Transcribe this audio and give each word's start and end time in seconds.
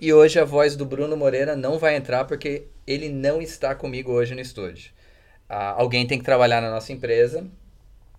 e 0.00 0.12
hoje 0.12 0.38
a 0.38 0.44
voz 0.44 0.76
do 0.76 0.84
Bruno 0.84 1.16
Moreira 1.16 1.56
não 1.56 1.78
vai 1.78 1.96
entrar 1.96 2.24
porque 2.24 2.64
ele 2.86 3.08
não 3.08 3.40
está 3.40 3.74
comigo 3.74 4.12
hoje 4.12 4.34
no 4.34 4.40
estúdio. 4.40 4.90
Ah, 5.48 5.74
alguém 5.76 6.06
tem 6.06 6.18
que 6.18 6.24
trabalhar 6.24 6.60
na 6.60 6.70
nossa 6.70 6.92
empresa 6.92 7.46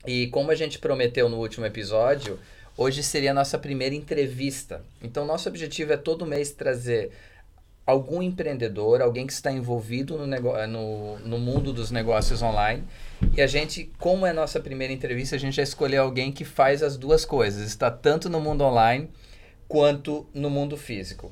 e 0.06 0.28
como 0.28 0.52
a 0.52 0.56
gente 0.56 0.80
prometeu 0.80 1.28
no 1.28 1.38
último 1.38 1.66
episódio, 1.66 2.40
Hoje 2.78 3.02
seria 3.02 3.32
a 3.32 3.34
nossa 3.34 3.58
primeira 3.58 3.96
entrevista. 3.96 4.84
Então, 5.02 5.26
nosso 5.26 5.50
objetivo 5.50 5.94
é 5.94 5.98
todo 5.98 6.28
mês 6.28 6.52
trazer 6.52 7.10
algum 7.84 8.22
empreendedor, 8.22 9.02
alguém 9.02 9.26
que 9.26 9.34
está 9.34 9.52
envolvido 9.52 10.16
no, 10.16 10.28
no, 10.28 11.20
no, 11.20 11.40
mundo 11.40 11.74
dos 11.74 11.90
negócios 11.90 12.44
online. 12.44 12.84
E 13.36 13.42
a 13.42 13.48
gente, 13.48 13.92
como 13.98 14.28
é 14.28 14.30
a 14.30 14.34
nossa 14.34 14.60
primeira 14.60 14.94
entrevista, 14.94 15.36
a 15.36 15.40
gente 15.40 15.56
já 15.56 15.64
escolheu 15.64 16.04
alguém 16.04 16.32
que 16.32 16.46
faz 16.46 16.84
as 16.84 16.98
duas 16.98 17.26
coisas, 17.26 17.68
está 17.68 17.90
tanto 17.90 18.30
no 18.30 18.40
mundo 18.40 18.64
online 18.64 19.10
quanto 19.68 20.28
no 20.32 20.50
mundo 20.50 20.78
físico. 20.78 21.32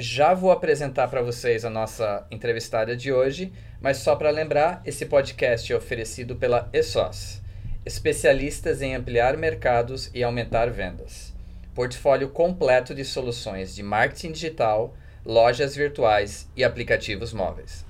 Já 0.00 0.32
vou 0.32 0.52
apresentar 0.52 1.08
para 1.08 1.22
vocês 1.22 1.64
a 1.64 1.70
nossa 1.70 2.24
entrevistada 2.30 2.96
de 2.96 3.12
hoje, 3.12 3.52
mas 3.80 3.96
só 3.96 4.14
para 4.14 4.30
lembrar, 4.30 4.80
esse 4.86 5.04
podcast 5.04 5.72
é 5.72 5.76
oferecido 5.76 6.36
pela 6.36 6.68
ESOS 6.72 7.42
especialistas 7.84 8.82
em 8.82 8.94
ampliar 8.94 9.36
mercados 9.36 10.10
e 10.14 10.22
aumentar 10.22 10.70
vendas. 10.70 11.32
Portfólio 11.74 12.28
completo 12.28 12.94
de 12.94 13.02
soluções 13.02 13.74
de 13.74 13.82
marketing 13.82 14.32
digital, 14.32 14.94
lojas 15.24 15.74
virtuais 15.74 16.46
e 16.54 16.62
aplicativos 16.62 17.32
móveis. 17.32 17.86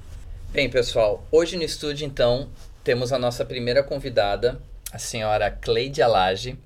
Bem, 0.51 0.71
pessoal, 0.71 1.27
hoje 1.33 1.57
no 1.57 1.65
estúdio 1.65 2.07
então 2.07 2.49
temos 2.85 3.13
a 3.13 3.19
nossa 3.19 3.45
primeira 3.45 3.83
convidada, 3.83 4.61
a 4.93 4.99
senhora 4.99 5.51
Cleide 5.51 6.01
Alage. 6.01 6.57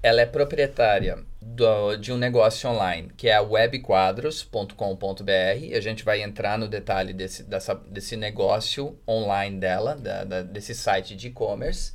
Ela 0.00 0.20
é 0.22 0.26
proprietária 0.26 1.18
do, 1.40 1.96
de 1.96 2.12
um 2.12 2.18
negócio 2.18 2.68
online 2.68 3.10
que 3.16 3.28
é 3.28 3.34
a 3.34 3.42
webquadros.com.br. 3.42 5.74
A 5.74 5.80
gente 5.80 6.04
vai 6.04 6.22
entrar 6.22 6.58
no 6.58 6.68
detalhe 6.68 7.12
desse, 7.12 7.42
dessa, 7.42 7.74
desse 7.74 8.16
negócio 8.16 8.98
online 9.08 9.58
dela, 9.58 9.96
da, 9.96 10.24
da, 10.24 10.42
desse 10.42 10.74
site 10.74 11.16
de 11.16 11.28
e-commerce. 11.28 11.92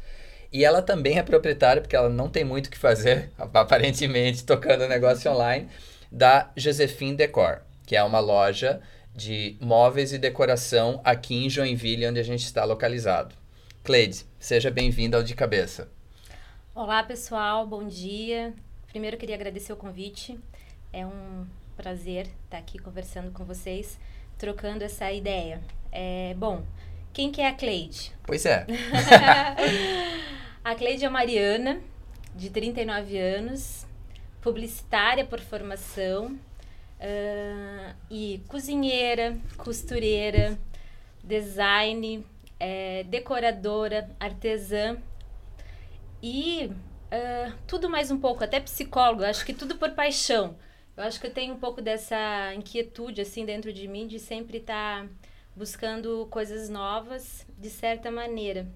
E 0.51 0.63
ela 0.63 0.81
também 0.81 1.19
é 1.19 1.23
proprietária, 1.23 1.81
porque 1.81 1.95
ela 1.95 2.09
não 2.09 2.29
tem 2.29 2.43
muito 2.43 2.67
o 2.67 2.71
que 2.71 2.77
fazer, 2.77 3.31
aparentemente, 3.37 4.43
tocando 4.43 4.87
negócio 4.87 5.31
online, 5.31 5.67
da 6.11 6.51
Josephine 6.55 7.15
Decor, 7.15 7.61
que 7.85 7.95
é 7.95 8.03
uma 8.03 8.19
loja 8.19 8.81
de 9.13 9.57
móveis 9.59 10.13
e 10.13 10.17
decoração 10.17 11.01
aqui 11.03 11.45
em 11.45 11.49
Joinville, 11.49 12.07
onde 12.07 12.19
a 12.19 12.23
gente 12.23 12.45
está 12.45 12.63
localizado. 12.63 13.35
Cleide, 13.83 14.25
seja 14.39 14.71
bem-vinda 14.71 15.17
ao 15.17 15.23
De 15.23 15.35
Cabeça. 15.35 15.89
Olá, 16.73 17.03
pessoal, 17.03 17.65
bom 17.65 17.87
dia. 17.87 18.53
Primeiro, 18.95 19.17
queria 19.17 19.35
agradecer 19.35 19.73
o 19.73 19.75
convite. 19.75 20.39
É 20.93 21.05
um 21.05 21.45
prazer 21.75 22.29
estar 22.45 22.57
aqui 22.57 22.79
conversando 22.79 23.29
com 23.29 23.43
vocês, 23.43 23.99
trocando 24.37 24.85
essa 24.85 25.11
ideia. 25.11 25.59
É, 25.91 26.33
bom, 26.37 26.63
quem 27.11 27.29
que 27.29 27.41
é 27.41 27.49
a 27.49 27.53
Cleide? 27.53 28.13
Pois 28.23 28.45
é. 28.45 28.65
A 30.63 30.73
Cleide 30.75 31.03
é 31.03 31.09
Mariana, 31.09 31.81
de 32.33 32.49
39 32.49 33.17
anos, 33.17 33.85
publicitária 34.41 35.25
por 35.25 35.41
formação 35.41 36.27
uh, 37.01 37.95
e 38.09 38.41
cozinheira, 38.47 39.37
costureira, 39.57 40.57
design, 41.21 42.25
é, 42.57 43.03
decoradora, 43.03 44.09
artesã 44.21 44.95
e 46.23 46.71
uh, 47.11 47.53
tudo 47.67 47.89
mais 47.89 48.11
um 48.11 48.19
pouco, 48.19 48.43
até 48.43 48.59
psicóloga, 48.59 49.29
acho 49.29 49.45
que 49.45 49.53
tudo 49.53 49.75
por 49.77 49.91
paixão. 49.91 50.55
Eu 50.97 51.03
acho 51.03 51.19
que 51.19 51.27
eu 51.27 51.31
tenho 51.31 51.53
um 51.53 51.59
pouco 51.59 51.81
dessa 51.81 52.53
inquietude 52.55 53.21
assim 53.21 53.45
dentro 53.45 53.73
de 53.73 53.87
mim 53.87 54.07
de 54.07 54.17
sempre 54.17 54.59
estar 54.59 55.03
tá 55.03 55.09
buscando 55.55 56.27
coisas 56.29 56.69
novas 56.69 57.45
de 57.57 57.69
certa 57.69 58.09
maneira. 58.09 58.67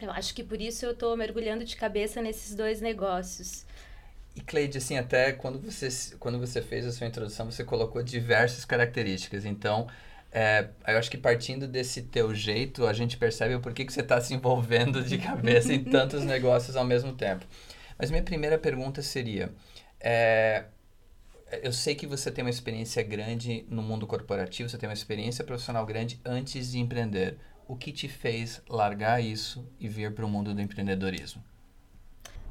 Eu 0.00 0.10
acho 0.10 0.34
que 0.34 0.42
por 0.42 0.60
isso 0.60 0.84
eu 0.84 0.92
estou 0.92 1.16
mergulhando 1.16 1.64
de 1.64 1.76
cabeça 1.76 2.20
nesses 2.20 2.54
dois 2.54 2.80
negócios. 2.80 3.64
E 4.36 4.40
Cleide, 4.40 4.78
assim, 4.78 4.98
até 4.98 5.32
quando 5.32 5.60
você, 5.60 6.16
quando 6.18 6.38
você 6.38 6.60
fez 6.60 6.84
a 6.84 6.92
sua 6.92 7.06
introdução, 7.06 7.50
você 7.50 7.62
colocou 7.62 8.02
diversas 8.02 8.64
características. 8.64 9.44
Então, 9.44 9.86
é, 10.36 10.68
eu 10.88 10.98
acho 10.98 11.08
que 11.08 11.16
partindo 11.16 11.68
desse 11.68 12.02
teu 12.02 12.34
jeito, 12.34 12.88
a 12.88 12.92
gente 12.92 13.16
percebe 13.16 13.54
o 13.54 13.60
porquê 13.60 13.84
que 13.84 13.92
você 13.92 14.00
está 14.00 14.20
se 14.20 14.34
envolvendo 14.34 15.00
de 15.00 15.16
cabeça 15.16 15.72
em 15.72 15.84
tantos 15.84 16.24
negócios 16.26 16.74
ao 16.74 16.84
mesmo 16.84 17.12
tempo. 17.12 17.46
Mas 17.96 18.10
minha 18.10 18.22
primeira 18.22 18.58
pergunta 18.58 19.00
seria, 19.00 19.54
é, 20.00 20.64
eu 21.62 21.72
sei 21.72 21.94
que 21.94 22.04
você 22.04 22.32
tem 22.32 22.42
uma 22.42 22.50
experiência 22.50 23.00
grande 23.04 23.64
no 23.68 23.80
mundo 23.80 24.08
corporativo, 24.08 24.68
você 24.68 24.76
tem 24.76 24.88
uma 24.88 24.94
experiência 24.94 25.44
profissional 25.44 25.86
grande 25.86 26.20
antes 26.24 26.72
de 26.72 26.80
empreender 26.80 27.38
o 27.68 27.76
que 27.76 27.92
te 27.92 28.08
fez 28.08 28.60
largar 28.68 29.22
isso 29.22 29.64
e 29.78 29.86
vir 29.86 30.12
para 30.12 30.26
o 30.26 30.28
mundo 30.28 30.52
do 30.52 30.60
empreendedorismo? 30.60 31.44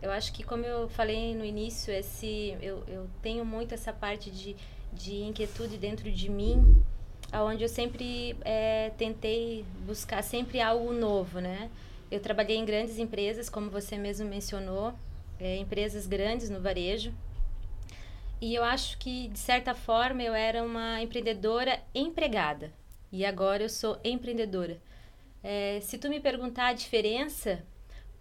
Eu 0.02 0.10
acho 0.10 0.32
que, 0.32 0.42
como 0.42 0.66
eu 0.66 0.88
falei 0.88 1.36
no 1.36 1.44
início, 1.44 1.94
esse, 1.94 2.58
eu, 2.62 2.82
eu 2.88 3.10
tenho 3.22 3.44
muito 3.44 3.74
essa 3.74 3.92
parte 3.92 4.32
de, 4.32 4.56
de 4.94 5.16
inquietude 5.24 5.78
dentro 5.78 6.10
de 6.10 6.30
mim, 6.30 6.82
onde 7.42 7.64
eu 7.64 7.70
sempre 7.70 8.36
é, 8.42 8.92
tentei 8.98 9.66
buscar 9.86 10.22
sempre 10.22 10.62
algo 10.62 10.94
novo, 10.94 11.40
né? 11.40 11.70
Eu 12.12 12.20
trabalhei 12.20 12.58
em 12.58 12.66
grandes 12.66 13.00
empresas, 13.00 13.50
como 13.50 13.70
você 13.70 13.98
mesmo 13.98 14.28
mencionou, 14.28 14.94
é, 15.40 15.58
empresas 15.58 16.06
grandes 16.06 16.50
no 16.50 16.62
varejo. 16.62 17.14
E 18.40 18.54
eu 18.54 18.64
acho 18.64 18.98
que, 18.98 19.30
de 19.30 19.40
certa 19.40 19.74
forma, 19.74 20.22
eu 20.22 20.34
era 20.34 20.64
uma 20.64 21.02
empreendedora 21.02 21.82
empregada. 21.96 22.72
E 23.12 23.26
agora 23.26 23.64
eu 23.64 23.70
sou 23.70 23.98
empreendedora. 24.04 24.82
É, 25.44 25.80
se 25.82 25.98
tu 25.98 26.10
me 26.10 26.20
perguntar 26.20 26.68
a 26.68 26.74
diferença, 26.74 27.64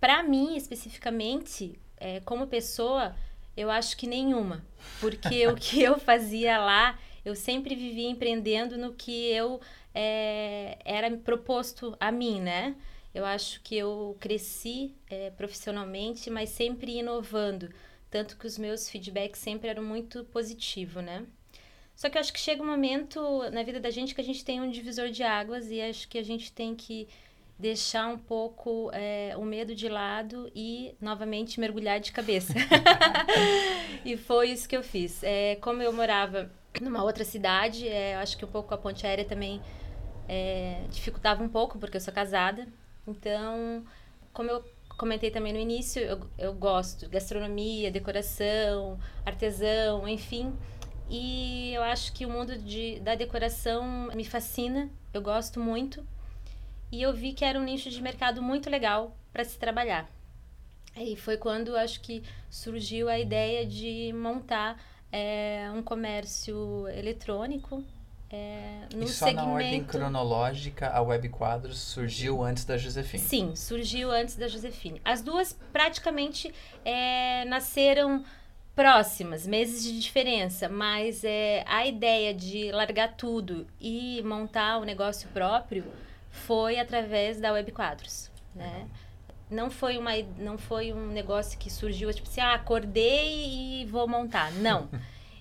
para 0.00 0.22
mim 0.22 0.56
especificamente, 0.56 1.78
é, 1.96 2.20
como 2.20 2.46
pessoa, 2.46 3.14
eu 3.56 3.70
acho 3.70 3.96
que 3.96 4.06
nenhuma. 4.06 4.64
Porque 5.00 5.46
o 5.48 5.54
que 5.54 5.82
eu 5.82 5.98
fazia 5.98 6.58
lá, 6.58 6.98
eu 7.24 7.34
sempre 7.34 7.74
vivia 7.74 8.08
empreendendo 8.08 8.76
no 8.76 8.92
que 8.92 9.28
eu 9.28 9.60
é, 9.94 10.78
era 10.84 11.10
proposto 11.18 11.96
a 12.00 12.10
mim, 12.10 12.40
né? 12.40 12.74
Eu 13.14 13.24
acho 13.24 13.60
que 13.62 13.76
eu 13.76 14.16
cresci 14.18 14.94
é, 15.08 15.30
profissionalmente, 15.30 16.30
mas 16.30 16.48
sempre 16.48 16.98
inovando. 16.98 17.70
Tanto 18.10 18.36
que 18.36 18.46
os 18.46 18.58
meus 18.58 18.88
feedbacks 18.88 19.40
sempre 19.40 19.68
eram 19.68 19.82
muito 19.82 20.24
positivos, 20.24 21.02
né? 21.04 21.26
Só 21.94 22.08
que 22.08 22.16
eu 22.16 22.20
acho 22.20 22.32
que 22.32 22.40
chega 22.40 22.62
um 22.62 22.66
momento 22.66 23.20
na 23.50 23.62
vida 23.62 23.78
da 23.78 23.90
gente 23.90 24.14
que 24.14 24.20
a 24.20 24.24
gente 24.24 24.44
tem 24.44 24.60
um 24.60 24.70
divisor 24.70 25.08
de 25.10 25.22
águas 25.22 25.70
e 25.70 25.80
acho 25.80 26.08
que 26.08 26.18
a 26.18 26.22
gente 26.22 26.50
tem 26.50 26.74
que 26.74 27.06
deixar 27.58 28.08
um 28.08 28.18
pouco 28.18 28.90
é, 28.92 29.34
o 29.36 29.44
medo 29.44 29.74
de 29.74 29.88
lado 29.88 30.50
e 30.54 30.94
novamente 31.00 31.60
mergulhar 31.60 32.00
de 32.00 32.10
cabeça. 32.10 32.54
e 34.04 34.16
foi 34.16 34.50
isso 34.50 34.68
que 34.68 34.76
eu 34.76 34.82
fiz. 34.82 35.22
É, 35.22 35.56
como 35.56 35.82
eu 35.82 35.92
morava 35.92 36.50
numa 36.80 37.02
outra 37.02 37.24
cidade, 37.24 37.88
é, 37.88 38.16
acho 38.16 38.36
que 38.36 38.44
um 38.44 38.48
pouco 38.48 38.72
a 38.72 38.78
ponte 38.78 39.06
aérea 39.06 39.24
também 39.24 39.60
é, 40.28 40.84
dificultava 40.90 41.42
um 41.42 41.48
pouco, 41.48 41.78
porque 41.78 41.96
eu 41.96 42.00
sou 42.00 42.12
casada. 42.12 42.66
Então, 43.06 43.84
como 44.32 44.50
eu 44.50 44.64
comentei 44.96 45.30
também 45.30 45.52
no 45.52 45.58
início, 45.58 46.00
eu, 46.00 46.20
eu 46.38 46.54
gosto 46.54 47.06
de 47.06 47.12
gastronomia, 47.12 47.90
decoração, 47.90 48.98
artesão, 49.24 50.08
enfim. 50.08 50.56
E 51.10 51.74
eu 51.74 51.82
acho 51.82 52.12
que 52.12 52.24
o 52.24 52.30
mundo 52.30 52.56
de, 52.56 53.00
da 53.00 53.14
decoração 53.14 54.08
me 54.14 54.24
fascina, 54.24 54.88
eu 55.12 55.20
gosto 55.20 55.60
muito. 55.60 56.06
E 56.90 57.02
eu 57.02 57.12
vi 57.12 57.32
que 57.32 57.44
era 57.44 57.58
um 57.58 57.64
nicho 57.64 57.90
de 57.90 58.00
mercado 58.00 58.42
muito 58.42 58.70
legal 58.70 59.16
para 59.32 59.44
se 59.44 59.58
trabalhar. 59.58 60.08
E 60.96 61.16
foi 61.16 61.36
quando 61.36 61.76
acho 61.76 62.00
que 62.00 62.22
surgiu 62.50 63.08
a 63.08 63.18
ideia 63.18 63.66
de 63.66 64.12
montar 64.12 64.78
é, 65.12 65.70
um 65.74 65.82
comércio 65.82 66.88
eletrônico. 66.88 67.84
É, 68.34 68.86
no 68.94 69.04
e 69.04 69.08
só 69.08 69.26
segmento... 69.26 69.46
na 69.46 69.52
ordem 69.52 69.84
cronológica, 69.84 70.88
a 70.88 71.02
Web 71.02 71.28
Quadros 71.28 71.78
surgiu 71.78 72.42
antes 72.42 72.64
da 72.64 72.78
Josefine? 72.78 73.22
Sim, 73.22 73.54
surgiu 73.54 74.10
antes 74.10 74.36
da 74.36 74.48
Josefine. 74.48 75.02
As 75.04 75.20
duas 75.20 75.52
praticamente 75.70 76.50
é, 76.82 77.44
nasceram 77.44 78.24
próximas, 78.74 79.46
meses 79.46 79.84
de 79.84 80.00
diferença, 80.00 80.66
mas 80.66 81.22
é, 81.24 81.62
a 81.66 81.86
ideia 81.86 82.32
de 82.32 82.72
largar 82.72 83.16
tudo 83.16 83.66
e 83.78 84.22
montar 84.24 84.78
um 84.78 84.84
negócio 84.84 85.28
próprio 85.28 85.84
foi 86.30 86.78
através 86.78 87.38
da 87.38 87.52
Web 87.52 87.70
Quadros, 87.72 88.30
né? 88.54 88.88
Não 89.52 89.70
foi, 89.70 89.98
uma, 89.98 90.12
não 90.38 90.56
foi 90.56 90.92
um 90.92 91.08
negócio 91.08 91.58
que 91.58 91.70
surgiu, 91.70 92.12
tipo 92.12 92.28
assim, 92.28 92.40
ah, 92.40 92.54
acordei 92.54 93.82
e 93.82 93.86
vou 93.86 94.08
montar. 94.08 94.50
Não. 94.52 94.88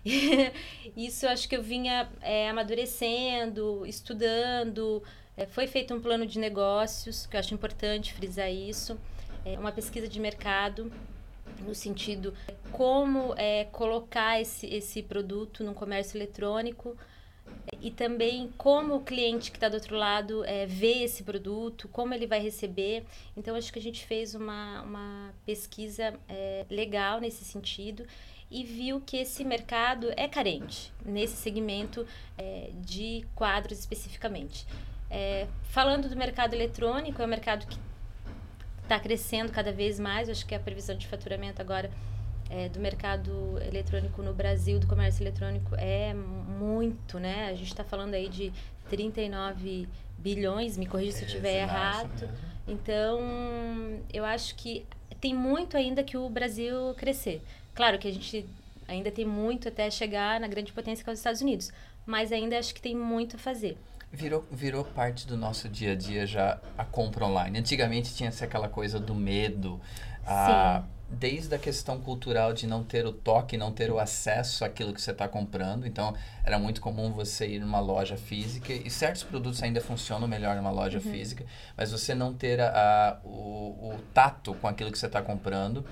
Isso 0.97 1.25
acho 1.27 1.47
que 1.47 1.55
eu 1.55 1.63
vinha 1.63 2.09
é, 2.21 2.49
amadurecendo, 2.49 3.85
estudando. 3.85 5.01
É, 5.37 5.45
foi 5.45 5.65
feito 5.65 5.93
um 5.93 6.01
plano 6.01 6.25
de 6.25 6.39
negócios, 6.39 7.25
que 7.25 7.35
eu 7.35 7.39
acho 7.39 7.53
importante 7.53 8.13
frisar 8.13 8.51
isso. 8.51 8.99
É, 9.45 9.57
uma 9.57 9.71
pesquisa 9.71 10.07
de 10.07 10.19
mercado 10.19 10.91
no 11.61 11.73
sentido 11.73 12.33
como 12.71 13.33
é, 13.37 13.65
colocar 13.71 14.41
esse, 14.41 14.67
esse 14.67 15.01
produto 15.01 15.63
no 15.63 15.73
comércio 15.73 16.17
eletrônico 16.17 16.97
e 17.81 17.89
também 17.89 18.51
como 18.57 18.95
o 18.95 19.01
cliente 19.01 19.51
que 19.51 19.57
está 19.57 19.68
do 19.69 19.75
outro 19.75 19.95
lado 19.95 20.44
é, 20.45 20.65
vê 20.65 21.03
esse 21.03 21.24
produto, 21.24 21.88
como 21.88 22.13
ele 22.13 22.27
vai 22.27 22.39
receber. 22.39 23.03
Então, 23.36 23.56
acho 23.56 23.71
que 23.71 23.80
a 23.80 23.81
gente 23.81 24.06
fez 24.06 24.36
uma, 24.36 24.81
uma 24.81 25.33
pesquisa 25.45 26.13
é, 26.30 26.65
legal 26.69 27.19
nesse 27.19 27.44
sentido 27.44 28.06
e 28.50 28.63
viu 28.63 29.01
que 29.01 29.18
esse 29.18 29.45
mercado 29.45 30.12
é 30.18 30.27
carente 30.27 30.92
nesse 31.06 31.38
segmento 31.38 32.06
é, 32.38 32.69
de 32.74 33.25
quadros 33.33 33.80
especificamente. 33.80 34.68
É, 35.09 35.47
falando 35.63 36.09
do 36.09 36.15
mercado 36.15 36.54
eletrônico, 36.54 37.21
é 37.21 37.25
um 37.25 37.30
mercado 37.30 37.65
que 37.65 37.80
está 38.83 39.00
crescendo 39.00 39.51
cada 39.51 39.71
vez 39.71 40.00
mais. 40.00 40.30
acho 40.30 40.45
que 40.45 40.54
a 40.54 40.59
previsão 40.59 40.95
de 40.95 41.07
faturamento 41.07 41.62
agora 41.62 41.89
é, 42.51 42.68
do 42.68 42.81
mercado 42.81 43.57
eletrônico 43.65 44.21
no 44.21 44.33
Brasil, 44.33 44.77
do 44.77 44.86
comércio 44.86 45.24
eletrônico, 45.24 45.74
é 45.75 46.13
muito, 46.13 47.18
né? 47.18 47.48
A 47.48 47.56
gente 47.56 47.69
está 47.69 47.83
falando 47.83 48.13
aí 48.13 48.27
de 48.27 48.51
39 48.89 49.88
bilhões, 50.18 50.77
me 50.77 50.86
corrija 50.86 51.13
se 51.13 51.24
eu 51.24 51.27
estiver 51.27 51.53
é, 51.53 51.62
errado. 51.62 52.30
Então, 52.68 53.21
eu 54.12 54.25
acho 54.25 54.53
que 54.56 54.86
tem 55.21 55.33
muito 55.33 55.77
ainda 55.77 56.03
que 56.03 56.18
o 56.18 56.30
Brasil 56.30 56.94
crescer. 56.98 57.42
Claro 57.74 57.98
que 57.98 58.07
a 58.07 58.12
gente 58.12 58.45
ainda 58.86 59.09
tem 59.09 59.25
muito 59.25 59.69
até 59.69 59.89
chegar 59.89 60.38
na 60.39 60.47
grande 60.47 60.74
potência 60.74 61.06
que 61.06 61.09
é 61.09 61.13
os 61.13 61.19
Estados 61.19 61.39
Unidos, 61.39 61.71
mas 62.06 62.33
ainda 62.33 62.59
acho 62.59 62.75
que 62.75 62.81
tem 62.81 62.94
muito 62.94 63.38
a 63.38 63.39
fazer. 63.39 63.77
Virou, 64.12 64.45
virou 64.51 64.83
parte 64.83 65.25
do 65.25 65.38
nosso 65.38 65.69
dia 65.69 65.94
a 65.94 65.95
dia 65.95 66.27
já 66.27 66.59
a 66.77 66.83
compra 66.83 67.25
online. 67.25 67.57
Antigamente 67.57 68.13
tinha-se 68.13 68.44
aquela 68.44 68.68
coisa 68.68 69.00
do 69.00 69.15
medo. 69.15 69.80
A, 70.25 70.83
desde 71.11 71.53
a 71.53 71.59
questão 71.59 71.99
cultural 71.99 72.53
de 72.53 72.65
não 72.65 72.83
ter 72.83 73.05
o 73.05 73.11
toque, 73.11 73.57
não 73.57 73.71
ter 73.71 73.91
o 73.91 73.99
acesso 73.99 74.63
àquilo 74.63 74.93
que 74.93 75.01
você 75.01 75.11
está 75.11 75.27
comprando. 75.27 75.85
Então, 75.85 76.15
era 76.43 76.57
muito 76.57 76.79
comum 76.79 77.11
você 77.11 77.47
ir 77.47 77.59
numa 77.59 77.79
loja 77.79 78.15
física, 78.15 78.71
e 78.73 78.89
certos 78.89 79.23
produtos 79.23 79.61
ainda 79.61 79.81
funcionam 79.81 80.27
melhor 80.27 80.55
numa 80.55 80.71
loja 80.71 80.99
uhum. 80.99 81.11
física, 81.11 81.45
mas 81.75 81.91
você 81.91 82.15
não 82.15 82.33
ter 82.33 82.61
a, 82.61 82.69
a 82.69 83.17
o, 83.25 83.93
o 83.93 83.99
tato 84.13 84.53
com 84.55 84.67
aquilo 84.67 84.91
que 84.91 84.97
você 84.97 85.07
está 85.07 85.21
comprando 85.21 85.85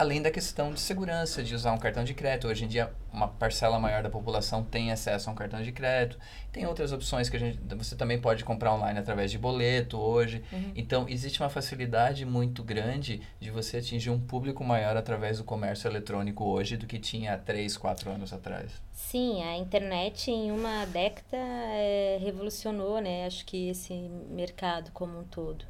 além 0.00 0.22
da 0.22 0.30
questão 0.30 0.72
de 0.72 0.80
segurança, 0.80 1.42
de 1.42 1.54
usar 1.54 1.72
um 1.72 1.78
cartão 1.78 2.02
de 2.02 2.14
crédito. 2.14 2.48
Hoje 2.48 2.64
em 2.64 2.68
dia, 2.68 2.90
uma 3.12 3.28
parcela 3.28 3.78
maior 3.78 4.02
da 4.02 4.08
população 4.08 4.64
tem 4.64 4.90
acesso 4.90 5.28
a 5.28 5.32
um 5.34 5.36
cartão 5.36 5.62
de 5.62 5.70
crédito. 5.72 6.18
Tem 6.50 6.66
outras 6.66 6.90
opções 6.90 7.28
que 7.28 7.36
a 7.36 7.38
gente, 7.38 7.60
você 7.76 7.94
também 7.94 8.18
pode 8.18 8.42
comprar 8.42 8.72
online 8.72 8.98
através 8.98 9.30
de 9.30 9.36
boleto 9.36 9.98
hoje. 9.98 10.42
Uhum. 10.50 10.72
Então, 10.74 11.06
existe 11.06 11.42
uma 11.42 11.50
facilidade 11.50 12.24
muito 12.24 12.64
grande 12.64 13.20
de 13.38 13.50
você 13.50 13.76
atingir 13.76 14.08
um 14.08 14.18
público 14.18 14.64
maior 14.64 14.96
através 14.96 15.36
do 15.36 15.44
comércio 15.44 15.86
eletrônico 15.86 16.44
hoje 16.44 16.78
do 16.78 16.86
que 16.86 16.98
tinha 16.98 17.34
há 17.34 17.36
3, 17.36 17.76
4 17.76 18.10
anos 18.10 18.32
atrás. 18.32 18.72
Sim, 18.90 19.42
a 19.42 19.58
internet 19.58 20.30
em 20.30 20.50
uma 20.50 20.86
década 20.86 21.36
é, 21.36 22.16
revolucionou, 22.22 23.02
né? 23.02 23.26
Acho 23.26 23.44
que 23.44 23.68
esse 23.68 23.92
mercado 24.30 24.90
como 24.92 25.18
um 25.20 25.24
todo. 25.24 25.62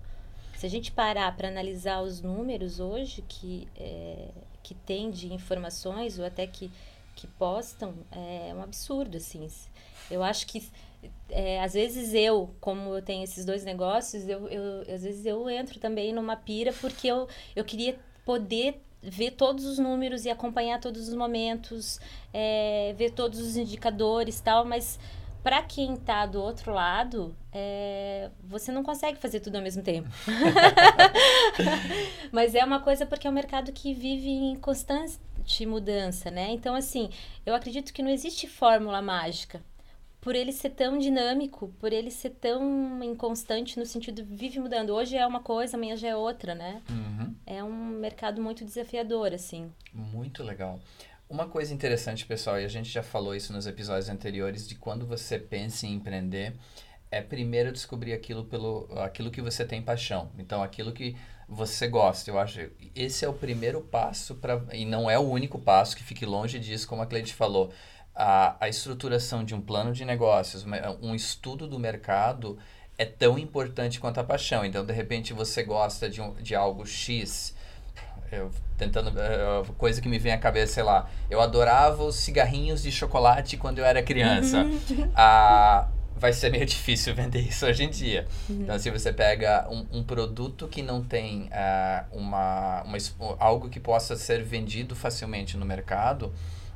Se 0.60 0.66
a 0.66 0.68
gente 0.68 0.92
parar 0.92 1.34
para 1.38 1.48
analisar 1.48 2.02
os 2.02 2.20
números 2.20 2.80
hoje 2.80 3.24
que, 3.26 3.66
é, 3.78 4.28
que 4.62 4.74
tem 4.74 5.10
de 5.10 5.32
informações 5.32 6.18
ou 6.18 6.24
até 6.26 6.46
que, 6.46 6.70
que 7.16 7.26
postam, 7.26 7.94
é 8.12 8.52
um 8.54 8.62
absurdo, 8.62 9.16
assim. 9.16 9.48
Eu 10.10 10.22
acho 10.22 10.46
que 10.46 10.62
é, 11.30 11.62
às 11.62 11.72
vezes 11.72 12.12
eu, 12.12 12.54
como 12.60 12.94
eu 12.94 13.00
tenho 13.00 13.24
esses 13.24 13.46
dois 13.46 13.64
negócios, 13.64 14.28
eu, 14.28 14.46
eu, 14.48 14.80
às 14.82 15.02
vezes 15.02 15.24
eu 15.24 15.48
entro 15.48 15.80
também 15.80 16.12
numa 16.12 16.36
pira 16.36 16.74
porque 16.74 17.08
eu, 17.08 17.26
eu 17.56 17.64
queria 17.64 17.98
poder 18.26 18.82
ver 19.02 19.30
todos 19.30 19.64
os 19.64 19.78
números 19.78 20.26
e 20.26 20.28
acompanhar 20.28 20.78
todos 20.78 21.08
os 21.08 21.14
momentos, 21.14 21.98
é, 22.34 22.92
ver 22.98 23.12
todos 23.12 23.40
os 23.40 23.56
indicadores 23.56 24.42
tal, 24.42 24.66
mas 24.66 24.98
para 25.42 25.62
quem 25.62 25.94
está 25.94 26.26
do 26.26 26.40
outro 26.40 26.72
lado, 26.72 27.34
é, 27.52 28.30
você 28.42 28.70
não 28.70 28.82
consegue 28.82 29.18
fazer 29.18 29.40
tudo 29.40 29.56
ao 29.56 29.62
mesmo 29.62 29.82
tempo. 29.82 30.08
Mas 32.30 32.54
é 32.54 32.64
uma 32.64 32.80
coisa 32.80 33.06
porque 33.06 33.26
é 33.26 33.30
um 33.30 33.34
mercado 33.34 33.72
que 33.72 33.94
vive 33.94 34.28
em 34.28 34.56
constante 34.56 35.66
mudança, 35.66 36.30
né? 36.30 36.50
Então, 36.50 36.74
assim, 36.74 37.10
eu 37.44 37.54
acredito 37.54 37.92
que 37.92 38.02
não 38.02 38.10
existe 38.10 38.46
fórmula 38.46 39.00
mágica. 39.00 39.62
Por 40.20 40.34
ele 40.34 40.52
ser 40.52 40.70
tão 40.70 40.98
dinâmico, 40.98 41.72
por 41.80 41.94
ele 41.94 42.10
ser 42.10 42.30
tão 42.30 43.02
inconstante 43.02 43.78
no 43.78 43.86
sentido 43.86 44.22
vive 44.22 44.60
mudando. 44.60 44.90
Hoje 44.90 45.16
é 45.16 45.26
uma 45.26 45.40
coisa, 45.40 45.78
amanhã 45.78 45.96
já 45.96 46.08
é 46.08 46.16
outra, 46.16 46.54
né? 46.54 46.82
Uhum. 46.90 47.34
É 47.46 47.64
um 47.64 47.72
mercado 47.72 48.42
muito 48.42 48.62
desafiador, 48.62 49.32
assim. 49.32 49.72
Muito 49.94 50.42
legal. 50.42 50.78
Uma 51.30 51.46
coisa 51.46 51.72
interessante, 51.72 52.26
pessoal, 52.26 52.60
e 52.60 52.64
a 52.64 52.68
gente 52.68 52.90
já 52.90 53.04
falou 53.04 53.36
isso 53.36 53.52
nos 53.52 53.64
episódios 53.64 54.08
anteriores, 54.08 54.66
de 54.66 54.74
quando 54.74 55.06
você 55.06 55.38
pensa 55.38 55.86
em 55.86 55.94
empreender, 55.94 56.56
é 57.08 57.22
primeiro 57.22 57.70
descobrir 57.70 58.12
aquilo 58.12 58.44
pelo 58.44 58.88
aquilo 58.98 59.30
que 59.30 59.40
você 59.40 59.64
tem 59.64 59.80
paixão. 59.80 60.32
Então, 60.36 60.60
aquilo 60.60 60.90
que 60.92 61.16
você 61.48 61.86
gosta. 61.86 62.28
Eu 62.28 62.36
acho 62.36 62.68
esse 62.96 63.24
é 63.24 63.28
o 63.28 63.32
primeiro 63.32 63.80
passo 63.80 64.34
para 64.34 64.60
e 64.72 64.84
não 64.84 65.08
é 65.08 65.20
o 65.20 65.22
único 65.22 65.56
passo 65.56 65.96
que 65.96 66.02
fique 66.02 66.26
longe 66.26 66.58
disso, 66.58 66.88
como 66.88 67.00
a 67.00 67.06
Cleide 67.06 67.32
falou. 67.32 67.72
A, 68.12 68.56
a 68.58 68.68
estruturação 68.68 69.44
de 69.44 69.54
um 69.54 69.60
plano 69.60 69.92
de 69.92 70.04
negócios, 70.04 70.66
um 71.00 71.14
estudo 71.14 71.68
do 71.68 71.78
mercado 71.78 72.58
é 72.98 73.04
tão 73.04 73.38
importante 73.38 74.00
quanto 74.00 74.18
a 74.18 74.24
paixão. 74.24 74.64
Então, 74.64 74.84
de 74.84 74.92
repente, 74.92 75.32
você 75.32 75.62
gosta 75.62 76.10
de, 76.10 76.20
um, 76.20 76.34
de 76.34 76.56
algo 76.56 76.84
X, 76.84 77.54
eu, 78.32 78.50
tentando. 78.76 79.08
Uh, 79.10 79.72
coisa 79.74 80.00
que 80.00 80.08
me 80.08 80.18
vem 80.18 80.32
à 80.32 80.38
cabeça, 80.38 80.74
sei 80.74 80.82
lá. 80.82 81.08
Eu 81.28 81.40
adorava 81.40 82.04
os 82.04 82.16
cigarrinhos 82.16 82.82
de 82.82 82.92
chocolate 82.92 83.56
quando 83.56 83.78
eu 83.78 83.84
era 83.84 84.02
criança. 84.02 84.66
ah, 85.14 85.88
vai 86.16 86.32
ser 86.32 86.50
meio 86.50 86.64
difícil 86.66 87.14
vender 87.14 87.40
isso 87.40 87.66
hoje 87.66 87.82
em 87.82 87.90
dia. 87.90 88.26
Uhum. 88.48 88.62
Então, 88.62 88.78
se 88.78 88.90
você 88.90 89.12
pega 89.12 89.66
um, 89.70 89.86
um 89.98 90.04
produto 90.04 90.68
que 90.68 90.82
não 90.82 91.02
tem 91.02 91.48
uh, 91.48 92.16
uma, 92.16 92.82
uma, 92.82 92.98
algo 93.38 93.68
que 93.68 93.80
possa 93.80 94.14
ser 94.14 94.44
vendido 94.44 94.94
facilmente 94.94 95.56
no 95.56 95.64
mercado, 95.64 96.32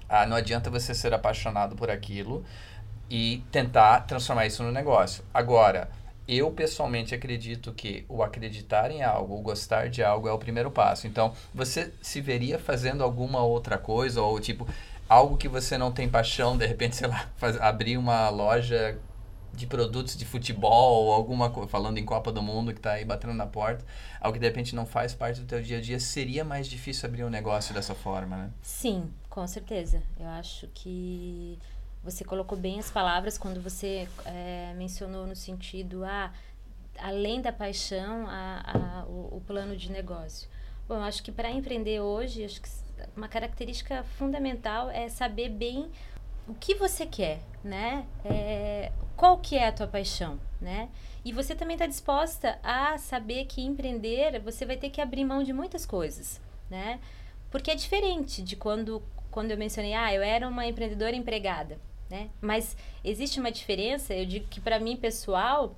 uh, 0.09 0.27
não 0.29 0.37
adianta 0.37 0.71
você 0.71 0.95
ser 0.95 1.13
apaixonado 1.13 1.77
por 1.77 1.91
aquilo 1.91 2.45
e 3.09 3.45
tentar 3.53 4.01
transformar 4.01 4.47
isso 4.47 4.63
no 4.63 4.73
negócio. 4.73 5.23
Agora, 5.33 5.91
eu 6.27 6.51
pessoalmente 6.51 7.15
acredito 7.15 7.73
que 7.73 8.05
o 8.09 8.23
acreditar 8.23 8.91
em 8.91 9.03
algo, 9.03 9.37
o 9.37 9.43
gostar 9.43 9.89
de 9.89 10.03
algo 10.03 10.29
é 10.29 10.33
o 10.33 10.39
primeiro 10.39 10.71
passo. 10.71 11.07
Então, 11.07 11.33
você 11.55 11.93
se 12.01 12.21
veria 12.21 12.59
fazendo 12.59 13.03
alguma 13.03 13.43
outra 13.43 13.77
coisa 13.77 14.23
ou 14.23 14.41
tipo 14.41 14.67
algo 15.09 15.37
que 15.37 15.49
você 15.49 15.77
não 15.77 15.93
tem 15.93 16.09
paixão, 16.09 16.57
de 16.57 16.67
repente, 16.67 16.97
sei 16.97 17.09
lá, 17.09 17.29
faz, 17.37 17.61
abrir 17.61 17.99
uma 17.99 18.29
loja 18.31 18.99
de 19.53 19.67
produtos 19.67 20.17
de 20.17 20.25
futebol 20.25 21.05
ou 21.05 21.13
alguma 21.13 21.49
coisa, 21.49 21.69
falando 21.69 21.99
em 21.99 22.05
Copa 22.05 22.33
do 22.33 22.43
Mundo 22.43 22.73
que 22.73 22.81
está 22.81 22.93
aí 22.93 23.05
batendo 23.05 23.35
na 23.35 23.47
porta, 23.47 23.85
algo 24.21 24.35
que 24.35 24.41
de 24.41 24.47
repente 24.47 24.75
não 24.75 24.85
faz 24.85 25.15
parte 25.15 25.41
do 25.41 25.47
teu 25.47 25.63
dia 25.63 25.79
a 25.79 25.81
dia, 25.81 26.01
seria 26.01 26.45
mais 26.45 26.67
difícil 26.67 27.09
abrir 27.09 27.25
um 27.25 27.31
negócio 27.31 27.73
dessa 27.73 27.95
forma, 27.95 28.37
né? 28.37 28.51
Sim, 28.61 29.09
com 29.31 29.47
certeza. 29.47 30.03
Eu 30.19 30.27
acho 30.27 30.69
que 30.75 31.59
você 32.05 32.23
colocou 32.23 32.57
bem 32.57 32.79
as 32.79 32.91
palavras 32.91 33.39
quando 33.39 33.61
você 33.61 34.07
é, 34.27 34.75
mencionou 34.77 35.27
no 35.27 35.35
sentido, 35.35 36.05
ah, 36.05 36.33
além 36.99 37.41
da 37.41 37.51
paixão, 37.51 38.27
a, 38.29 38.63
a, 38.65 39.05
o, 39.07 39.39
o, 39.39 39.41
plano 39.41 39.75
de 39.75 39.91
negócio. 39.91 40.49
Bom, 40.87 40.97
acho 40.97 41.23
que 41.23 41.33
para 41.33 41.51
empreender 41.51 42.01
hoje, 42.01 42.45
acho 42.45 42.61
que 42.61 42.69
uma 43.17 43.27
característica 43.27 44.05
fundamental 44.19 44.91
é 44.91 45.09
saber 45.09 45.49
bem 45.49 45.91
o 46.47 46.55
que 46.55 46.75
você 46.75 47.07
quer, 47.07 47.41
né? 47.65 48.07
É, 48.23 48.93
qual 49.17 49.39
que 49.39 49.57
é 49.57 49.69
a 49.69 49.73
tua 49.73 49.87
paixão, 49.87 50.39
né? 50.61 50.91
E 51.25 51.33
você 51.33 51.55
também 51.55 51.75
está 51.75 51.87
disposta 51.87 52.59
a 52.63 52.99
saber 52.99 53.47
que 53.47 53.63
empreender, 53.63 54.39
você 54.41 54.67
vai 54.67 54.77
ter 54.77 54.91
que 54.91 55.01
abrir 55.01 55.25
mão 55.25 55.43
de 55.43 55.55
muitas 55.55 55.87
coisas, 55.87 56.39
né? 56.69 57.01
Porque 57.51 57.71
é 57.71 57.75
diferente 57.75 58.43
de 58.43 58.57
quando, 58.57 59.03
quando 59.31 59.53
eu 59.53 59.57
mencionei, 59.57 59.95
ah, 59.95 60.13
eu 60.13 60.23
era 60.23 60.47
uma 60.47 60.67
empreendedora 60.67 61.17
empregada. 61.17 61.79
Né? 62.11 62.31
Mas 62.41 62.77
existe 63.03 63.41
uma 63.41 63.51
diferença, 63.51 64.15
eu 64.15 64.27
digo 64.27 64.47
que 64.49 64.61
para 64.61 64.79
mim, 64.79 64.97
pessoal, 64.97 65.77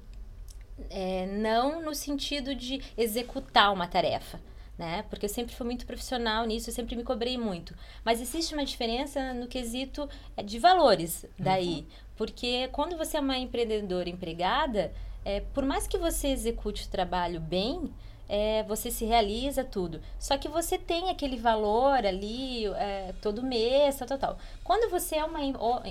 é, 0.91 1.27
não 1.27 1.83
no 1.83 1.95
sentido 1.95 2.55
de 2.55 2.83
executar 2.97 3.73
uma 3.73 3.87
tarefa, 3.87 4.41
né? 4.77 5.05
Porque 5.09 5.25
eu 5.25 5.31
sempre 5.31 5.55
fui 5.55 5.65
muito 5.65 5.87
profissional 5.87 6.45
nisso, 6.45 6.69
eu 6.69 6.75
sempre 6.75 6.97
me 6.97 7.03
cobrei 7.03 7.39
muito. 7.39 7.75
Mas 8.05 8.21
existe 8.21 8.55
uma 8.55 8.65
diferença 8.65 9.33
no 9.33 9.47
quesito 9.47 10.09
é, 10.37 10.43
de 10.43 10.59
valores 10.59 11.25
daí. 11.39 11.79
Uhum. 11.79 11.87
Porque 12.17 12.69
quando 12.73 12.97
você 12.97 13.17
é 13.17 13.21
uma 13.21 13.39
empreendedora 13.39 14.09
empregada, 14.09 14.93
é, 15.25 15.41
por 15.41 15.65
mais 15.65 15.87
que 15.87 15.97
você 15.97 16.29
execute 16.29 16.87
o 16.87 16.89
trabalho 16.91 17.41
bem, 17.41 17.93
é, 18.29 18.63
você 18.65 18.91
se 18.91 19.05
realiza 19.05 19.65
tudo. 19.65 20.01
Só 20.19 20.37
que 20.37 20.49
você 20.49 20.79
tem 20.79 21.11
aquele 21.11 21.37
valor 21.37 22.05
ali 22.05 22.67
é, 22.67 23.15
todo 23.21 23.43
mês, 23.43 23.97
tal, 23.97 24.09
tal, 24.09 24.19
tal. 24.19 24.39
Quando 24.65 24.91
você 24.91 25.17
é 25.17 25.25
uma 25.25 25.41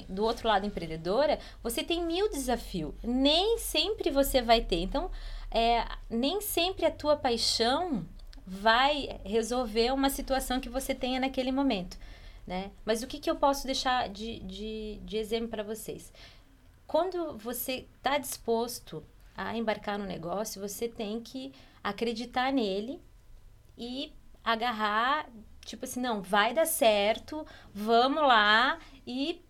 do 0.09 0.23
outro 0.23 0.47
lado 0.47 0.65
empreendedora, 0.65 1.39
você 1.63 1.83
tem 1.83 2.03
mil 2.03 2.29
desafios. 2.29 2.93
Nem 3.03 3.57
sempre 3.57 4.09
você 4.09 4.41
vai 4.41 4.61
ter. 4.61 4.81
Então, 4.81 5.09
é, 5.49 5.85
nem 6.09 6.41
sempre 6.41 6.85
a 6.85 6.91
tua 6.91 7.15
paixão 7.15 8.05
vai 8.45 9.19
resolver 9.23 9.91
uma 9.91 10.09
situação 10.09 10.59
que 10.59 10.69
você 10.69 10.93
tenha 10.93 11.19
naquele 11.19 11.51
momento. 11.51 11.97
Né? 12.45 12.71
Mas 12.83 13.01
o 13.01 13.07
que, 13.07 13.19
que 13.19 13.29
eu 13.29 13.35
posso 13.35 13.65
deixar 13.65 14.07
de, 14.09 14.39
de, 14.41 14.99
de 15.03 15.17
exemplo 15.17 15.47
para 15.47 15.63
vocês? 15.63 16.13
Quando 16.85 17.35
você 17.37 17.87
está 17.97 18.19
disposto 18.19 19.03
a 19.35 19.55
embarcar 19.57 19.97
no 19.97 20.05
negócio, 20.05 20.61
você 20.61 20.87
tem 20.87 21.21
que 21.21 21.53
acreditar 21.83 22.51
nele 22.51 23.01
e 23.77 24.13
agarrar, 24.43 25.27
tipo 25.65 25.85
assim, 25.85 25.99
não, 25.99 26.21
vai 26.21 26.53
dar 26.53 26.65
certo, 26.65 27.45
vamos 27.73 28.21
lá 28.21 28.79
e, 29.05 29.41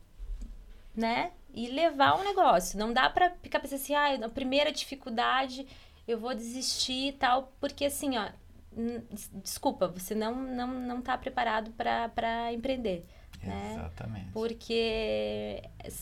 né, 0.95 1.31
e 1.53 1.67
levar 1.67 2.19
o 2.19 2.23
negócio. 2.23 2.79
Não 2.79 2.91
dá 2.91 3.09
para 3.09 3.31
ficar 3.41 3.59
pensando 3.59 3.81
assim, 3.81 3.95
ah, 3.95 4.17
na 4.17 4.29
primeira 4.29 4.71
dificuldade 4.71 5.67
eu 6.07 6.19
vou 6.19 6.33
desistir 6.33 7.09
e 7.09 7.13
tal, 7.13 7.53
porque 7.59 7.85
assim, 7.85 8.17
ó, 8.17 8.29
desculpa, 9.41 9.87
você 9.87 10.13
não 10.13 10.35
não 10.35 10.67
não 10.67 10.99
está 10.99 11.17
preparado 11.17 11.71
para 11.71 12.51
empreender. 12.53 13.05
Né? 13.45 13.73
Exatamente. 13.73 14.27
Porque 14.31 15.61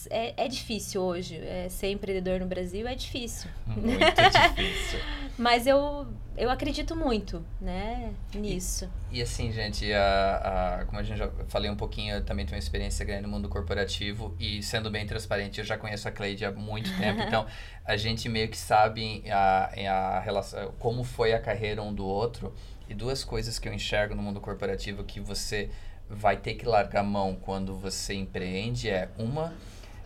é, 0.10 0.34
é 0.38 0.48
difícil 0.48 1.02
hoje. 1.02 1.38
É, 1.38 1.68
ser 1.70 1.92
empreendedor 1.92 2.40
no 2.40 2.46
Brasil 2.46 2.88
é 2.88 2.96
difícil. 2.96 3.50
Muito 3.68 3.98
difícil. 4.00 5.00
Mas 5.38 5.68
eu, 5.68 6.08
eu 6.38 6.50
acredito 6.50 6.96
muito 6.96 7.44
né, 7.60 8.14
nisso. 8.34 8.90
E, 9.12 9.20
e 9.20 9.22
assim, 9.22 9.52
gente, 9.52 9.92
a, 9.94 10.80
a, 10.82 10.86
como 10.86 11.00
a 11.00 11.04
gente 11.04 11.18
já 11.18 11.30
falei 11.48 11.70
um 11.70 11.76
pouquinho, 11.76 12.16
eu 12.16 12.26
também 12.26 12.46
tenho 12.46 12.56
uma 12.56 12.64
experiência 12.64 13.06
grande 13.06 13.24
no 13.24 13.30
mundo 13.30 13.50
corporativo. 13.50 14.36
E 14.40 14.62
sendo 14.64 14.90
bem 14.90 15.06
transparente, 15.06 15.60
eu 15.60 15.66
já 15.66 15.78
conheço 15.78 16.08
a 16.08 16.12
Cleide 16.12 16.46
há 16.46 16.52
muito 16.52 16.96
tempo. 16.98 17.22
então, 17.28 17.46
a 17.86 17.98
gente 17.98 18.30
meio 18.30 18.48
que 18.48 18.58
sabe 18.58 19.24
a, 19.30 19.72
a 19.90 20.20
relação, 20.20 20.74
como 20.80 21.04
foi 21.04 21.34
a 21.34 21.40
carreira 21.40 21.82
um 21.82 21.94
do 21.94 22.06
outro. 22.06 22.54
E 22.88 22.94
duas 22.94 23.24
coisas 23.24 23.58
que 23.58 23.68
eu 23.68 23.74
enxergo 23.74 24.14
no 24.14 24.22
mundo 24.22 24.42
corporativo 24.42 25.04
que 25.04 25.20
você 25.20 25.70
vai 26.14 26.38
ter 26.38 26.54
que 26.56 26.66
largar 26.66 27.02
a 27.02 27.04
mão 27.04 27.36
quando 27.36 27.76
você 27.76 28.14
empreende 28.14 28.90
é 28.90 29.10
uma 29.18 29.54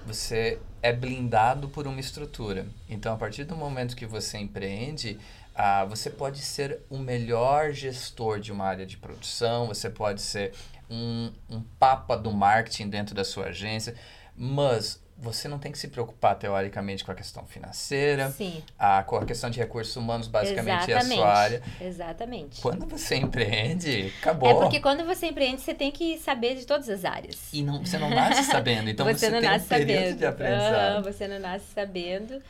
você 0.06 0.60
é 0.82 0.94
blindado 0.94 1.68
por 1.68 1.86
uma 1.86 2.00
estrutura. 2.00 2.66
Então, 2.90 3.14
a 3.14 3.18
partir 3.18 3.44
do 3.44 3.58
momento 3.58 3.96
que 3.96 4.06
você 4.06 4.38
empreende, 4.38 5.20
ah, 5.54 5.84
você 5.84 6.10
pode 6.10 6.40
ser 6.40 6.80
o 6.90 6.98
melhor 6.98 7.72
gestor 7.74 8.40
de 8.40 8.52
uma 8.52 8.64
área 8.64 8.86
de 8.86 8.96
produção, 8.96 9.68
você 9.68 9.90
pode 9.90 10.22
ser 10.22 10.54
um, 10.90 11.32
um 11.50 11.62
papa 11.78 12.16
do 12.16 12.32
marketing 12.32 12.90
dentro 12.90 13.14
da 13.14 13.26
sua 13.26 13.48
agência, 13.48 13.96
mas 14.36 15.04
você 15.18 15.48
não 15.48 15.58
tem 15.58 15.72
que 15.72 15.80
se 15.80 15.88
preocupar 15.88 16.36
teoricamente 16.36 17.04
com 17.04 17.12
a 17.12 17.16
questão 17.16 17.46
financeira, 17.46 18.30
Sim. 18.32 18.64
A, 18.78 19.04
com 19.04 19.16
a 19.16 19.26
questão 19.26 19.50
de 19.50 19.58
recursos 19.58 19.96
humanos, 19.96 20.28
basicamente 20.28 20.92
Exatamente. 20.92 21.12
é 21.12 21.16
a 21.16 21.18
sua 21.18 21.34
área. 21.34 21.62
Exatamente. 21.82 22.62
Quando 22.62 22.86
você 22.86 23.16
empreende, 23.16 24.14
acabou. 24.20 24.50
É 24.50 24.54
porque 24.54 24.80
quando 24.80 25.04
você 25.06 25.28
empreende, 25.28 25.62
você 25.62 25.74
tem 25.74 25.92
que 25.92 26.20
saber 26.20 26.56
de 26.56 26.66
todas 26.66 26.88
as 26.88 27.04
áreas. 27.04 27.52
E 27.52 27.64
não, 27.64 27.84
você 27.84 27.98
não 27.98 28.10
nasce 28.10 28.44
sabendo, 28.44 28.90
então 28.90 29.06
você, 29.06 29.26
você 29.26 29.30
não 29.32 29.42
tem 29.42 29.50
nasce 29.50 29.66
um 29.66 29.70
período 29.70 29.98
sabendo. 29.98 30.18
de 30.18 30.26
aprendizado. 30.26 30.98
Ah, 30.98 31.02
você 31.02 31.28
não 31.28 31.40
nasce 31.40 31.66
sabendo 31.74 32.42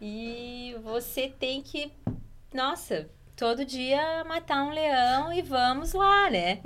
e 0.00 0.76
você 0.82 1.28
tem 1.28 1.62
que, 1.62 1.92
nossa, 2.52 3.08
todo 3.38 3.64
dia 3.64 4.24
matar 4.24 4.64
um 4.64 4.70
leão 4.70 5.32
e 5.32 5.40
vamos 5.40 5.92
lá, 5.92 6.28
né? 6.28 6.58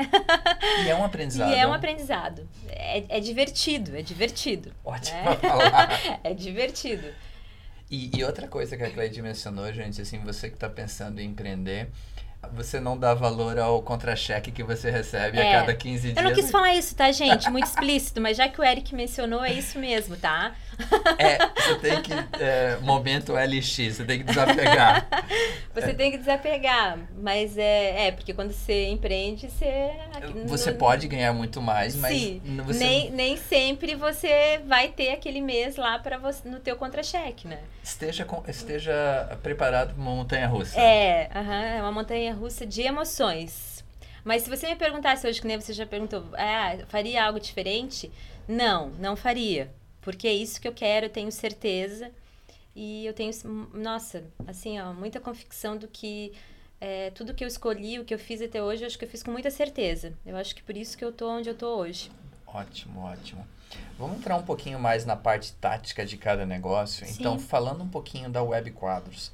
E 0.83 0.89
é 0.89 0.97
um 0.97 1.05
aprendizado. 1.05 1.53
e 1.53 1.55
é 1.55 1.67
um 1.67 1.73
aprendizado. 1.73 2.49
É, 2.67 3.19
é 3.19 3.21
divertido, 3.21 3.95
é 3.95 4.01
divertido. 4.01 4.73
Ótimo 4.83 5.19
né? 5.19 5.37
falar. 5.37 5.91
é 6.25 6.33
divertido. 6.33 7.07
E, 7.91 8.11
e, 8.17 8.25
outra 8.25 8.49
coisa 8.49 8.75
que 8.75 8.83
a 8.83 8.91
Cleide 8.91 9.21
mencionou, 9.21 9.71
gente, 9.71 10.01
assim, 10.01 10.19
você 10.21 10.49
que 10.49 10.55
está 10.55 10.71
pensando 10.71 11.21
em 11.21 11.29
empreender, 11.29 11.91
você 12.51 12.81
não 12.81 12.99
dá 12.99 13.15
valor 13.15 13.59
ao 13.59 13.81
contra-cheque 13.83 14.51
que 14.51 14.63
você 14.63 14.91
recebe 14.91 15.39
é. 15.39 15.57
a 15.57 15.61
cada 15.61 15.75
15 15.75 16.03
dias. 16.03 16.17
Eu 16.17 16.23
não 16.23 16.33
quis 16.33 16.51
falar 16.51 16.75
isso, 16.75 16.95
tá, 16.95 17.11
gente? 17.13 17.49
Muito 17.51 17.67
explícito, 17.67 18.21
mas 18.21 18.37
já 18.37 18.49
que 18.49 18.61
o 18.61 18.65
Eric 18.65 18.95
mencionou, 18.95 19.45
é 19.45 19.53
isso 19.53 19.79
mesmo, 19.79 20.17
tá? 20.17 20.55
É, 21.19 21.39
você 21.39 21.75
tem 21.77 22.03
que. 22.03 22.13
É, 22.41 22.77
momento 22.81 23.33
LX, 23.33 23.97
você 23.97 24.05
tem 24.05 24.19
que 24.19 24.25
desapegar. 24.25 25.07
Você 25.75 25.91
é. 25.91 25.95
tem 25.95 26.11
que 26.11 26.19
desapegar, 26.19 26.99
mas 27.17 27.57
é, 27.57 28.09
é, 28.09 28.13
porque 28.13 28.35
quando 28.35 28.53
você 28.53 28.89
empreende, 28.89 29.49
você. 29.49 29.91
Você 30.45 30.71
no, 30.71 30.77
pode 30.77 31.09
ganhar 31.09 31.33
muito 31.33 31.63
mais, 31.63 31.97
mas. 31.97 32.13
Sim, 32.13 32.43
você... 32.67 32.79
nem, 32.79 33.11
nem 33.11 33.37
sempre 33.39 33.95
você 33.95 34.61
vai 34.67 34.89
ter 34.89 35.13
aquele 35.13 35.41
mês 35.41 35.77
lá 35.77 35.99
para 35.99 36.19
você 36.19 36.47
no 36.47 36.61
teu 36.61 36.77
contra-cheque, 36.77 37.49
né? 37.49 37.59
Esteja, 37.83 38.27
com, 38.27 38.43
esteja 38.47 38.93
preparado 39.43 39.95
para 39.95 40.03
uma 40.03 40.15
montanha 40.15 40.47
russa. 40.47 40.79
É, 40.79 41.31
uh 41.35 41.39
-huh, 41.39 41.79
é 41.79 41.81
uma 41.81 41.93
montanha 41.93 42.32
russa 42.33 42.67
de 42.67 42.83
emoções. 42.83 43.85
Mas 44.25 44.43
se 44.43 44.51
você 44.51 44.69
me 44.69 44.77
perguntasse 44.77 45.27
hoje, 45.27 45.41
que 45.41 45.47
nem 45.47 45.61
você 45.61 45.73
já 45.73 45.87
perguntou, 45.87 46.25
ah, 46.35 46.79
faria 46.89 47.25
algo 47.25 47.41
diferente? 47.41 48.11
Não, 48.47 48.91
não 48.91 49.17
faria 49.17 49.71
porque 50.03 50.27
é 50.27 50.35
isso 50.35 50.61
que 50.61 50.69
eu 50.69 50.73
quero, 50.73 51.07
eu 51.07 51.11
tenho 51.11 51.33
certeza. 51.33 52.11
E 52.75 53.07
eu 53.07 53.15
tenho, 53.15 53.33
nossa, 53.73 54.25
assim, 54.47 54.81
ó, 54.81 54.93
muita 54.93 55.21
convicção 55.21 55.77
do 55.77 55.87
que 55.87 56.33
é, 56.81 57.11
tudo 57.11 57.35
que 57.35 57.45
eu 57.45 57.49
escolhi, 57.49 57.99
o 57.99 58.05
que 58.05 58.13
eu 58.13 58.19
fiz 58.19 58.43
até 58.43 58.63
hoje, 58.63 58.83
eu 58.83 58.87
acho 58.87 58.99
que 58.99 59.05
eu 59.05 59.09
fiz 59.09 59.23
com 59.23 59.31
muita 59.31 59.51
certeza. 59.51 60.15
Eu 60.27 60.37
acho 60.37 60.55
que 60.55 60.63
por 60.63 60.77
isso 60.77 60.99
que 60.99 61.05
eu 61.05 61.13
tô 61.13 61.31
onde 61.31 61.49
eu 61.49 61.55
tô 61.55 61.77
hoje. 61.77 62.11
Ótimo, 62.47 63.05
ótimo. 63.05 63.47
Vamos 63.99 64.19
entrar 64.19 64.37
um 64.37 64.43
pouquinho 64.43 64.79
mais 64.79 65.07
na 65.07 65.17
parte 65.17 65.53
tática 65.55 66.05
de 66.05 66.17
cada 66.17 66.45
negócio. 66.45 67.07
Sim. 67.07 67.15
Então, 67.21 67.39
falando 67.39 67.85
um 67.85 67.89
pouquinho 67.89 68.29
da 68.29 68.43
Web 68.43 68.73
Quadros. 68.73 69.31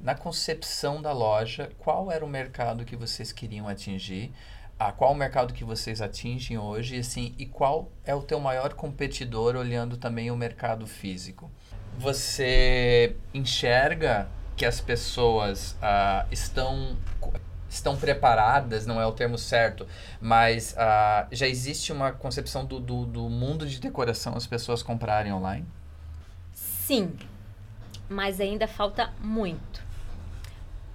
Na 0.00 0.14
concepção 0.14 1.02
da 1.02 1.12
loja, 1.12 1.70
qual 1.78 2.10
era 2.10 2.24
o 2.24 2.28
mercado 2.28 2.84
que 2.84 2.96
vocês 2.96 3.32
queriam 3.32 3.68
atingir? 3.68 4.32
a 4.78 4.92
qual 4.92 5.12
o 5.12 5.14
mercado 5.14 5.52
que 5.52 5.64
vocês 5.64 6.00
atingem 6.00 6.56
hoje 6.56 6.98
assim, 6.98 7.34
e 7.36 7.44
qual 7.44 7.90
é 8.04 8.14
o 8.14 8.22
teu 8.22 8.38
maior 8.38 8.74
competidor 8.74 9.56
olhando 9.56 9.96
também 9.96 10.30
o 10.30 10.36
mercado 10.36 10.86
físico. 10.86 11.50
Você 11.98 13.16
enxerga 13.34 14.28
que 14.56 14.64
as 14.64 14.80
pessoas 14.80 15.72
uh, 15.82 16.26
estão 16.30 16.96
estão 17.68 17.96
preparadas, 17.96 18.86
não 18.86 18.98
é 18.98 19.04
o 19.04 19.12
termo 19.12 19.36
certo, 19.36 19.86
mas 20.20 20.72
uh, 20.72 21.28
já 21.30 21.46
existe 21.46 21.92
uma 21.92 22.12
concepção 22.12 22.64
do, 22.64 22.80
do, 22.80 23.04
do 23.04 23.28
mundo 23.28 23.66
de 23.66 23.78
decoração 23.78 24.34
as 24.34 24.46
pessoas 24.46 24.82
comprarem 24.82 25.32
online? 25.32 25.66
Sim, 26.52 27.14
mas 28.08 28.40
ainda 28.40 28.66
falta 28.66 29.12
muito. 29.20 29.87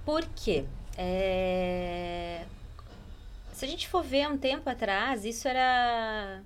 Por 0.06 0.26
quê? 0.36 0.66
É 0.98 2.46
se 3.64 3.66
a 3.66 3.70
gente 3.70 3.88
for 3.88 4.04
ver 4.04 4.28
um 4.28 4.38
tempo 4.38 4.70
atrás, 4.70 5.24
isso 5.24 5.48
era. 5.48 6.44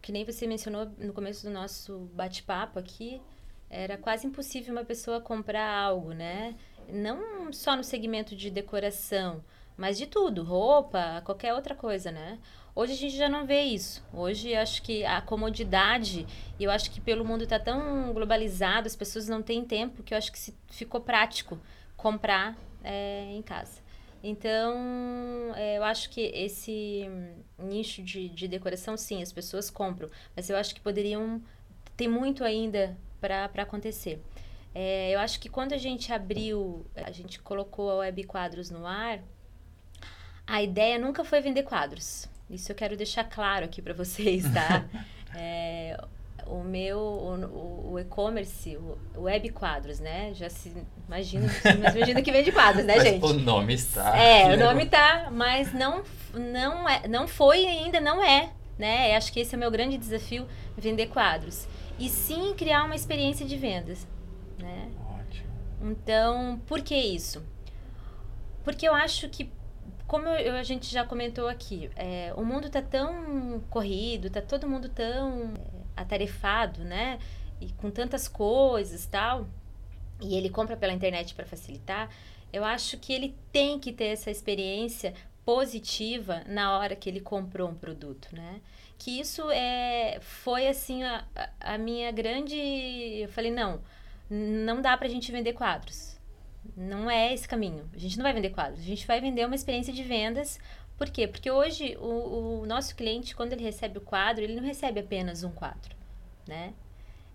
Que 0.00 0.10
nem 0.10 0.24
você 0.24 0.46
mencionou 0.46 0.90
no 0.96 1.12
começo 1.12 1.46
do 1.46 1.52
nosso 1.52 2.08
bate-papo 2.14 2.78
aqui, 2.78 3.20
era 3.68 3.98
quase 3.98 4.26
impossível 4.26 4.72
uma 4.72 4.82
pessoa 4.82 5.20
comprar 5.20 5.70
algo, 5.70 6.14
né? 6.14 6.56
Não 6.88 7.52
só 7.52 7.76
no 7.76 7.84
segmento 7.84 8.34
de 8.34 8.48
decoração, 8.50 9.44
mas 9.76 9.98
de 9.98 10.06
tudo, 10.06 10.42
roupa, 10.42 11.20
qualquer 11.26 11.52
outra 11.52 11.74
coisa, 11.74 12.10
né? 12.10 12.38
Hoje 12.74 12.94
a 12.94 12.96
gente 12.96 13.16
já 13.18 13.28
não 13.28 13.44
vê 13.44 13.60
isso. 13.60 14.02
Hoje 14.10 14.54
acho 14.54 14.82
que 14.82 15.04
a 15.04 15.20
comodidade, 15.20 16.26
eu 16.58 16.70
acho 16.70 16.90
que 16.90 17.02
pelo 17.02 17.22
mundo 17.22 17.44
está 17.44 17.58
tão 17.58 18.14
globalizado, 18.14 18.86
as 18.86 18.96
pessoas 18.96 19.28
não 19.28 19.42
têm 19.42 19.62
tempo, 19.62 20.02
que 20.02 20.14
eu 20.14 20.18
acho 20.18 20.32
que 20.32 20.54
ficou 20.70 21.02
prático 21.02 21.58
comprar 21.98 22.56
é, 22.82 23.32
em 23.32 23.42
casa. 23.42 23.80
Então, 24.22 25.54
é, 25.56 25.78
eu 25.78 25.84
acho 25.84 26.10
que 26.10 26.20
esse 26.20 27.08
nicho 27.58 28.02
de, 28.02 28.28
de 28.28 28.46
decoração, 28.46 28.96
sim, 28.96 29.22
as 29.22 29.32
pessoas 29.32 29.70
compram, 29.70 30.10
mas 30.36 30.50
eu 30.50 30.56
acho 30.56 30.74
que 30.74 30.80
poderiam 30.80 31.42
ter 31.96 32.08
muito 32.08 32.44
ainda 32.44 32.96
para 33.20 33.62
acontecer. 33.62 34.22
É, 34.74 35.10
eu 35.14 35.20
acho 35.20 35.40
que 35.40 35.48
quando 35.48 35.72
a 35.72 35.78
gente 35.78 36.12
abriu, 36.12 36.86
a 36.94 37.10
gente 37.10 37.40
colocou 37.40 37.90
a 37.90 37.94
Web 37.96 38.24
Quadros 38.24 38.70
no 38.70 38.86
ar, 38.86 39.20
a 40.46 40.62
ideia 40.62 40.98
nunca 40.98 41.24
foi 41.24 41.40
vender 41.40 41.62
quadros. 41.62 42.28
Isso 42.48 42.70
eu 42.70 42.76
quero 42.76 42.96
deixar 42.96 43.24
claro 43.24 43.64
aqui 43.64 43.80
para 43.80 43.94
vocês, 43.94 44.44
tá? 44.52 44.84
é, 45.34 45.96
o 46.50 46.64
meu, 46.64 46.98
o, 46.98 47.92
o 47.92 47.98
e-commerce, 47.98 48.76
o 48.76 49.22
web 49.22 49.48
quadros, 49.50 50.00
né? 50.00 50.32
Já 50.34 50.50
se 50.50 50.72
imagina, 51.06 51.48
imagina 51.94 52.22
que 52.22 52.32
vende 52.32 52.50
quadros, 52.50 52.84
né, 52.84 52.96
mas 52.96 53.04
gente? 53.04 53.24
O 53.24 53.32
nome 53.32 53.74
está. 53.74 54.16
É, 54.18 54.54
o 54.54 54.58
nome 54.58 54.86
tá, 54.86 55.28
mas 55.30 55.72
não, 55.72 56.02
não, 56.34 56.88
é, 56.88 57.06
não 57.06 57.28
foi 57.28 57.64
ainda, 57.66 58.00
não 58.00 58.22
é, 58.22 58.50
né? 58.78 59.12
Eu 59.12 59.16
acho 59.16 59.32
que 59.32 59.40
esse 59.40 59.54
é 59.54 59.56
o 59.56 59.60
meu 59.60 59.70
grande 59.70 59.96
desafio, 59.96 60.46
vender 60.76 61.06
quadros. 61.06 61.68
E 61.98 62.08
sim 62.08 62.54
criar 62.54 62.84
uma 62.84 62.96
experiência 62.96 63.46
de 63.46 63.56
vendas, 63.56 64.06
né? 64.58 64.90
Ótimo. 65.18 65.46
Então, 65.82 66.60
por 66.66 66.80
que 66.80 66.96
isso? 66.96 67.44
Porque 68.64 68.88
eu 68.88 68.94
acho 68.94 69.28
que 69.28 69.50
como 70.10 70.26
eu, 70.26 70.56
a 70.56 70.64
gente 70.64 70.92
já 70.92 71.04
comentou 71.04 71.46
aqui, 71.46 71.88
é, 71.94 72.32
o 72.36 72.44
mundo 72.44 72.66
está 72.66 72.82
tão 72.82 73.62
corrido, 73.70 74.26
está 74.26 74.42
todo 74.42 74.68
mundo 74.68 74.88
tão 74.88 75.54
atarefado, 75.96 76.82
né? 76.84 77.18
E 77.60 77.72
com 77.72 77.90
tantas 77.90 78.28
coisas 78.28 79.06
tal, 79.06 79.46
e 80.20 80.34
ele 80.36 80.50
compra 80.50 80.76
pela 80.76 80.92
internet 80.92 81.34
para 81.34 81.46
facilitar, 81.46 82.10
eu 82.52 82.64
acho 82.64 82.98
que 82.98 83.12
ele 83.12 83.34
tem 83.52 83.78
que 83.78 83.92
ter 83.92 84.06
essa 84.06 84.30
experiência 84.30 85.14
positiva 85.44 86.42
na 86.46 86.78
hora 86.78 86.96
que 86.96 87.08
ele 87.08 87.20
comprou 87.20 87.68
um 87.68 87.74
produto, 87.74 88.28
né? 88.32 88.60
Que 88.98 89.18
isso 89.20 89.50
é, 89.50 90.18
foi 90.20 90.68
assim 90.68 91.02
a, 91.02 91.24
a 91.58 91.78
minha 91.78 92.10
grande. 92.12 92.56
Eu 92.56 93.28
falei, 93.28 93.50
não, 93.50 93.80
não 94.28 94.82
dá 94.82 94.96
para 94.96 95.06
a 95.06 95.10
gente 95.10 95.32
vender 95.32 95.54
quadros 95.54 96.20
não 96.76 97.10
é 97.10 97.32
esse 97.32 97.48
caminho. 97.48 97.88
A 97.94 97.98
gente 97.98 98.16
não 98.16 98.22
vai 98.22 98.32
vender 98.32 98.50
quadros, 98.50 98.80
a 98.80 98.84
gente 98.84 99.06
vai 99.06 99.20
vender 99.20 99.44
uma 99.44 99.54
experiência 99.54 99.92
de 99.92 100.02
vendas. 100.02 100.58
Por 101.00 101.08
quê? 101.08 101.26
Porque 101.26 101.50
hoje 101.50 101.96
o, 101.98 102.60
o 102.60 102.66
nosso 102.66 102.94
cliente, 102.94 103.34
quando 103.34 103.54
ele 103.54 103.64
recebe 103.64 103.96
o 103.96 104.02
quadro, 104.02 104.44
ele 104.44 104.54
não 104.54 104.62
recebe 104.62 105.00
apenas 105.00 105.42
um 105.42 105.50
quadro, 105.50 105.96
né? 106.46 106.74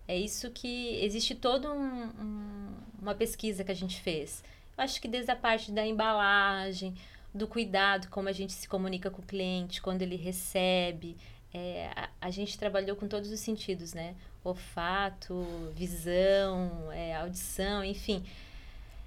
É 0.06 0.16
isso 0.16 0.52
que 0.52 1.04
existe 1.04 1.34
toda 1.34 1.72
um, 1.72 2.04
um, 2.04 2.68
uma 3.02 3.12
pesquisa 3.12 3.64
que 3.64 3.72
a 3.72 3.74
gente 3.74 4.00
fez. 4.00 4.44
Eu 4.78 4.84
acho 4.84 5.00
que 5.00 5.08
desde 5.08 5.32
a 5.32 5.34
parte 5.34 5.72
da 5.72 5.84
embalagem, 5.84 6.94
do 7.34 7.48
cuidado, 7.48 8.06
como 8.08 8.28
a 8.28 8.32
gente 8.32 8.52
se 8.52 8.68
comunica 8.68 9.10
com 9.10 9.20
o 9.20 9.26
cliente, 9.26 9.82
quando 9.82 10.00
ele 10.00 10.14
recebe, 10.14 11.16
é, 11.52 11.90
a, 11.96 12.08
a, 12.20 12.30
gente 12.30 12.56
trabalhou 12.56 12.94
com 12.94 13.08
todos 13.08 13.32
os 13.32 13.40
sentidos, 13.40 13.92
né? 13.92 14.14
Olfato, 14.44 15.44
visão, 15.74 16.92
é, 16.92 17.16
audição, 17.16 17.82
enfim 17.82 18.22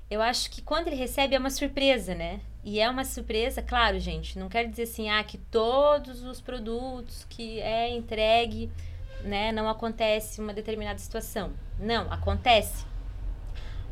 eu 0.10 0.22
acho 0.22 0.50
que 0.50 0.62
quando 0.62 0.88
ele 0.88 0.96
recebe 0.96 1.36
é 1.36 1.40
uma 1.40 1.50
surpresa, 1.50 2.16
né? 2.16 2.40
E 2.64 2.80
é 2.80 2.90
uma 2.90 3.06
surpresa, 3.06 3.62
claro, 3.62 4.00
gente, 4.00 4.38
não 4.38 4.50
quero 4.50 4.70
dizer 4.70 4.84
assim, 4.84 5.10
ah, 5.10 5.24
que 5.24 5.38
todos 5.38 6.24
os 6.24 6.42
produtos 6.42 7.26
que 7.30 7.60
é 7.62 7.90
entregue, 7.90 8.70
né, 9.22 9.52
não 9.52 9.70
acontece 9.70 10.42
uma 10.42 10.54
determinada 10.54 11.00
situação. 11.00 11.52
Não, 11.80 12.12
acontece. 12.12 12.86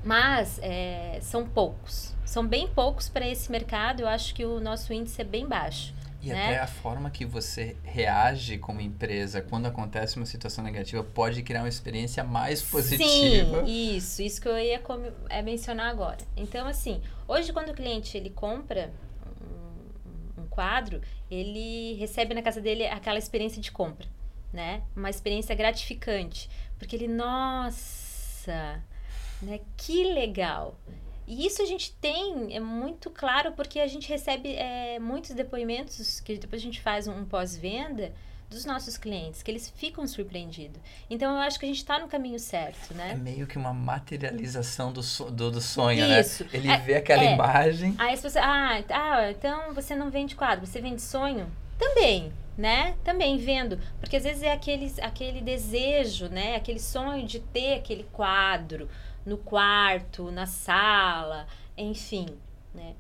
Mas 0.03 0.59
é, 0.61 1.19
são 1.21 1.47
poucos. 1.47 2.15
São 2.25 2.45
bem 2.45 2.67
poucos 2.67 3.07
para 3.09 3.27
esse 3.27 3.51
mercado. 3.51 4.01
Eu 4.01 4.07
acho 4.07 4.35
que 4.35 4.45
o 4.45 4.59
nosso 4.59 4.93
índice 4.93 5.21
é 5.21 5.23
bem 5.23 5.47
baixo. 5.47 5.93
E 6.21 6.29
né? 6.29 6.47
até 6.47 6.59
a 6.59 6.67
forma 6.67 7.09
que 7.09 7.25
você 7.25 7.75
reage 7.83 8.57
como 8.57 8.81
empresa 8.81 9.41
quando 9.41 9.67
acontece 9.67 10.17
uma 10.17 10.25
situação 10.25 10.63
negativa 10.63 11.03
pode 11.03 11.43
criar 11.43 11.61
uma 11.61 11.69
experiência 11.69 12.23
mais 12.23 12.61
positiva. 12.61 13.65
Sim, 13.65 13.95
isso, 13.95 14.21
isso 14.21 14.41
que 14.41 14.47
eu 14.47 14.57
ia 14.57 14.81
é 15.29 15.41
mencionar 15.41 15.89
agora. 15.89 16.17
Então, 16.35 16.67
assim, 16.67 17.01
hoje 17.27 17.53
quando 17.53 17.69
o 17.69 17.73
cliente 17.73 18.17
ele 18.17 18.31
compra 18.31 18.91
um, 20.37 20.41
um 20.41 20.47
quadro, 20.47 21.01
ele 21.29 21.93
recebe 21.95 22.33
na 22.33 22.41
casa 22.41 22.59
dele 22.59 22.87
aquela 22.87 23.19
experiência 23.19 23.61
de 23.61 23.71
compra, 23.71 24.07
né? 24.51 24.81
Uma 24.95 25.09
experiência 25.09 25.53
gratificante, 25.53 26.49
porque 26.79 26.95
ele, 26.95 27.07
nossa, 27.07 28.81
né? 29.41 29.59
Que 29.77 30.03
legal. 30.13 30.79
E 31.27 31.45
isso 31.45 31.61
a 31.61 31.65
gente 31.65 31.93
tem, 31.95 32.55
é 32.55 32.59
muito 32.59 33.09
claro, 33.09 33.51
porque 33.51 33.81
a 33.81 33.87
gente 33.87 34.07
recebe 34.07 34.55
é, 34.55 34.97
muitos 34.97 35.31
depoimentos, 35.31 36.21
que 36.21 36.37
depois 36.37 36.61
a 36.61 36.65
gente 36.65 36.81
faz 36.81 37.07
um, 37.07 37.19
um 37.19 37.25
pós-venda, 37.25 38.13
dos 38.49 38.65
nossos 38.65 38.97
clientes, 38.97 39.43
que 39.43 39.51
eles 39.51 39.69
ficam 39.75 40.07
surpreendidos. 40.07 40.79
Então, 41.09 41.35
eu 41.35 41.41
acho 41.41 41.59
que 41.59 41.65
a 41.65 41.67
gente 41.67 41.77
está 41.77 41.99
no 41.99 42.07
caminho 42.07 42.39
certo, 42.39 42.93
né? 42.93 43.11
É 43.11 43.15
meio 43.15 43.45
que 43.45 43.57
uma 43.57 43.73
materialização 43.73 44.91
do, 44.91 45.03
so, 45.03 45.29
do, 45.29 45.51
do, 45.51 45.61
sonho, 45.61 46.05
Isso. 46.19 46.43
né? 46.45 46.49
Ele 46.53 46.69
é, 46.69 46.77
vê 46.77 46.95
aquela 46.95 47.23
é. 47.23 47.33
imagem... 47.33 47.95
Aí 47.97 48.13
as 48.13 48.21
pessoas, 48.21 48.45
ah, 48.45 48.81
ah, 48.89 49.31
então 49.31 49.73
você 49.73 49.95
não 49.95 50.09
vende 50.09 50.35
quadro, 50.35 50.65
você 50.65 50.79
vende 50.79 51.01
sonho? 51.01 51.51
Também, 51.77 52.31
né? 52.57 52.95
Também 53.03 53.37
vendo, 53.37 53.79
porque 53.99 54.15
às 54.15 54.23
vezes 54.23 54.41
é 54.43 54.51
aquele, 54.51 54.91
aquele 55.01 55.41
desejo, 55.41 56.27
né? 56.27 56.55
Aquele 56.55 56.79
sonho 56.79 57.27
de 57.27 57.39
ter 57.39 57.75
aquele 57.75 58.03
quadro, 58.13 58.87
no 59.27 59.37
quarto, 59.37 60.31
na 60.31 60.45
sala, 60.45 61.45
enfim, 61.77 62.27
né? 62.73 62.95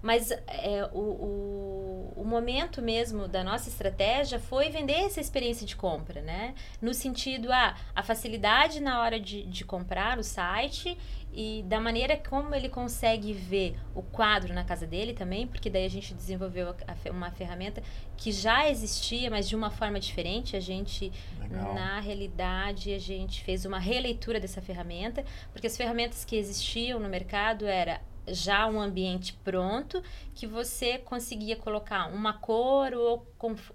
Mas 0.00 0.30
é, 0.30 0.88
o, 0.92 0.98
o, 0.98 2.12
o, 2.16 2.24
momento 2.24 2.80
mesmo 2.80 3.26
da 3.26 3.42
nossa 3.42 3.68
estratégia 3.68 4.38
foi 4.38 4.70
vender 4.70 5.04
essa 5.04 5.20
experiência 5.20 5.66
de 5.66 5.74
compra, 5.74 6.22
né? 6.22 6.54
No 6.80 6.94
sentido, 6.94 7.52
ah, 7.52 7.74
a 7.94 8.02
facilidade 8.02 8.80
na 8.80 9.00
hora 9.00 9.18
de, 9.18 9.42
de 9.44 9.64
comprar 9.64 10.18
o 10.18 10.22
site 10.22 10.96
e 11.32 11.62
da 11.66 11.80
maneira 11.80 12.16
como 12.16 12.54
ele 12.54 12.68
consegue 12.68 13.32
ver 13.32 13.76
o 13.94 14.02
quadro 14.02 14.54
na 14.54 14.64
casa 14.64 14.86
dele 14.86 15.12
também, 15.12 15.46
porque 15.46 15.68
daí 15.68 15.84
a 15.84 15.90
gente 15.90 16.14
desenvolveu 16.14 16.70
a, 16.70 16.74
a, 16.86 17.10
uma 17.10 17.30
ferramenta 17.30 17.82
que 18.16 18.32
já 18.32 18.68
existia, 18.68 19.30
mas 19.30 19.48
de 19.48 19.54
uma 19.54 19.70
forma 19.70 20.00
diferente. 20.00 20.56
A 20.56 20.60
gente, 20.60 21.12
Legal. 21.40 21.74
na 21.74 22.00
realidade, 22.00 22.92
a 22.92 22.98
gente 22.98 23.42
fez 23.42 23.64
uma 23.64 23.78
releitura 23.78 24.40
dessa 24.40 24.62
ferramenta, 24.62 25.24
porque 25.52 25.66
as 25.66 25.76
ferramentas 25.76 26.24
que 26.24 26.36
existiam 26.36 26.98
no 26.98 27.08
mercado 27.08 27.66
era 27.66 28.00
já 28.32 28.66
um 28.66 28.80
ambiente 28.80 29.32
pronto 29.44 30.02
que 30.34 30.46
você 30.46 30.98
conseguia 30.98 31.56
colocar 31.56 32.06
uma 32.12 32.32
cor 32.32 32.94
ou 32.94 33.26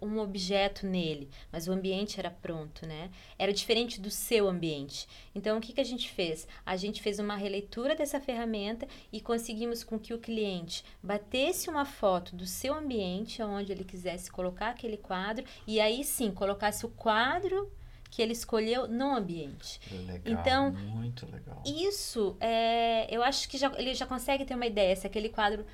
um 0.02 0.20
objeto 0.20 0.86
nele, 0.86 1.30
mas 1.52 1.68
o 1.68 1.72
ambiente 1.72 2.20
era 2.20 2.30
pronto, 2.30 2.86
né? 2.86 3.10
Era 3.38 3.54
diferente 3.54 4.00
do 4.00 4.10
seu 4.10 4.48
ambiente. 4.48 5.08
Então, 5.36 5.58
o 5.58 5.62
que, 5.62 5.74
que 5.74 5.82
a 5.82 5.86
gente 5.86 6.10
fez? 6.10 6.48
A 6.66 6.76
gente 6.76 7.02
fez 7.02 7.20
uma 7.20 7.36
releitura 7.36 7.96
dessa 7.96 8.20
ferramenta 8.20 8.88
e 9.12 9.20
conseguimos 9.20 9.84
com 9.84 10.00
que 10.00 10.14
o 10.14 10.20
cliente 10.20 10.84
batesse 11.02 11.70
uma 11.70 11.86
foto 11.86 12.36
do 12.36 12.46
seu 12.46 12.74
ambiente, 12.74 13.42
onde 13.42 13.72
ele 13.72 13.84
quisesse 13.84 14.32
colocar 14.32 14.70
aquele 14.70 14.98
quadro, 14.98 15.46
e 15.68 15.80
aí 15.80 16.04
sim 16.04 16.32
colocasse 16.32 16.86
o 16.86 16.90
quadro 16.90 17.72
que 18.14 18.22
ele 18.22 18.34
escolheu 18.34 18.88
no 18.88 19.16
ambiente. 19.16 19.80
Legal, 19.92 20.20
então, 20.24 20.72
muito 20.72 21.26
legal. 21.26 21.64
Isso, 21.66 22.38
é, 22.40 23.08
eu 23.14 23.24
acho 23.24 23.50
que 23.50 23.58
já, 23.58 23.72
ele 23.76 23.96
já 23.96 24.06
consegue 24.06 24.46
ter 24.46 24.54
uma 24.54 24.68
ideia 24.68 24.96
se 24.96 25.08
aquele 25.08 25.30
quadro 25.30 25.66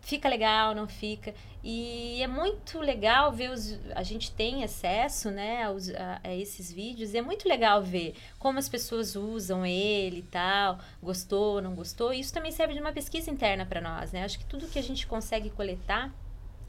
fica 0.00 0.28
legal, 0.28 0.72
não 0.72 0.86
fica. 0.86 1.34
E 1.62 2.22
é 2.22 2.28
muito 2.28 2.78
legal 2.78 3.32
ver 3.32 3.50
os. 3.50 3.76
A 3.96 4.04
gente 4.04 4.30
tem 4.30 4.62
acesso 4.62 5.32
né, 5.32 5.64
aos, 5.64 5.88
a, 5.88 6.20
a, 6.22 6.32
esses 6.32 6.72
vídeos, 6.72 7.12
e 7.12 7.18
é 7.18 7.22
muito 7.22 7.48
legal 7.48 7.82
ver 7.82 8.14
como 8.38 8.60
as 8.60 8.68
pessoas 8.68 9.16
usam 9.16 9.66
ele 9.66 10.20
e 10.20 10.22
tal, 10.30 10.78
gostou, 11.02 11.60
não 11.60 11.74
gostou. 11.74 12.14
E 12.14 12.20
isso 12.20 12.32
também 12.32 12.52
serve 12.52 12.74
de 12.74 12.80
uma 12.80 12.92
pesquisa 12.92 13.32
interna 13.32 13.66
para 13.66 13.80
nós, 13.80 14.12
né? 14.12 14.22
Acho 14.22 14.38
que 14.38 14.44
tudo 14.44 14.68
que 14.68 14.78
a 14.78 14.82
gente 14.82 15.08
consegue 15.08 15.50
coletar 15.50 16.14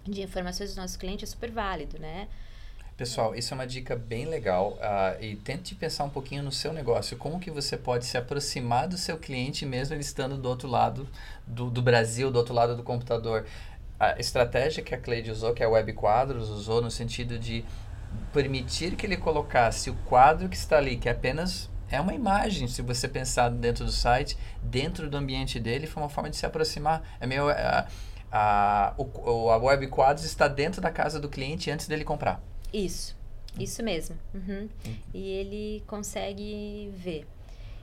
de 0.03 0.23
informações 0.23 0.71
dos 0.71 0.77
nossos 0.77 0.97
clientes 0.97 1.29
é 1.29 1.31
super 1.31 1.51
válido, 1.51 1.99
né? 1.99 2.27
Pessoal, 2.99 3.33
isso 3.33 3.53
é 3.53 3.55
uma 3.55 3.65
dica 3.65 3.95
bem 3.95 4.25
legal 4.25 4.73
uh, 4.73 5.23
e 5.23 5.37
tente 5.37 5.73
pensar 5.73 6.03
um 6.03 6.09
pouquinho 6.09 6.43
no 6.43 6.51
seu 6.51 6.73
negócio, 6.73 7.15
como 7.15 7.39
que 7.39 7.49
você 7.49 7.77
pode 7.77 8.03
se 8.03 8.17
aproximar 8.17 8.89
do 8.89 8.97
seu 8.97 9.17
cliente 9.17 9.65
mesmo 9.65 9.95
ele 9.95 10.01
estando 10.01 10.35
do 10.37 10.49
outro 10.49 10.67
lado 10.67 11.07
do, 11.47 11.69
do 11.69 11.81
Brasil, 11.81 12.29
do 12.29 12.37
outro 12.37 12.53
lado 12.53 12.75
do 12.75 12.83
computador. 12.83 13.45
A 13.97 14.19
estratégia 14.19 14.83
que 14.83 14.93
a 14.93 14.97
Cleide 14.97 15.31
usou, 15.31 15.53
que 15.53 15.63
a 15.63 15.69
Web 15.69 15.93
Quadros 15.93 16.49
usou 16.49 16.81
no 16.81 16.91
sentido 16.91 17.39
de 17.39 17.63
permitir 18.33 18.97
que 18.97 19.05
ele 19.05 19.15
colocasse 19.15 19.89
o 19.89 19.95
quadro 20.03 20.49
que 20.49 20.57
está 20.57 20.75
ali, 20.75 20.97
que 20.97 21.07
é 21.07 21.13
apenas 21.13 21.69
é 21.89 22.01
uma 22.01 22.13
imagem, 22.13 22.67
se 22.67 22.81
você 22.81 23.07
pensar 23.07 23.47
dentro 23.47 23.85
do 23.85 23.93
site, 23.93 24.37
dentro 24.61 25.09
do 25.09 25.15
ambiente 25.15 25.57
dele, 25.57 25.87
foi 25.87 26.03
uma 26.03 26.09
forma 26.09 26.29
de 26.29 26.35
se 26.35 26.45
aproximar. 26.45 27.01
É 27.17 27.25
meio, 27.25 27.47
a, 27.49 27.87
a, 28.29 28.93
o, 28.97 29.49
a 29.49 29.55
Web 29.55 29.87
Quadros 29.87 30.25
está 30.25 30.49
dentro 30.49 30.81
da 30.81 30.91
casa 30.91 31.17
do 31.17 31.29
cliente 31.29 31.71
antes 31.71 31.87
dele 31.87 32.03
comprar. 32.03 32.43
Isso, 32.73 33.15
isso 33.59 33.83
mesmo. 33.83 34.17
Uhum. 34.33 34.69
E 35.13 35.27
ele 35.27 35.83
consegue 35.87 36.91
ver. 36.95 37.25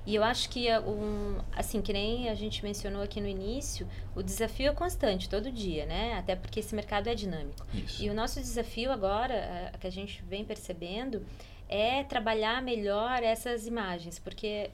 E 0.06 0.14
eu 0.14 0.22
acho 0.22 0.48
que, 0.48 0.68
é 0.68 0.78
um, 0.78 1.38
assim, 1.52 1.82
que 1.82 1.92
nem 1.92 2.28
a 2.28 2.34
gente 2.34 2.62
mencionou 2.62 3.02
aqui 3.02 3.20
no 3.20 3.26
início, 3.26 3.88
o 4.14 4.22
desafio 4.22 4.68
é 4.68 4.72
constante, 4.72 5.28
todo 5.28 5.50
dia, 5.50 5.84
né? 5.84 6.14
Até 6.14 6.36
porque 6.36 6.60
esse 6.60 6.76
mercado 6.76 7.08
é 7.08 7.14
dinâmico. 7.14 7.66
Isso. 7.74 8.04
E 8.04 8.08
o 8.08 8.14
nosso 8.14 8.38
desafio 8.38 8.92
agora, 8.92 9.70
a, 9.74 9.78
que 9.78 9.86
a 9.86 9.90
gente 9.90 10.22
vem 10.22 10.44
percebendo, 10.44 11.26
é 11.68 12.04
trabalhar 12.04 12.62
melhor 12.62 13.20
essas 13.24 13.66
imagens. 13.66 14.20
Porque 14.20 14.70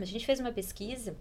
a 0.00 0.04
gente 0.06 0.24
fez 0.24 0.40
uma 0.40 0.50
pesquisa 0.50 1.14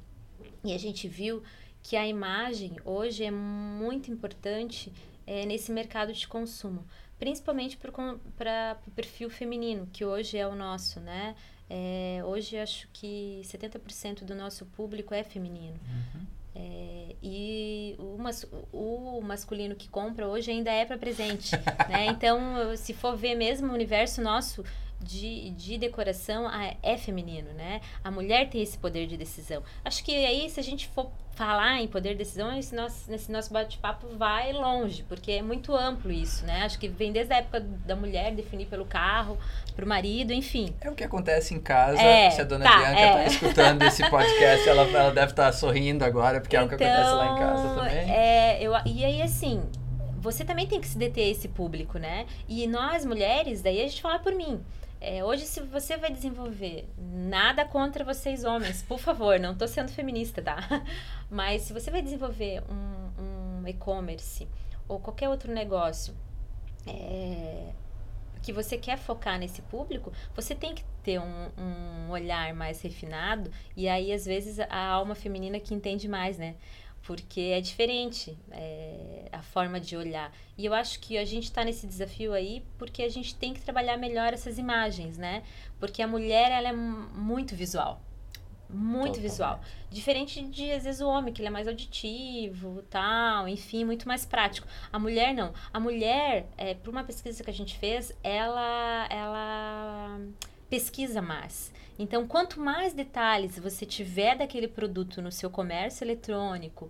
e 0.64 0.74
a 0.74 0.78
gente 0.78 1.10
viu 1.10 1.44
que 1.84 1.98
a 1.98 2.08
imagem 2.08 2.78
hoje 2.86 3.26
é 3.26 3.32
muito 3.32 4.10
importante 4.10 4.92
é, 5.28 5.46
nesse 5.46 5.72
mercado 5.72 6.14
de 6.14 6.26
consumo 6.28 6.86
principalmente 7.20 7.78
para 7.78 8.78
o 8.88 8.92
perfil 8.92 9.30
feminino, 9.30 9.88
que 9.92 10.06
hoje 10.06 10.38
é 10.38 10.48
o 10.48 10.56
nosso, 10.56 11.00
né? 11.00 11.36
É, 11.70 12.22
hoje 12.26 12.58
acho 12.58 12.88
que 12.92 13.42
70% 13.44 14.24
do 14.24 14.34
nosso 14.34 14.66
público 14.66 15.14
é 15.14 15.24
feminino. 15.24 15.80
Uhum. 15.86 16.26
É, 16.56 17.16
e 17.22 17.96
o, 18.00 18.18
mas, 18.18 18.46
o, 18.74 19.22
masculino 19.22 19.76
que 19.76 19.88
compra 19.88 20.28
hoje 20.28 20.50
ainda 20.50 20.72
é 20.72 20.84
para 20.84 20.98
presente. 20.98 21.52
né? 21.88 22.08
Então, 22.08 22.76
se 22.76 22.94
for 22.94 23.16
ver 23.16 23.36
mesmo 23.36 23.68
o 23.68 23.74
universo 23.74 24.22
nosso 24.22 24.64
de, 25.02 25.52
de 25.52 25.78
decoração, 25.78 26.50
é 26.84 26.98
feminino, 26.98 27.52
né? 27.54 27.82
A 28.04 28.12
mulher 28.12 28.50
tem 28.50 28.62
esse 28.62 28.78
poder 28.78 29.08
de 29.08 29.18
decisão. 29.18 29.64
Acho 29.84 30.04
que 30.04 30.14
aí, 30.26 30.50
se 30.50 30.60
a 30.60 30.64
gente 30.64 30.88
for 30.90 31.10
falar 31.40 31.82
em 31.82 31.88
poder 31.88 32.10
de 32.10 32.16
decisão, 32.16 32.58
esse 32.58 32.76
nosso, 32.76 33.10
nesse 33.10 33.32
nosso 33.32 33.54
bate-papo 33.54 34.08
vai 34.18 34.52
longe, 34.52 35.04
porque 35.08 35.32
é 35.32 35.42
muito 35.42 35.74
amplo 35.74 36.12
isso, 36.12 36.46
né? 36.46 36.64
Acho 36.64 36.78
que 36.78 36.90
vem 36.90 37.14
desde 37.14 37.34
a 37.34 37.38
época 37.38 37.62
da 37.62 37.96
mulher 37.96 38.36
definir 38.36 38.66
pelo 38.66 38.84
carro, 38.84 39.38
pro 39.74 39.88
marido, 39.88 40.34
enfim. 40.34 40.76
É 40.82 40.90
o 40.90 40.94
que 40.94 41.04
acontece 41.04 41.54
em 41.54 41.60
casa. 41.62 42.02
É, 42.02 42.30
se 42.30 42.42
a 42.42 42.44
dona 42.44 42.66
tá, 42.66 42.78
Bianca 42.78 43.00
é. 43.00 43.14
tá 43.14 43.26
escutando 43.26 43.82
esse 43.84 44.08
podcast, 44.12 44.68
ela, 44.68 44.82
ela 44.82 45.12
deve 45.12 45.32
estar 45.32 45.46
tá 45.46 45.54
sorrindo 45.54 46.04
agora, 46.04 46.42
porque 46.42 46.58
então, 46.58 46.70
é 46.70 46.76
o 46.76 46.78
que 46.78 46.84
acontece 46.84 47.14
lá 47.14 47.26
em 47.26 47.40
casa 47.40 47.62
então, 47.62 47.76
também. 47.78 48.12
É, 48.12 48.62
eu, 48.62 48.74
e 48.86 49.06
aí, 49.06 49.22
assim, 49.22 49.64
você 50.20 50.44
também 50.44 50.68
tem 50.68 50.82
que 50.82 50.88
se 50.88 50.98
deter 50.98 51.24
a 51.24 51.30
esse 51.30 51.48
público, 51.48 51.98
né? 51.98 52.26
E 52.50 52.68
nós, 52.68 53.06
mulheres, 53.06 53.62
daí 53.62 53.80
a 53.80 53.88
gente 53.88 54.02
fala 54.02 54.20
por 54.20 54.34
mim. 54.34 54.62
É, 55.02 55.24
hoje, 55.24 55.46
se 55.46 55.62
você 55.62 55.96
vai 55.96 56.12
desenvolver, 56.12 56.86
nada 56.98 57.64
contra 57.64 58.04
vocês 58.04 58.44
homens, 58.44 58.82
por 58.84 59.00
favor, 59.00 59.40
não 59.40 59.54
estou 59.54 59.68
sendo 59.68 59.92
feminista, 59.92 60.42
tá? 60.42 60.58
Mas 61.32 61.62
se 61.62 61.74
você 61.74 61.90
vai 61.90 62.02
desenvolver 62.02 62.62
um, 62.70 63.62
um 63.62 63.68
e-commerce 63.68 64.46
ou 64.90 65.00
qualquer 65.00 65.30
outro 65.30 65.54
negócio 65.54 66.14
é, 66.86 67.72
que 68.42 68.52
você 68.52 68.78
quer 68.78 68.98
focar 68.98 69.40
nesse 69.40 69.62
público, 69.62 70.12
você 70.36 70.54
tem 70.54 70.76
que 70.76 70.84
ter 71.02 71.18
um, 71.18 71.50
um 71.58 72.10
olhar 72.10 72.54
mais 72.54 72.82
refinado 72.82 73.50
e 73.78 73.88
aí, 73.88 74.12
às 74.12 74.26
vezes, 74.26 74.60
a 74.60 74.86
alma 74.86 75.16
feminina 75.16 75.62
que 75.62 75.74
entende 75.74 76.10
mais, 76.10 76.38
né? 76.38 76.56
Porque 77.04 77.42
é 77.42 77.62
diferente 77.62 78.38
é, 78.52 79.28
a 79.32 79.42
forma 79.42 79.80
de 79.80 79.96
olhar. 79.96 80.32
E 80.58 80.66
eu 80.66 80.74
acho 80.74 81.00
que 81.00 81.18
a 81.18 81.26
gente 81.26 81.46
está 81.46 81.64
nesse 81.64 81.88
desafio 81.88 82.34
aí 82.34 82.64
porque 82.78 83.04
a 83.04 83.10
gente 83.10 83.36
tem 83.36 83.54
que 83.54 83.62
trabalhar 83.62 83.98
melhor 83.98 84.34
essas 84.34 84.58
imagens, 84.58 85.18
né? 85.18 85.44
Porque 85.80 86.02
a 86.02 86.08
mulher, 86.08 86.52
ela 86.52 86.70
é 86.70 86.74
muito 86.74 87.56
visual. 87.56 88.02
Muito 88.70 89.14
Totalmente. 89.14 89.22
visual. 89.22 89.62
Diferente 89.90 90.44
de, 90.44 90.72
às 90.72 90.84
vezes, 90.84 91.02
o 91.02 91.08
homem, 91.08 91.34
que 91.34 91.42
ele 91.42 91.48
é 91.48 91.52
mais 91.52 91.68
auditivo, 91.68 92.84
tal, 92.84 93.48
enfim, 93.48 93.84
muito 93.84 94.08
mais 94.08 94.26
prático. 94.26 94.68
A 94.94 95.00
mulher, 95.00 95.34
não. 95.34 95.52
A 95.74 95.80
mulher, 95.80 96.48
é, 96.56 96.76
por 96.76 96.92
uma 96.92 97.04
pesquisa 97.04 97.44
que 97.44 97.50
a 97.50 97.54
gente 97.54 97.76
fez, 97.80 98.16
ela, 98.24 99.08
ela 99.10 100.20
pesquisa 100.70 101.22
mais. 101.22 101.72
Então, 101.98 102.26
quanto 102.26 102.60
mais 102.60 102.94
detalhes 102.94 103.60
você 103.60 103.86
tiver 103.86 104.38
daquele 104.38 104.68
produto 104.68 105.22
no 105.22 105.32
seu 105.32 105.50
comércio 105.50 106.06
eletrônico, 106.06 106.90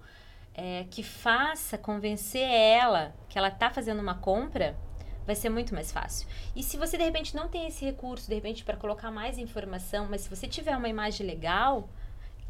é, 0.54 0.86
que 0.92 1.02
faça 1.02 1.78
convencer 1.78 2.42
ela 2.42 3.16
que 3.28 3.38
ela 3.38 3.48
está 3.48 3.70
fazendo 3.70 4.02
uma 4.02 4.16
compra, 4.16 4.78
vai 5.26 5.36
ser 5.36 5.50
muito 5.50 5.74
mais 5.74 5.92
fácil. 5.92 6.28
E 6.56 6.62
se 6.62 6.78
você 6.78 6.98
de 6.98 7.04
repente 7.04 7.36
não 7.36 7.48
tem 7.48 7.68
esse 7.68 7.86
recurso, 7.86 8.28
de 8.28 8.36
repente 8.36 8.64
para 8.64 8.78
colocar 8.78 9.10
mais 9.10 9.38
informação, 9.38 10.08
mas 10.10 10.22
se 10.22 10.30
você 10.30 10.48
tiver 10.48 10.76
uma 10.76 10.90
imagem 10.90 11.26
legal, 11.26 11.88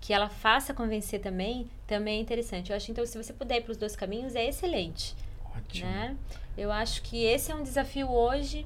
que 0.02 0.14
ela 0.14 0.30
faça 0.30 0.74
convencer 0.74 1.22
também, 1.22 1.70
também 1.86 2.18
é 2.18 2.22
interessante. 2.22 2.72
Eu 2.72 2.76
acho 2.76 2.90
então 2.90 3.06
se 3.06 3.18
você 3.18 3.32
puder 3.32 3.58
ir 3.58 3.62
para 3.62 3.72
os 3.72 3.78
dois 3.78 3.96
caminhos 3.96 4.36
é 4.36 4.48
excelente. 4.48 5.16
Ótimo. 5.56 5.90
Né? 5.90 6.18
Eu 6.58 6.72
acho 6.72 7.02
que 7.04 7.24
esse 7.24 7.52
é 7.52 7.56
um 7.56 7.64
desafio 7.64 8.10
hoje 8.10 8.66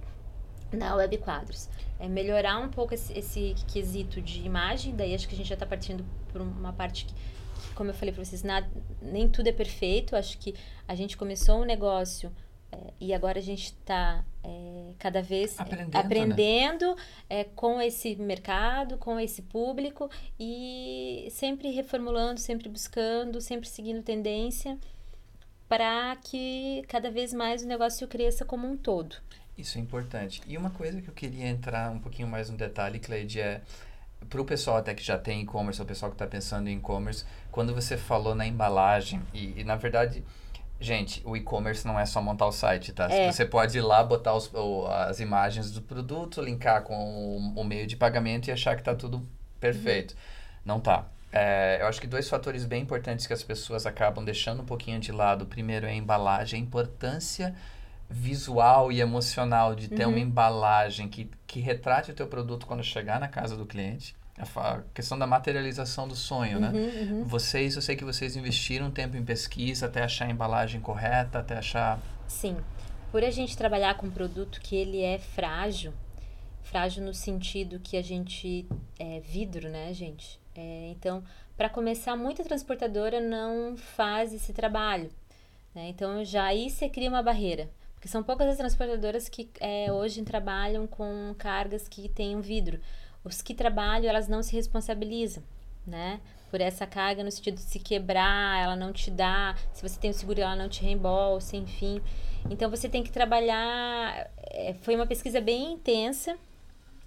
na 0.71 0.95
Web 0.95 1.17
Quadros 1.17 1.69
é 2.03 2.07
melhorar 2.09 2.59
um 2.59 2.67
pouco 2.67 2.93
esse, 2.93 3.17
esse, 3.17 3.55
quesito 3.65 4.21
de 4.21 4.41
imagem, 4.41 4.93
daí 4.93 5.15
acho 5.15 5.25
que 5.25 5.33
a 5.33 5.37
gente 5.37 5.47
já 5.47 5.53
está 5.53 5.65
partindo 5.65 6.03
por 6.33 6.41
uma 6.41 6.73
parte 6.73 7.05
que, 7.05 7.13
que 7.13 7.73
como 7.73 7.91
eu 7.91 7.93
falei 7.93 8.13
para 8.13 8.25
vocês, 8.25 8.43
nada, 8.43 8.69
nem 9.01 9.29
tudo 9.29 9.47
é 9.47 9.53
perfeito. 9.53 10.13
Acho 10.13 10.37
que 10.37 10.53
a 10.85 10.95
gente 10.95 11.15
começou 11.15 11.61
um 11.61 11.63
negócio 11.63 12.29
é, 12.73 12.93
e 12.99 13.13
agora 13.13 13.39
a 13.39 13.41
gente 13.41 13.67
está 13.67 14.21
é, 14.43 14.93
cada 14.99 15.21
vez 15.21 15.57
aprendendo, 15.57 15.95
aprendendo 15.95 16.87
né? 16.89 16.95
é, 17.29 17.43
com 17.45 17.79
esse 17.79 18.17
mercado, 18.17 18.97
com 18.97 19.17
esse 19.17 19.41
público 19.41 20.09
e 20.37 21.29
sempre 21.31 21.71
reformulando, 21.71 22.37
sempre 22.37 22.67
buscando, 22.67 23.39
sempre 23.39 23.69
seguindo 23.69 24.03
tendência 24.03 24.77
para 25.69 26.17
que 26.17 26.83
cada 26.89 27.09
vez 27.09 27.33
mais 27.33 27.63
o 27.63 27.67
negócio 27.67 28.05
cresça 28.09 28.43
como 28.43 28.67
um 28.67 28.75
todo. 28.75 29.15
Isso 29.57 29.77
é 29.77 29.81
importante. 29.81 30.41
E 30.47 30.57
uma 30.57 30.69
coisa 30.69 31.01
que 31.01 31.07
eu 31.07 31.13
queria 31.13 31.47
entrar 31.47 31.91
um 31.91 31.99
pouquinho 31.99 32.27
mais 32.27 32.49
no 32.49 32.57
detalhe, 32.57 32.99
Cleide, 32.99 33.39
é 33.39 33.61
para 34.29 34.41
o 34.41 34.45
pessoal 34.45 34.77
até 34.77 34.93
que 34.93 35.03
já 35.03 35.17
tem 35.17 35.41
e-commerce, 35.41 35.81
o 35.81 35.85
pessoal 35.85 36.09
que 36.09 36.15
está 36.15 36.25
pensando 36.25 36.67
em 36.67 36.77
e-commerce, 36.77 37.25
quando 37.51 37.73
você 37.73 37.97
falou 37.97 38.33
na 38.33 38.45
embalagem, 38.45 39.21
e, 39.33 39.59
e 39.59 39.63
na 39.63 39.75
verdade, 39.75 40.23
gente, 40.79 41.21
o 41.25 41.35
e-commerce 41.35 41.85
não 41.85 41.99
é 41.99 42.05
só 42.05 42.21
montar 42.21 42.47
o 42.47 42.51
site, 42.51 42.93
tá? 42.93 43.07
É. 43.11 43.31
Você 43.31 43.45
pode 43.45 43.77
ir 43.77 43.81
lá, 43.81 44.03
botar 44.03 44.33
os, 44.33 44.51
as 45.07 45.19
imagens 45.19 45.71
do 45.71 45.81
produto, 45.81 46.41
linkar 46.41 46.83
com 46.83 46.95
o, 46.95 47.59
o, 47.59 47.63
meio 47.63 47.85
de 47.85 47.95
pagamento 47.95 48.47
e 48.47 48.51
achar 48.51 48.75
que 48.75 48.81
está 48.81 48.95
tudo 48.95 49.27
perfeito. 49.59 50.11
Uhum. 50.11 50.17
Não 50.65 50.79
tá. 50.79 51.05
É, 51.31 51.79
eu 51.81 51.87
acho 51.87 51.99
que 51.99 52.05
dois 52.05 52.29
fatores 52.29 52.63
bem 52.65 52.83
importantes 52.83 53.25
que 53.25 53.33
as 53.33 53.41
pessoas 53.41 53.85
acabam 53.85 54.23
deixando 54.23 54.61
um 54.61 54.65
pouquinho 54.65 54.99
de 54.99 55.11
lado. 55.11 55.45
Primeiro 55.45 55.85
é 55.85 55.89
a 55.89 55.95
embalagem, 55.95 56.59
a 56.59 56.63
importância 56.63 57.55
visual 58.13 58.91
e 58.91 59.01
emocional 59.01 59.73
de 59.73 59.87
ter 59.87 60.05
uhum. 60.05 60.11
uma 60.11 60.19
embalagem 60.19 61.09
que, 61.09 61.29
que 61.47 61.59
retrate 61.59 62.11
o 62.11 62.13
teu 62.13 62.27
produto 62.27 62.67
quando 62.67 62.83
chegar 62.83 63.19
na 63.19 63.27
casa 63.27 63.57
do 63.57 63.65
cliente. 63.65 64.15
A 64.37 64.81
questão 64.93 65.17
da 65.17 65.27
materialização 65.27 66.07
do 66.07 66.15
sonho, 66.15 66.59
né? 66.59 66.69
uhum, 66.69 66.73
né? 66.73 67.11
Uhum. 67.11 67.23
Vocês, 67.23 67.75
eu 67.75 67.81
sei 67.81 67.95
que 67.95 68.05
vocês 68.05 68.35
investiram 68.35 68.89
tempo 68.89 69.17
em 69.17 69.23
pesquisa 69.23 69.87
até 69.87 70.03
achar 70.03 70.25
a 70.25 70.29
embalagem 70.29 70.79
correta, 70.79 71.39
até 71.39 71.57
achar... 71.57 71.99
Sim. 72.27 72.57
Por 73.11 73.23
a 73.23 73.29
gente 73.29 73.55
trabalhar 73.55 73.95
com 73.95 74.07
um 74.07 74.11
produto 74.11 74.59
que 74.61 74.75
ele 74.75 75.01
é 75.01 75.19
frágil, 75.19 75.93
frágil 76.63 77.03
no 77.03 77.13
sentido 77.13 77.79
que 77.79 77.97
a 77.97 78.01
gente... 78.01 78.65
É 78.99 79.19
vidro, 79.19 79.69
né, 79.69 79.93
gente? 79.93 80.39
É, 80.55 80.89
então, 80.91 81.23
para 81.55 81.69
começar, 81.69 82.15
muita 82.15 82.43
transportadora 82.43 83.19
não 83.19 83.75
faz 83.77 84.33
esse 84.33 84.53
trabalho. 84.53 85.11
Né? 85.75 85.89
Então, 85.89 86.23
já 86.23 86.45
aí 86.45 86.69
você 86.69 86.89
cria 86.89 87.09
uma 87.09 87.21
barreira. 87.23 87.69
Porque 88.03 88.11
são 88.11 88.21
poucas 88.21 88.49
as 88.49 88.57
transportadoras 88.57 89.29
que 89.29 89.49
é, 89.61 89.89
hoje 89.89 90.21
trabalham 90.23 90.85
com 90.85 91.33
cargas 91.37 91.87
que 91.87 92.09
têm 92.09 92.35
um 92.35 92.41
vidro. 92.41 92.81
Os 93.23 93.41
que 93.41 93.53
trabalham, 93.53 94.09
elas 94.09 94.27
não 94.27 94.43
se 94.43 94.53
responsabilizam, 94.53 95.41
né? 95.87 96.19
Por 96.51 96.59
essa 96.59 96.85
carga, 96.85 97.23
no 97.23 97.31
sentido 97.31 97.55
de 97.55 97.61
se 97.61 97.79
quebrar, 97.79 98.61
ela 98.61 98.75
não 98.75 98.91
te 98.91 99.09
dá. 99.09 99.55
Se 99.71 99.81
você 99.81 99.97
tem 99.97 100.11
o 100.11 100.13
seguro, 100.13 100.41
ela 100.41 100.53
não 100.53 100.67
te 100.67 100.83
reembolsa, 100.83 101.55
enfim. 101.55 102.01
Então, 102.49 102.69
você 102.69 102.89
tem 102.89 103.03
que 103.03 103.09
trabalhar... 103.09 104.29
É, 104.47 104.73
foi 104.81 104.97
uma 104.97 105.07
pesquisa 105.07 105.39
bem 105.39 105.71
intensa 105.71 106.37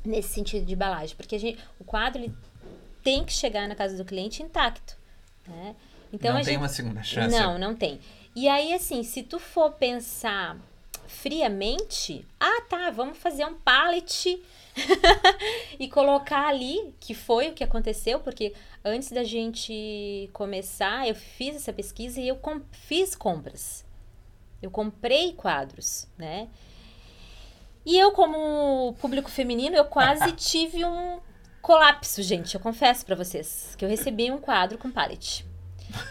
nesse 0.02 0.30
sentido 0.30 0.64
de 0.64 0.72
embalagem. 0.72 1.14
Porque 1.14 1.38
gente, 1.38 1.62
o 1.78 1.85
quadro, 1.85 2.22
ele 2.22 2.35
tem 3.02 3.22
que 3.22 3.35
chegar 3.35 3.68
na 3.68 3.74
casa 3.74 3.98
do 3.98 4.04
cliente 4.06 4.42
intacto, 4.42 4.96
né? 5.46 5.76
Então, 6.11 6.32
não 6.32 6.40
tem 6.40 6.54
gente, 6.54 6.56
uma 6.56 6.68
segunda 6.68 7.02
chance. 7.02 7.38
Não, 7.38 7.59
não 7.59 7.76
tem. 7.76 8.00
E 8.35 8.48
aí, 8.48 8.72
assim, 8.72 9.02
se 9.02 9.22
tu 9.22 9.38
for 9.38 9.72
pensar 9.72 10.59
friamente, 11.07 12.27
ah 12.38 12.62
tá, 12.69 12.90
vamos 12.90 13.19
fazer 13.19 13.45
um 13.45 13.55
pallet 13.55 14.42
e 15.79 15.88
colocar 15.88 16.49
ali, 16.49 16.95
que 17.01 17.14
foi 17.14 17.49
o 17.49 17.53
que 17.55 17.64
aconteceu, 17.64 18.21
porque 18.21 18.55
antes 18.85 19.11
da 19.11 19.25
gente 19.25 20.29
começar, 20.33 21.09
eu 21.09 21.14
fiz 21.14 21.57
essa 21.57 21.73
pesquisa 21.73 22.21
e 22.21 22.29
eu 22.29 22.37
com 22.37 22.61
fiz 22.73 23.14
compras. 23.14 23.85
Eu 24.61 24.71
comprei 24.71 25.33
quadros, 25.33 26.07
né? 26.16 26.49
E 27.85 27.97
eu, 27.97 28.11
como 28.12 28.95
público 29.01 29.31
feminino, 29.31 29.77
eu 29.77 29.85
quase 29.85 30.33
tive 30.37 30.85
um 30.85 31.21
colapso, 31.62 32.23
gente. 32.23 32.55
Eu 32.55 32.61
confesso 32.61 33.07
para 33.07 33.14
vocês 33.14 33.75
que 33.77 33.85
eu 33.85 33.88
recebi 33.88 34.31
um 34.31 34.38
quadro 34.38 34.77
com 34.77 34.90
pallet. 34.90 35.47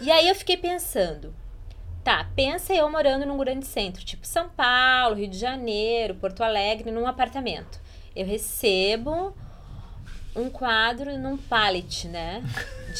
E 0.00 0.10
aí 0.10 0.28
eu 0.28 0.34
fiquei 0.34 0.56
pensando, 0.56 1.34
Tá, 2.06 2.24
pensa 2.36 2.72
eu 2.72 2.88
morando 2.88 3.26
num 3.26 3.36
grande 3.36 3.66
centro, 3.66 4.04
tipo 4.04 4.24
São 4.24 4.48
Paulo, 4.48 5.16
Rio 5.16 5.26
de 5.26 5.36
Janeiro, 5.36 6.14
Porto 6.14 6.40
Alegre, 6.40 6.92
num 6.92 7.04
apartamento. 7.04 7.80
Eu 8.14 8.24
recebo 8.24 9.36
um 10.36 10.48
quadro 10.48 11.18
num 11.18 11.36
pallet, 11.36 12.06
né? 12.06 12.44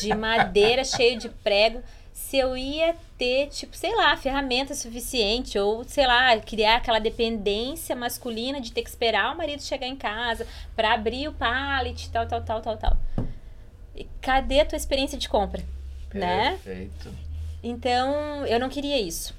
De 0.00 0.12
madeira 0.12 0.82
cheio 0.82 1.20
de 1.20 1.28
prego. 1.28 1.84
Se 2.12 2.36
eu 2.36 2.56
ia 2.56 2.96
ter, 3.16 3.46
tipo, 3.50 3.76
sei 3.76 3.94
lá, 3.94 4.16
ferramenta 4.16 4.74
suficiente, 4.74 5.56
ou, 5.56 5.84
sei 5.84 6.04
lá, 6.04 6.36
criar 6.40 6.78
aquela 6.78 6.98
dependência 6.98 7.94
masculina 7.94 8.60
de 8.60 8.72
ter 8.72 8.82
que 8.82 8.90
esperar 8.90 9.32
o 9.32 9.38
marido 9.38 9.62
chegar 9.62 9.86
em 9.86 9.94
casa 9.94 10.44
para 10.74 10.94
abrir 10.94 11.28
o 11.28 11.32
pallet, 11.32 12.10
tal, 12.10 12.26
tal, 12.26 12.42
tal, 12.42 12.60
tal, 12.60 12.76
tal. 12.76 12.96
E 13.94 14.02
cadê 14.20 14.58
a 14.58 14.66
tua 14.66 14.76
experiência 14.76 15.16
de 15.16 15.28
compra? 15.28 15.62
Perfeito. 16.10 17.08
Né? 17.08 17.25
Então, 17.68 18.46
eu 18.46 18.60
não 18.60 18.68
queria 18.68 18.96
isso. 18.96 19.34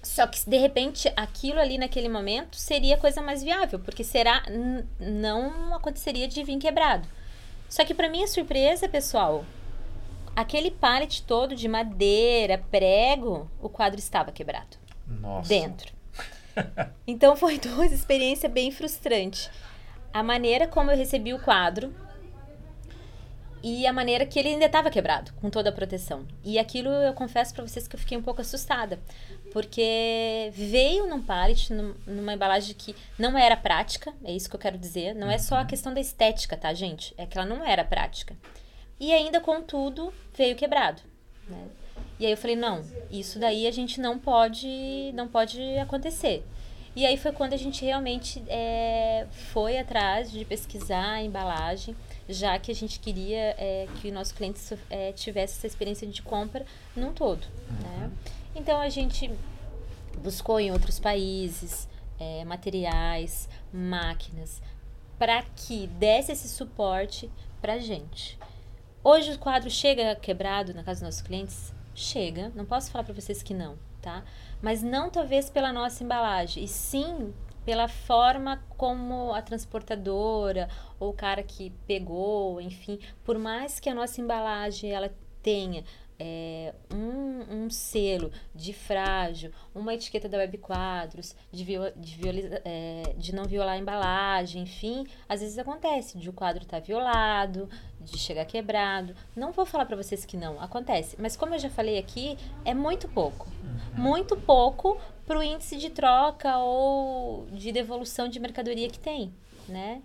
Só 0.00 0.24
que, 0.24 0.48
de 0.48 0.56
repente, 0.56 1.12
aquilo 1.16 1.58
ali 1.58 1.76
naquele 1.76 2.08
momento 2.08 2.54
seria 2.54 2.94
a 2.94 2.98
coisa 2.98 3.20
mais 3.20 3.42
viável, 3.42 3.80
porque 3.80 4.04
será 4.04 4.44
não 5.00 5.74
aconteceria 5.74 6.28
de 6.28 6.44
vir 6.44 6.58
quebrado. 6.58 7.08
Só 7.68 7.84
que, 7.84 7.92
para 7.92 8.08
minha 8.08 8.28
surpresa, 8.28 8.88
pessoal, 8.88 9.44
aquele 10.36 10.70
pallet 10.70 11.24
todo 11.24 11.56
de 11.56 11.66
madeira, 11.66 12.62
prego, 12.70 13.50
o 13.60 13.68
quadro 13.68 13.98
estava 13.98 14.30
quebrado. 14.30 14.76
Nossa. 15.04 15.48
Dentro. 15.48 15.92
Então, 17.04 17.34
foi 17.34 17.58
duas 17.58 17.90
experiências 17.90 18.52
bem 18.52 18.70
frustrantes. 18.70 19.50
A 20.14 20.22
maneira 20.22 20.68
como 20.68 20.92
eu 20.92 20.96
recebi 20.96 21.34
o 21.34 21.40
quadro, 21.40 21.92
e 23.68 23.84
a 23.84 23.92
maneira 23.92 24.24
que 24.24 24.38
ele 24.38 24.50
ainda 24.50 24.66
estava 24.66 24.92
quebrado, 24.92 25.32
com 25.40 25.50
toda 25.50 25.70
a 25.70 25.72
proteção. 25.72 26.24
E 26.44 26.56
aquilo 26.56 26.88
eu 26.88 27.12
confesso 27.14 27.52
para 27.52 27.66
vocês 27.66 27.88
que 27.88 27.96
eu 27.96 27.98
fiquei 27.98 28.16
um 28.16 28.22
pouco 28.22 28.40
assustada, 28.40 29.00
porque 29.52 30.52
veio 30.52 31.08
num 31.08 31.20
pallet, 31.20 31.72
numa 32.06 32.34
embalagem 32.34 32.76
que 32.78 32.94
não 33.18 33.36
era 33.36 33.56
prática, 33.56 34.14
é 34.24 34.30
isso 34.30 34.48
que 34.48 34.54
eu 34.54 34.60
quero 34.60 34.78
dizer. 34.78 35.16
Não 35.16 35.28
é 35.28 35.36
só 35.36 35.56
a 35.56 35.60
uhum. 35.62 35.66
questão 35.66 35.92
da 35.92 36.00
estética, 36.00 36.56
tá, 36.56 36.72
gente? 36.72 37.12
É 37.18 37.26
que 37.26 37.36
ela 37.36 37.44
não 37.44 37.66
era 37.66 37.82
prática. 37.82 38.36
E 39.00 39.12
ainda, 39.12 39.40
contudo, 39.40 40.14
veio 40.32 40.54
quebrado. 40.54 41.02
Né? 41.48 41.66
E 42.20 42.24
aí 42.26 42.30
eu 42.30 42.36
falei, 42.36 42.54
não, 42.54 42.84
isso 43.10 43.36
daí 43.40 43.66
a 43.66 43.72
gente 43.72 44.00
não 44.00 44.16
pode, 44.16 45.10
não 45.12 45.26
pode 45.26 45.60
acontecer. 45.78 46.46
E 46.94 47.04
aí 47.04 47.16
foi 47.16 47.32
quando 47.32 47.52
a 47.52 47.58
gente 47.58 47.84
realmente 47.84 48.40
é, 48.46 49.26
foi 49.52 49.76
atrás 49.76 50.30
de 50.30 50.44
pesquisar 50.44 51.14
a 51.14 51.22
embalagem, 51.22 51.96
já 52.28 52.58
que 52.58 52.70
a 52.70 52.74
gente 52.74 52.98
queria 52.98 53.54
é, 53.58 53.86
que 54.00 54.08
o 54.08 54.12
nosso 54.12 54.34
cliente 54.34 54.60
é, 54.90 55.12
tivesse 55.12 55.58
essa 55.58 55.66
experiência 55.66 56.06
de 56.06 56.22
compra 56.22 56.64
num 56.94 57.12
todo. 57.12 57.46
Né? 57.82 58.04
Uhum. 58.04 58.10
Então 58.54 58.80
a 58.80 58.88
gente 58.88 59.30
buscou 60.22 60.58
em 60.58 60.70
outros 60.72 60.98
países 60.98 61.88
é, 62.18 62.44
materiais, 62.44 63.48
máquinas, 63.72 64.60
para 65.18 65.42
que 65.42 65.86
desse 65.86 66.32
esse 66.32 66.48
suporte 66.48 67.30
para 67.60 67.74
a 67.74 67.78
gente. 67.78 68.38
Hoje 69.02 69.32
o 69.32 69.38
quadro 69.38 69.70
chega 69.70 70.16
quebrado 70.16 70.74
na 70.74 70.82
casa 70.82 71.00
dos 71.00 71.08
nossos 71.08 71.22
clientes? 71.22 71.72
Chega, 71.94 72.50
não 72.54 72.64
posso 72.64 72.90
falar 72.90 73.04
para 73.04 73.14
vocês 73.14 73.42
que 73.42 73.54
não, 73.54 73.78
tá? 74.02 74.24
Mas 74.60 74.82
não 74.82 75.08
talvez 75.08 75.48
pela 75.48 75.72
nossa 75.72 76.02
embalagem, 76.02 76.64
e 76.64 76.68
sim 76.68 77.32
pela 77.66 77.88
forma 77.88 78.62
como 78.78 79.34
a 79.34 79.42
transportadora 79.42 80.68
ou 81.00 81.10
o 81.10 81.12
cara 81.12 81.42
que 81.42 81.70
pegou, 81.84 82.60
enfim, 82.60 83.00
por 83.24 83.36
mais 83.36 83.80
que 83.80 83.90
a 83.90 83.94
nossa 83.94 84.20
embalagem 84.20 84.92
ela 84.92 85.12
tenha 85.42 85.82
é, 86.18 86.74
um, 86.92 87.64
um, 87.64 87.70
selo 87.70 88.30
de 88.54 88.72
frágil, 88.72 89.50
uma 89.74 89.94
etiqueta 89.94 90.28
da 90.28 90.38
Web 90.38 90.58
Quadros, 90.58 91.34
de, 91.52 91.64
viol, 91.64 91.90
de, 91.96 92.16
viola, 92.16 92.60
é, 92.64 93.14
de 93.16 93.34
não 93.34 93.44
violar 93.44 93.74
a 93.74 93.78
embalagem, 93.78 94.62
enfim, 94.62 95.06
às 95.28 95.40
vezes 95.40 95.58
acontece 95.58 96.18
de 96.18 96.28
o 96.28 96.32
quadro 96.32 96.62
estar 96.62 96.80
tá 96.80 96.86
violado, 96.86 97.68
de 98.00 98.18
chegar 98.18 98.44
quebrado. 98.44 99.14
Não 99.34 99.52
vou 99.52 99.66
falar 99.66 99.84
para 99.84 99.96
vocês 99.96 100.24
que 100.24 100.36
não, 100.36 100.60
acontece. 100.60 101.16
Mas 101.18 101.36
como 101.36 101.54
eu 101.54 101.58
já 101.58 101.68
falei 101.68 101.98
aqui, 101.98 102.38
é 102.64 102.72
muito 102.72 103.08
pouco. 103.08 103.48
Uhum. 103.62 104.02
Muito 104.02 104.36
pouco 104.36 104.98
para 105.26 105.38
o 105.38 105.42
índice 105.42 105.76
de 105.76 105.90
troca 105.90 106.56
ou 106.58 107.46
de 107.52 107.72
devolução 107.72 108.28
de 108.28 108.38
mercadoria 108.38 108.88
que 108.88 108.98
tem, 108.98 109.32
né? 109.68 110.00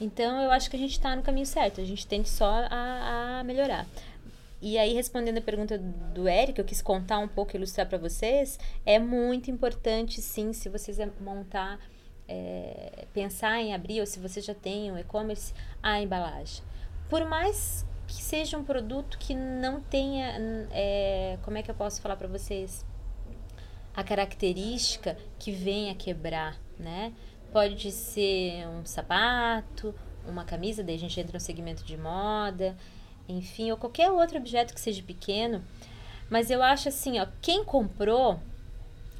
Então, 0.00 0.40
eu 0.42 0.50
acho 0.50 0.68
que 0.68 0.76
a 0.76 0.78
gente 0.78 0.92
está 0.92 1.14
no 1.14 1.22
caminho 1.22 1.46
certo. 1.46 1.80
A 1.80 1.84
gente 1.84 2.06
tem 2.06 2.24
só 2.24 2.66
a, 2.68 3.40
a 3.40 3.44
melhorar. 3.44 3.86
E 4.64 4.78
aí, 4.78 4.94
respondendo 4.94 5.36
a 5.36 5.42
pergunta 5.42 5.76
do 5.76 6.26
Eric, 6.26 6.58
eu 6.58 6.64
quis 6.64 6.80
contar 6.80 7.18
um 7.18 7.28
pouco, 7.28 7.54
ilustrar 7.54 7.86
para 7.86 7.98
vocês, 7.98 8.58
é 8.86 8.98
muito 8.98 9.50
importante, 9.50 10.22
sim, 10.22 10.54
se 10.54 10.70
vocês 10.70 10.96
montar, 11.20 11.78
é, 12.26 13.04
pensar 13.12 13.60
em 13.60 13.74
abrir, 13.74 14.00
ou 14.00 14.06
se 14.06 14.18
você 14.18 14.40
já 14.40 14.54
tem 14.54 14.90
um 14.90 14.96
e-commerce, 14.96 15.52
a 15.82 16.00
embalagem. 16.00 16.64
Por 17.10 17.26
mais 17.26 17.84
que 18.06 18.14
seja 18.14 18.56
um 18.56 18.64
produto 18.64 19.18
que 19.18 19.34
não 19.34 19.82
tenha, 19.82 20.34
é, 20.70 21.36
como 21.42 21.58
é 21.58 21.62
que 21.62 21.70
eu 21.70 21.74
posso 21.74 22.00
falar 22.00 22.16
para 22.16 22.26
vocês? 22.26 22.86
A 23.94 24.02
característica 24.02 25.14
que 25.38 25.52
venha 25.52 25.94
quebrar, 25.94 26.58
né? 26.78 27.12
Pode 27.52 27.92
ser 27.92 28.66
um 28.68 28.86
sapato, 28.86 29.94
uma 30.26 30.42
camisa, 30.42 30.82
daí 30.82 30.94
a 30.94 30.98
gente 30.98 31.20
entra 31.20 31.34
no 31.34 31.40
segmento 31.40 31.84
de 31.84 31.98
moda, 31.98 32.74
enfim, 33.28 33.70
ou 33.70 33.76
qualquer 33.76 34.10
outro 34.10 34.38
objeto 34.38 34.74
que 34.74 34.80
seja 34.80 35.02
pequeno. 35.02 35.64
Mas 36.28 36.50
eu 36.50 36.62
acho 36.62 36.88
assim, 36.88 37.18
ó, 37.20 37.26
quem 37.40 37.64
comprou 37.64 38.40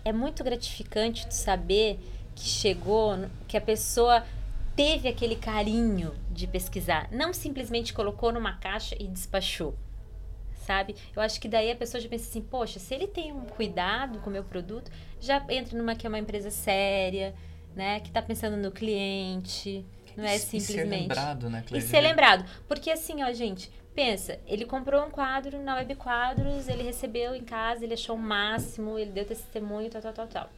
é 0.05 0.13
muito 0.13 0.43
gratificante 0.45 1.33
saber 1.35 1.99
que 2.35 2.45
chegou, 2.45 3.27
que 3.47 3.57
a 3.57 3.61
pessoa 3.61 4.25
teve 4.75 5.09
aquele 5.09 5.37
carinho 5.37 6.15
de 6.31 6.47
pesquisar, 6.47 7.09
não 7.13 7.33
simplesmente 7.33 7.93
colocou 7.93 8.33
numa 8.33 8.55
caixa 8.55 8.97
e 8.99 9.07
despachou. 9.07 9.75
Sabe? 10.67 10.97
Eu 11.15 11.21
acho 11.21 11.39
que 11.41 11.47
daí 11.47 11.71
a 11.71 11.77
pessoa 11.77 12.01
já 12.01 12.09
pensa 12.09 12.29
assim, 12.29 12.41
poxa, 12.41 12.79
se 12.79 12.95
ele 12.95 13.07
tem 13.07 13.33
um 13.33 13.45
cuidado 13.45 14.19
com 14.21 14.31
o 14.31 14.33
meu 14.33 14.43
produto, 14.43 14.91
já 15.21 15.45
entra 15.51 15.77
numa 15.77 15.95
que 15.95 16.07
é 16.07 16.09
uma 16.09 16.19
empresa 16.19 16.51
séria, 16.51 17.35
né, 17.77 18.01
que 18.01 18.09
está 18.09 18.23
pensando 18.23 18.57
no 18.57 18.71
cliente, 18.71 19.85
não 20.17 20.25
é 20.25 20.39
simplesmente. 20.39 20.71
E 20.71 20.73
ser 20.73 20.85
lembrado, 20.85 21.51
né, 21.51 21.63
Cleide? 21.67 21.87
E 21.87 21.89
ser 21.89 22.01
lembrado. 22.01 22.45
Porque 22.67 22.91
assim, 22.91 23.23
ó, 23.23 23.33
gente, 23.33 23.71
Pensa, 23.95 24.41
ele 24.47 24.65
comprou 24.65 25.07
um 25.07 25.11
quadro 25.11 25.63
na 25.63 25.77
Web 25.77 25.95
Quadros, 25.95 26.69
ele 26.69 26.83
recebeu 26.83 27.33
em 27.33 27.45
casa, 27.45 27.85
ele 27.85 27.95
achou 27.95 28.17
o 28.17 28.19
máximo, 28.19 28.99
ele 28.99 29.13
deu 29.13 29.25
testemunho, 29.25 29.89
tal, 29.89 30.03
tal, 30.03 30.13
tal, 30.13 30.27
tal. 30.27 30.51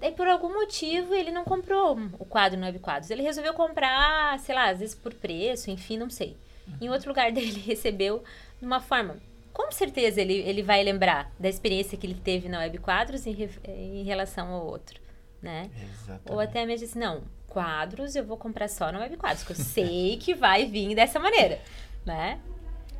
Daí, 0.00 0.12
por 0.12 0.26
algum 0.26 0.52
motivo, 0.52 1.14
ele 1.14 1.30
não 1.30 1.44
comprou 1.44 1.98
o 2.18 2.24
quadro 2.24 2.58
na 2.58 2.66
Web 2.66 2.78
Quadros. 2.78 3.10
Ele 3.10 3.22
resolveu 3.22 3.52
comprar, 3.52 4.38
sei 4.38 4.54
lá, 4.54 4.70
às 4.70 4.78
vezes 4.78 4.94
por 4.94 5.12
preço, 5.12 5.70
enfim, 5.70 5.98
não 5.98 6.08
sei. 6.08 6.36
Em 6.80 6.88
outro 6.88 7.08
lugar 7.08 7.30
dele, 7.32 7.48
ele 7.48 7.60
recebeu 7.60 8.24
de 8.58 8.66
uma 8.66 8.80
forma. 8.80 9.16
Com 9.52 9.70
certeza 9.70 10.20
ele, 10.20 10.34
ele 10.34 10.62
vai 10.62 10.82
lembrar 10.82 11.30
da 11.38 11.48
experiência 11.48 11.98
que 11.98 12.06
ele 12.06 12.14
teve 12.14 12.48
na 12.48 12.60
Web 12.60 12.78
Quadros 12.78 13.26
em, 13.26 13.48
em 13.66 14.04
relação 14.04 14.52
ao 14.52 14.66
outro, 14.66 15.00
né? 15.40 15.70
Exatamente. 15.82 16.32
Ou 16.32 16.40
até 16.40 16.64
mesmo 16.66 16.86
assim, 16.86 16.98
não, 16.98 17.22
quadros 17.46 18.14
eu 18.16 18.24
vou 18.24 18.36
comprar 18.36 18.68
só 18.68 18.92
na 18.92 19.00
Web 19.00 19.16
Quadros, 19.16 19.44
que 19.44 19.52
eu 19.52 19.56
sei 19.56 20.18
que 20.18 20.34
vai 20.34 20.66
vir 20.66 20.94
dessa 20.94 21.18
maneira 21.18 21.58
né? 22.06 22.40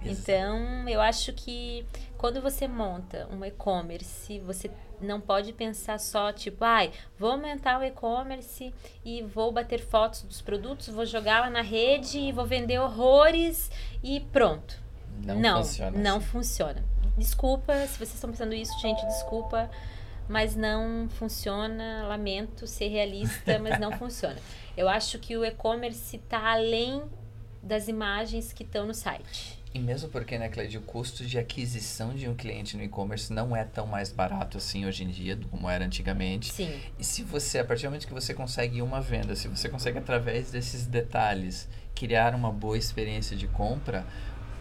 Então, 0.04 0.88
eu 0.88 1.00
acho 1.00 1.32
que 1.32 1.86
quando 2.18 2.40
você 2.40 2.68
monta 2.68 3.26
um 3.32 3.44
e-commerce, 3.44 4.38
você 4.40 4.70
não 5.00 5.20
pode 5.20 5.52
pensar 5.52 5.98
só 5.98 6.32
tipo, 6.32 6.64
ai, 6.64 6.92
vou 7.18 7.32
aumentar 7.32 7.80
o 7.80 7.84
e-commerce 7.84 8.72
e 9.04 9.22
vou 9.22 9.52
bater 9.52 9.80
fotos 9.80 10.22
dos 10.22 10.40
produtos, 10.40 10.88
vou 10.88 11.04
jogar 11.04 11.40
lá 11.40 11.50
na 11.50 11.62
rede 11.62 12.18
e 12.18 12.32
vou 12.32 12.46
vender 12.46 12.78
horrores 12.78 13.70
e 14.02 14.20
pronto. 14.20 14.78
Não, 15.24 15.38
não 15.38 15.56
funciona. 15.62 15.98
Não 15.98 16.16
assim. 16.18 16.26
funciona. 16.26 16.84
Desculpa 17.16 17.74
se 17.86 17.96
vocês 17.96 18.14
estão 18.14 18.30
pensando 18.30 18.54
isso, 18.54 18.78
gente, 18.80 19.04
desculpa, 19.06 19.70
mas 20.28 20.54
não 20.54 21.08
funciona. 21.08 22.06
Lamento 22.06 22.66
ser 22.66 22.88
realista, 22.88 23.58
mas 23.58 23.78
não 23.78 23.92
funciona. 23.98 24.36
Eu 24.76 24.88
acho 24.88 25.18
que 25.18 25.36
o 25.36 25.44
e-commerce 25.44 26.16
está 26.16 26.52
além 26.52 27.02
das 27.66 27.88
imagens 27.88 28.52
que 28.52 28.62
estão 28.62 28.86
no 28.86 28.94
site. 28.94 29.58
E 29.74 29.78
mesmo 29.78 30.08
porque, 30.08 30.38
né, 30.38 30.48
Cleide, 30.48 30.78
o 30.78 30.80
custo 30.80 31.26
de 31.26 31.38
aquisição 31.38 32.14
de 32.14 32.26
um 32.26 32.34
cliente 32.34 32.78
no 32.78 32.82
e-commerce 32.82 33.30
não 33.30 33.54
é 33.54 33.62
tão 33.62 33.86
mais 33.86 34.10
barato 34.10 34.56
assim 34.56 34.86
hoje 34.86 35.04
em 35.04 35.08
dia, 35.10 35.38
como 35.50 35.68
era 35.68 35.84
antigamente. 35.84 36.50
Sim. 36.50 36.80
E 36.98 37.04
se 37.04 37.22
você, 37.22 37.58
a 37.58 37.64
partir 37.64 37.82
do 37.82 37.90
momento 37.90 38.06
que 38.06 38.14
você 38.14 38.32
consegue 38.32 38.80
uma 38.80 39.02
venda, 39.02 39.36
se 39.36 39.48
você 39.48 39.68
consegue, 39.68 39.98
através 39.98 40.50
desses 40.50 40.86
detalhes, 40.86 41.68
criar 41.94 42.34
uma 42.34 42.50
boa 42.50 42.78
experiência 42.78 43.36
de 43.36 43.46
compra, 43.48 44.06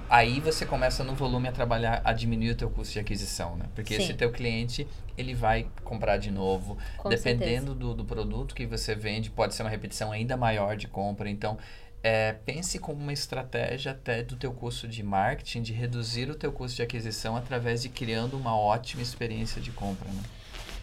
aí 0.09 0.39
você 0.39 0.65
começa 0.65 1.03
no 1.03 1.15
volume 1.15 1.47
a 1.47 1.51
trabalhar, 1.51 2.01
a 2.03 2.11
diminuir 2.11 2.51
o 2.51 2.55
teu 2.55 2.69
custo 2.69 2.93
de 2.93 2.99
aquisição, 2.99 3.55
né? 3.55 3.65
Porque 3.73 3.95
Sim. 3.95 4.03
esse 4.03 4.13
teu 4.15 4.31
cliente, 4.31 4.87
ele 5.17 5.33
vai 5.33 5.67
comprar 5.83 6.17
de 6.17 6.29
novo. 6.29 6.77
Com 6.97 7.09
Dependendo 7.09 7.73
do, 7.73 7.93
do 7.93 8.03
produto 8.03 8.53
que 8.53 8.65
você 8.65 8.93
vende, 8.95 9.29
pode 9.29 9.55
ser 9.55 9.63
uma 9.63 9.69
repetição 9.69 10.11
ainda 10.11 10.35
maior 10.35 10.75
de 10.75 10.87
compra. 10.87 11.29
Então, 11.29 11.57
é, 12.07 12.33
pense 12.45 12.77
como 12.77 13.01
uma 13.01 13.11
estratégia 13.11 13.91
até 13.91 14.21
do 14.21 14.35
teu 14.35 14.53
custo 14.53 14.87
de 14.87 15.01
marketing, 15.01 15.63
de 15.63 15.73
reduzir 15.73 16.29
o 16.29 16.35
teu 16.35 16.51
custo 16.51 16.75
de 16.75 16.83
aquisição 16.83 17.35
através 17.35 17.81
de 17.81 17.89
criando 17.89 18.37
uma 18.37 18.55
ótima 18.55 19.01
experiência 19.01 19.59
de 19.59 19.71
compra, 19.71 20.07
né? 20.11 20.21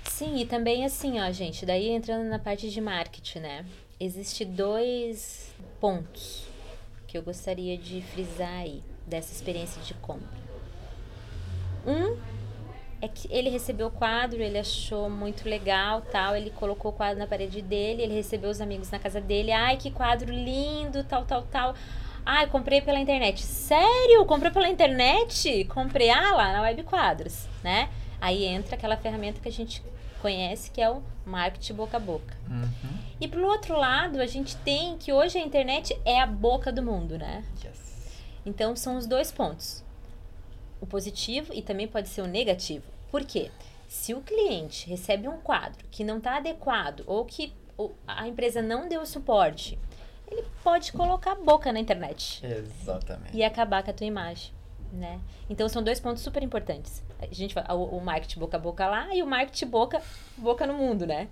Sim, 0.03 0.41
e 0.41 0.45
também 0.45 0.85
assim, 0.85 1.21
ó, 1.21 1.31
gente, 1.31 1.65
daí 1.65 1.91
entrando 1.91 2.29
na 2.29 2.41
parte 2.41 2.69
de 2.69 2.81
marketing, 2.81 3.39
né? 3.39 3.65
Existe 4.01 4.45
dois 4.45 5.55
pontos 5.81 6.43
que 7.07 7.17
eu 7.17 7.23
gostaria 7.23 7.79
de 7.79 8.03
frisar 8.03 8.59
aí 8.59 8.83
dessa 9.07 9.33
experiência 9.33 9.81
de 9.81 9.95
compra. 9.95 10.43
Um 11.87 12.17
é 13.03 13.09
que 13.09 13.27
ele 13.33 13.51
recebeu 13.51 13.89
o 13.89 13.91
quadro, 13.91 14.41
ele 14.41 14.57
achou 14.57 15.11
muito 15.11 15.49
legal, 15.49 16.03
tal, 16.03 16.37
ele 16.37 16.51
colocou 16.51 16.93
o 16.93 16.95
quadro 16.95 17.19
na 17.19 17.27
parede 17.27 17.61
dele, 17.61 18.01
ele 18.01 18.15
recebeu 18.15 18.49
os 18.49 18.61
amigos 18.61 18.93
na 18.93 18.99
casa 19.01 19.21
dele, 19.21 19.51
ai, 19.51 19.77
que 19.77 19.91
quadro 19.91 20.33
lindo, 20.33 21.03
tal, 21.03 21.25
tal, 21.25 21.43
tal. 21.43 21.75
Ai, 22.25 22.47
comprei 22.47 22.81
pela 22.81 23.01
internet. 23.01 23.43
Sério? 23.43 24.25
Comprei 24.25 24.53
pela 24.53 24.69
internet? 24.69 25.65
Comprei, 25.65 26.11
ah, 26.11 26.33
lá 26.33 26.53
na 26.53 26.63
Web 26.63 26.85
Quadros, 26.85 27.49
né? 27.65 27.89
Aí 28.21 28.45
entra 28.45 28.77
aquela 28.77 28.97
ferramenta 28.97 29.41
que 29.41 29.49
a 29.49 29.53
gente 29.53 29.83
conhece, 30.21 30.71
que 30.71 30.81
é 30.81 30.89
o 30.89 31.03
marketing 31.27 31.75
boca 31.75 31.97
a 31.97 32.01
boca. 32.01 32.37
Uhum. 32.49 32.99
E 33.21 33.27
pro 33.27 33.45
outro 33.45 33.77
lado, 33.77 34.21
a 34.21 34.27
gente 34.27 34.55
tem 34.59 34.97
que 34.97 35.13
hoje 35.13 35.39
a 35.39 35.41
internet 35.41 35.99
é 36.05 36.21
a 36.21 36.27
boca 36.27 36.71
do 36.71 36.85
mundo, 36.85 37.19
né? 37.19 37.43
Yes. 37.65 38.23
Então 38.47 38.77
são 38.77 38.97
os 38.97 39.09
dois 39.09 39.33
pontos. 39.33 39.83
O 40.83 40.87
positivo 40.87 41.55
e 41.55 41.63
também 41.63 41.87
pode 41.87 42.09
ser 42.09 42.23
o 42.23 42.27
negativo. 42.27 42.85
Por 43.11 43.25
quê? 43.25 43.51
Se 43.89 44.13
o 44.13 44.21
cliente 44.21 44.89
recebe 44.91 45.29
um 45.29 45.39
quadro 45.39 45.87
que 45.91 46.03
não 46.03 46.19
está 46.19 46.39
adequado 46.39 47.05
ou 47.07 47.25
que 47.25 47.53
a 48.07 48.27
empresa 48.27 48.61
não 48.61 48.89
deu 48.89 49.07
suporte, 49.07 49.79
ele 50.29 50.45
pode 50.65 50.93
colocar 50.93 51.33
a 51.33 51.35
boca 51.37 51.73
na 51.73 51.79
internet 51.79 52.45
Exatamente. 52.45 53.37
e 53.37 53.45
acabar 53.45 53.83
com 53.85 53.91
a 53.91 53.95
tua 53.95 54.07
imagem, 54.07 54.53
né? 54.93 55.21
Então 55.49 55.69
são 55.69 55.83
dois 55.83 56.01
pontos 56.01 56.23
super 56.23 56.43
importantes. 56.43 57.03
A 57.21 57.27
gente 57.33 57.55
fala 57.55 57.73
o, 57.75 57.99
o 57.99 58.01
marketing 58.05 58.41
boca 58.41 58.57
a 58.57 58.61
boca 58.61 58.87
lá 58.89 59.15
e 59.15 59.23
o 59.23 59.27
marketing 59.27 59.67
boca 59.67 60.03
boca 60.37 60.67
no 60.67 60.75
mundo, 60.75 61.07
né? 61.07 61.29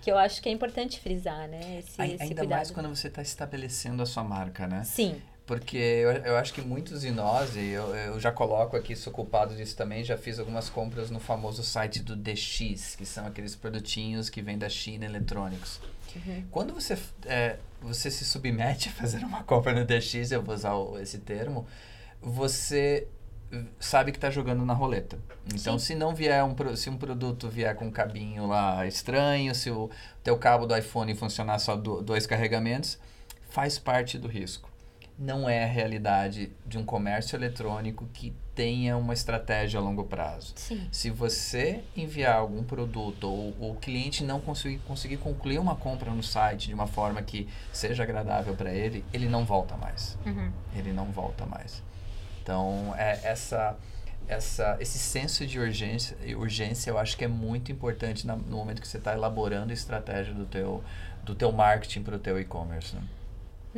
Que 0.00 0.10
eu 0.10 0.16
acho 0.16 0.40
que 0.40 0.48
é 0.48 0.52
importante 0.52 0.98
frisar, 0.98 1.46
né? 1.46 1.80
Esse, 1.80 2.00
Ai- 2.00 2.12
esse 2.12 2.22
Ainda 2.22 2.44
mais 2.44 2.70
quando 2.70 2.88
você 2.88 3.08
está 3.08 3.20
estabelecendo 3.20 4.02
a 4.02 4.06
sua 4.06 4.24
marca, 4.24 4.66
né? 4.66 4.82
Sim, 4.84 5.20
Porque 5.48 5.78
eu, 5.78 6.10
eu 6.12 6.36
acho 6.36 6.52
que 6.52 6.60
muitos 6.60 7.00
de 7.00 7.10
nós, 7.10 7.56
e 7.56 7.70
eu, 7.70 7.94
eu 7.96 8.20
já 8.20 8.30
coloco 8.30 8.76
aqui, 8.76 8.94
sou 8.94 9.10
culpado 9.10 9.56
disso 9.56 9.74
também, 9.74 10.04
já 10.04 10.18
fiz 10.18 10.38
algumas 10.38 10.68
compras 10.68 11.10
no 11.10 11.18
famoso 11.18 11.62
site 11.62 12.00
do 12.02 12.14
DX, 12.14 12.94
que 12.96 13.06
são 13.06 13.26
aqueles 13.26 13.56
produtinhos 13.56 14.28
que 14.28 14.42
vêm 14.42 14.58
da 14.58 14.68
China 14.68 15.06
eletrônicos. 15.06 15.80
Uhum. 16.14 16.44
Quando 16.50 16.74
você, 16.74 16.98
é, 17.24 17.56
você 17.80 18.10
se 18.10 18.26
submete 18.26 18.90
a 18.90 18.92
fazer 18.92 19.24
uma 19.24 19.42
compra 19.42 19.72
no 19.72 19.86
DX, 19.86 20.32
eu 20.32 20.42
vou 20.42 20.54
usar 20.54 20.74
o- 20.74 20.98
esse 20.98 21.16
termo, 21.16 21.66
você 22.20 23.08
sabe 23.80 24.12
que 24.12 24.18
está 24.18 24.28
jogando 24.28 24.66
na 24.66 24.74
roleta. 24.74 25.18
Então, 25.46 25.78
Sim. 25.78 25.86
se 25.86 25.94
não 25.94 26.14
vier 26.14 26.44
um, 26.44 26.54
se 26.76 26.90
um 26.90 26.98
produto 26.98 27.48
vier 27.48 27.74
com 27.74 27.86
um 27.86 27.90
cabinho 27.90 28.46
lá 28.46 28.86
estranho, 28.86 29.54
se 29.54 29.70
o 29.70 29.88
teu 30.22 30.36
cabo 30.36 30.66
do 30.66 30.76
iPhone 30.76 31.14
funcionar 31.14 31.58
só 31.58 31.74
do, 31.74 32.02
dois 32.02 32.26
carregamentos, 32.26 32.98
faz 33.48 33.78
parte 33.78 34.18
do 34.18 34.28
risco. 34.28 34.68
Não 35.18 35.48
é 35.48 35.64
a 35.64 35.66
realidade 35.66 36.52
de 36.64 36.78
um 36.78 36.84
comércio 36.84 37.34
eletrônico 37.36 38.06
que 38.12 38.32
tenha 38.54 38.96
uma 38.96 39.12
estratégia 39.12 39.78
a 39.78 39.82
longo 39.82 40.04
prazo. 40.04 40.52
sim. 40.56 40.88
Se 40.92 41.10
você 41.10 41.82
enviar 41.96 42.36
algum 42.36 42.62
produto 42.62 43.28
ou 43.28 43.70
o 43.70 43.76
cliente 43.80 44.22
não 44.24 44.40
conseguir, 44.40 44.78
conseguir 44.86 45.16
concluir 45.16 45.58
uma 45.58 45.74
compra 45.76 46.10
no 46.10 46.22
site 46.22 46.68
de 46.68 46.74
uma 46.74 46.86
forma 46.86 47.20
que 47.22 47.48
seja 47.72 48.02
agradável 48.02 48.54
para 48.54 48.72
ele, 48.72 49.04
ele 49.12 49.28
não 49.28 49.44
volta 49.44 49.76
mais. 49.76 50.16
Uhum. 50.26 50.50
Ele 50.76 50.92
não 50.92 51.06
volta 51.06 51.44
mais. 51.46 51.82
Então, 52.42 52.94
é, 52.96 53.20
essa, 53.24 53.76
essa, 54.26 54.76
esse 54.80 54.98
senso 54.98 55.46
de 55.46 55.58
urgência, 55.58 56.16
urgência, 56.36 56.90
eu 56.90 56.98
acho 56.98 57.16
que 57.16 57.24
é 57.24 57.28
muito 57.28 57.70
importante 57.70 58.26
na- 58.26 58.36
no 58.36 58.56
momento 58.56 58.80
que 58.80 58.88
você 58.88 58.98
está 58.98 59.12
elaborando 59.12 59.70
a 59.70 59.74
estratégia 59.74 60.32
do 60.34 60.46
teu, 60.46 60.82
do 61.24 61.34
teu 61.34 61.52
marketing 61.52 62.02
para 62.02 62.16
o 62.16 62.18
teu 62.18 62.38
e-commerce. 62.40 62.94
Né? 62.96 63.02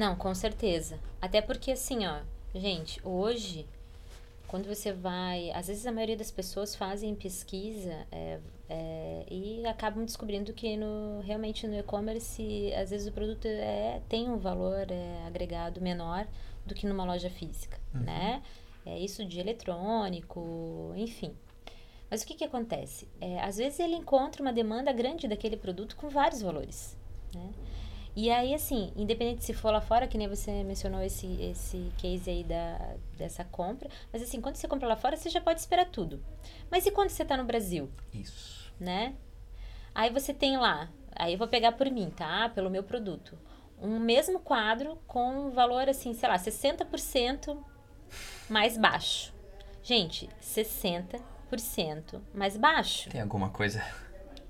Não, 0.00 0.16
com 0.16 0.34
certeza. 0.34 0.98
Até 1.20 1.42
porque 1.42 1.72
assim, 1.72 2.06
ó, 2.06 2.20
gente, 2.54 2.98
hoje, 3.06 3.66
quando 4.48 4.66
você 4.66 4.94
vai. 4.94 5.50
Às 5.50 5.66
vezes 5.68 5.86
a 5.86 5.92
maioria 5.92 6.16
das 6.16 6.30
pessoas 6.30 6.74
fazem 6.74 7.14
pesquisa 7.14 8.06
é, 8.10 8.38
é, 8.66 9.26
e 9.30 9.66
acabam 9.66 10.02
descobrindo 10.02 10.54
que 10.54 10.74
no, 10.74 11.20
realmente 11.20 11.66
no 11.68 11.78
e-commerce, 11.78 12.72
às 12.74 12.88
vezes 12.88 13.08
o 13.08 13.12
produto 13.12 13.44
é, 13.44 14.00
tem 14.08 14.30
um 14.30 14.38
valor 14.38 14.90
é, 14.90 15.26
agregado 15.26 15.82
menor 15.82 16.26
do 16.64 16.74
que 16.74 16.86
numa 16.86 17.04
loja 17.04 17.28
física, 17.28 17.78
Uhum. 17.94 18.00
né? 18.00 18.42
É 18.86 18.98
isso 18.98 19.22
de 19.26 19.38
eletrônico, 19.38 20.94
enfim. 20.96 21.36
Mas 22.10 22.22
o 22.22 22.26
que, 22.26 22.34
que 22.34 22.44
acontece? 22.44 23.06
É, 23.20 23.38
às 23.42 23.58
vezes 23.58 23.78
ele 23.78 23.96
encontra 23.96 24.40
uma 24.40 24.52
demanda 24.52 24.90
grande 24.94 25.28
daquele 25.28 25.58
produto 25.58 25.94
com 25.96 26.08
vários 26.08 26.40
valores, 26.40 26.96
né? 27.34 27.50
E 28.14 28.30
aí, 28.30 28.52
assim, 28.54 28.92
independente 28.96 29.44
se 29.44 29.52
for 29.52 29.70
lá 29.70 29.80
fora, 29.80 30.08
que 30.08 30.18
nem 30.18 30.28
você 30.28 30.64
mencionou 30.64 31.00
esse, 31.02 31.26
esse 31.40 31.92
case 31.96 32.28
aí 32.28 32.44
da, 32.44 32.94
dessa 33.16 33.44
compra, 33.44 33.88
mas 34.12 34.22
assim, 34.22 34.40
quando 34.40 34.56
você 34.56 34.66
compra 34.66 34.88
lá 34.88 34.96
fora, 34.96 35.16
você 35.16 35.30
já 35.30 35.40
pode 35.40 35.60
esperar 35.60 35.86
tudo. 35.86 36.22
Mas 36.70 36.86
e 36.86 36.90
quando 36.90 37.10
você 37.10 37.24
tá 37.24 37.36
no 37.36 37.44
Brasil, 37.44 37.88
Isso. 38.12 38.72
né? 38.78 39.14
Aí 39.94 40.10
você 40.10 40.34
tem 40.34 40.56
lá, 40.56 40.90
aí 41.14 41.32
eu 41.34 41.38
vou 41.38 41.48
pegar 41.48 41.72
por 41.72 41.90
mim, 41.90 42.10
tá? 42.10 42.48
Pelo 42.48 42.70
meu 42.70 42.82
produto. 42.82 43.38
Um 43.80 43.98
mesmo 43.98 44.40
quadro 44.40 44.98
com 45.06 45.46
um 45.46 45.50
valor, 45.50 45.88
assim, 45.88 46.12
sei 46.12 46.28
lá, 46.28 46.36
60% 46.36 47.56
mais 48.48 48.76
baixo. 48.76 49.32
Gente, 49.82 50.28
60% 50.42 51.20
mais 52.34 52.56
baixo 52.56 53.08
Tem 53.08 53.20
alguma 53.20 53.48
coisa? 53.48 53.82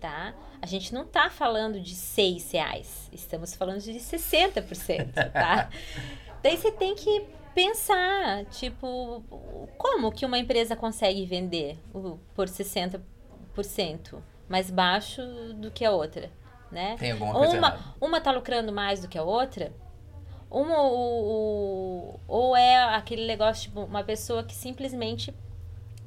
Tá? 0.00 0.34
A 0.62 0.66
gente 0.66 0.92
não 0.94 1.04
tá 1.06 1.28
falando 1.30 1.78
de 1.80 1.94
6 1.94 2.50
reais, 2.52 3.08
estamos 3.12 3.54
falando 3.54 3.80
de 3.80 3.92
60%, 3.94 5.12
tá? 5.32 5.68
Daí 6.42 6.56
você 6.56 6.72
tem 6.72 6.94
que 6.94 7.26
pensar, 7.54 8.44
tipo, 8.46 9.22
como 9.76 10.10
que 10.10 10.24
uma 10.24 10.38
empresa 10.38 10.74
consegue 10.74 11.26
vender 11.26 11.78
o- 11.94 12.18
por 12.34 12.48
60% 12.48 13.02
mais 14.48 14.70
baixo 14.70 15.20
do 15.54 15.70
que 15.70 15.84
a 15.84 15.90
outra, 15.92 16.30
né? 16.72 16.96
Tem 16.98 17.12
alguma 17.12 17.32
coisa 17.34 17.56
uma, 17.58 17.68
errada. 17.68 17.84
uma 18.00 18.20
tá 18.20 18.32
lucrando 18.32 18.72
mais 18.72 19.00
do 19.00 19.08
que 19.08 19.18
a 19.18 19.22
outra? 19.22 19.72
Uma, 20.50 20.82
o, 20.82 20.94
o- 22.14 22.20
ou 22.26 22.56
é 22.56 22.94
aquele 22.94 23.26
negócio, 23.26 23.64
tipo, 23.64 23.80
uma 23.82 24.02
pessoa 24.02 24.42
que 24.42 24.54
simplesmente 24.54 25.32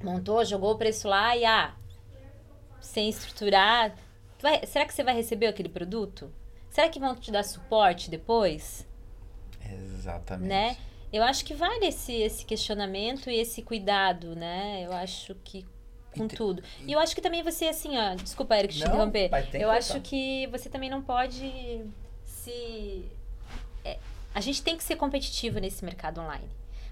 montou, 0.03 0.43
jogou 0.43 0.71
o 0.73 0.77
preço 0.77 1.07
lá 1.07 1.35
e, 1.37 1.45
ah, 1.45 1.73
sem 2.83 3.09
estruturar, 3.09 3.91
tu 4.37 4.43
vai- 4.43 4.65
será 4.65 4.85
que 4.85 4.93
você 4.93 5.03
vai 5.03 5.15
receber 5.15 5.47
aquele 5.47 5.69
produto? 5.69 6.31
Será 6.69 6.89
que 6.89 6.99
vão 6.99 7.15
te 7.15 7.31
dar 7.31 7.43
suporte 7.43 8.09
depois? 8.09 8.85
Exatamente. 9.71 10.47
Né? 10.49 10.77
Eu 11.11 11.23
acho 11.23 11.45
que 11.45 11.53
vale 11.53 11.85
esse, 11.85 12.11
esse 12.13 12.43
questionamento 12.45 13.29
e 13.29 13.35
esse 13.39 13.61
cuidado, 13.61 14.35
né? 14.35 14.83
Eu 14.85 14.91
acho 14.93 15.35
que 15.43 15.65
com 16.17 16.27
tudo. 16.27 16.63
E 16.85 16.91
eu 16.91 16.99
acho 16.99 17.15
que 17.15 17.21
também 17.21 17.41
você, 17.43 17.65
assim, 17.65 17.97
ó, 17.97 18.15
desculpa, 18.15 18.57
Eric, 18.57 18.73
te 18.75 18.79
interromper. 18.83 19.29
Eu 19.61 19.69
acho 19.71 20.01
que 20.01 20.47
você 20.47 20.69
também 20.69 20.89
não 20.89 21.01
pode 21.01 21.81
se. 22.25 23.05
é, 23.85 23.97
a 24.33 24.41
gente 24.41 24.61
tem 24.63 24.75
que 24.77 24.83
ser 24.83 24.95
competitivo 24.95 25.59
nesse 25.59 25.83
mercado 25.85 26.19
online. 26.21 26.47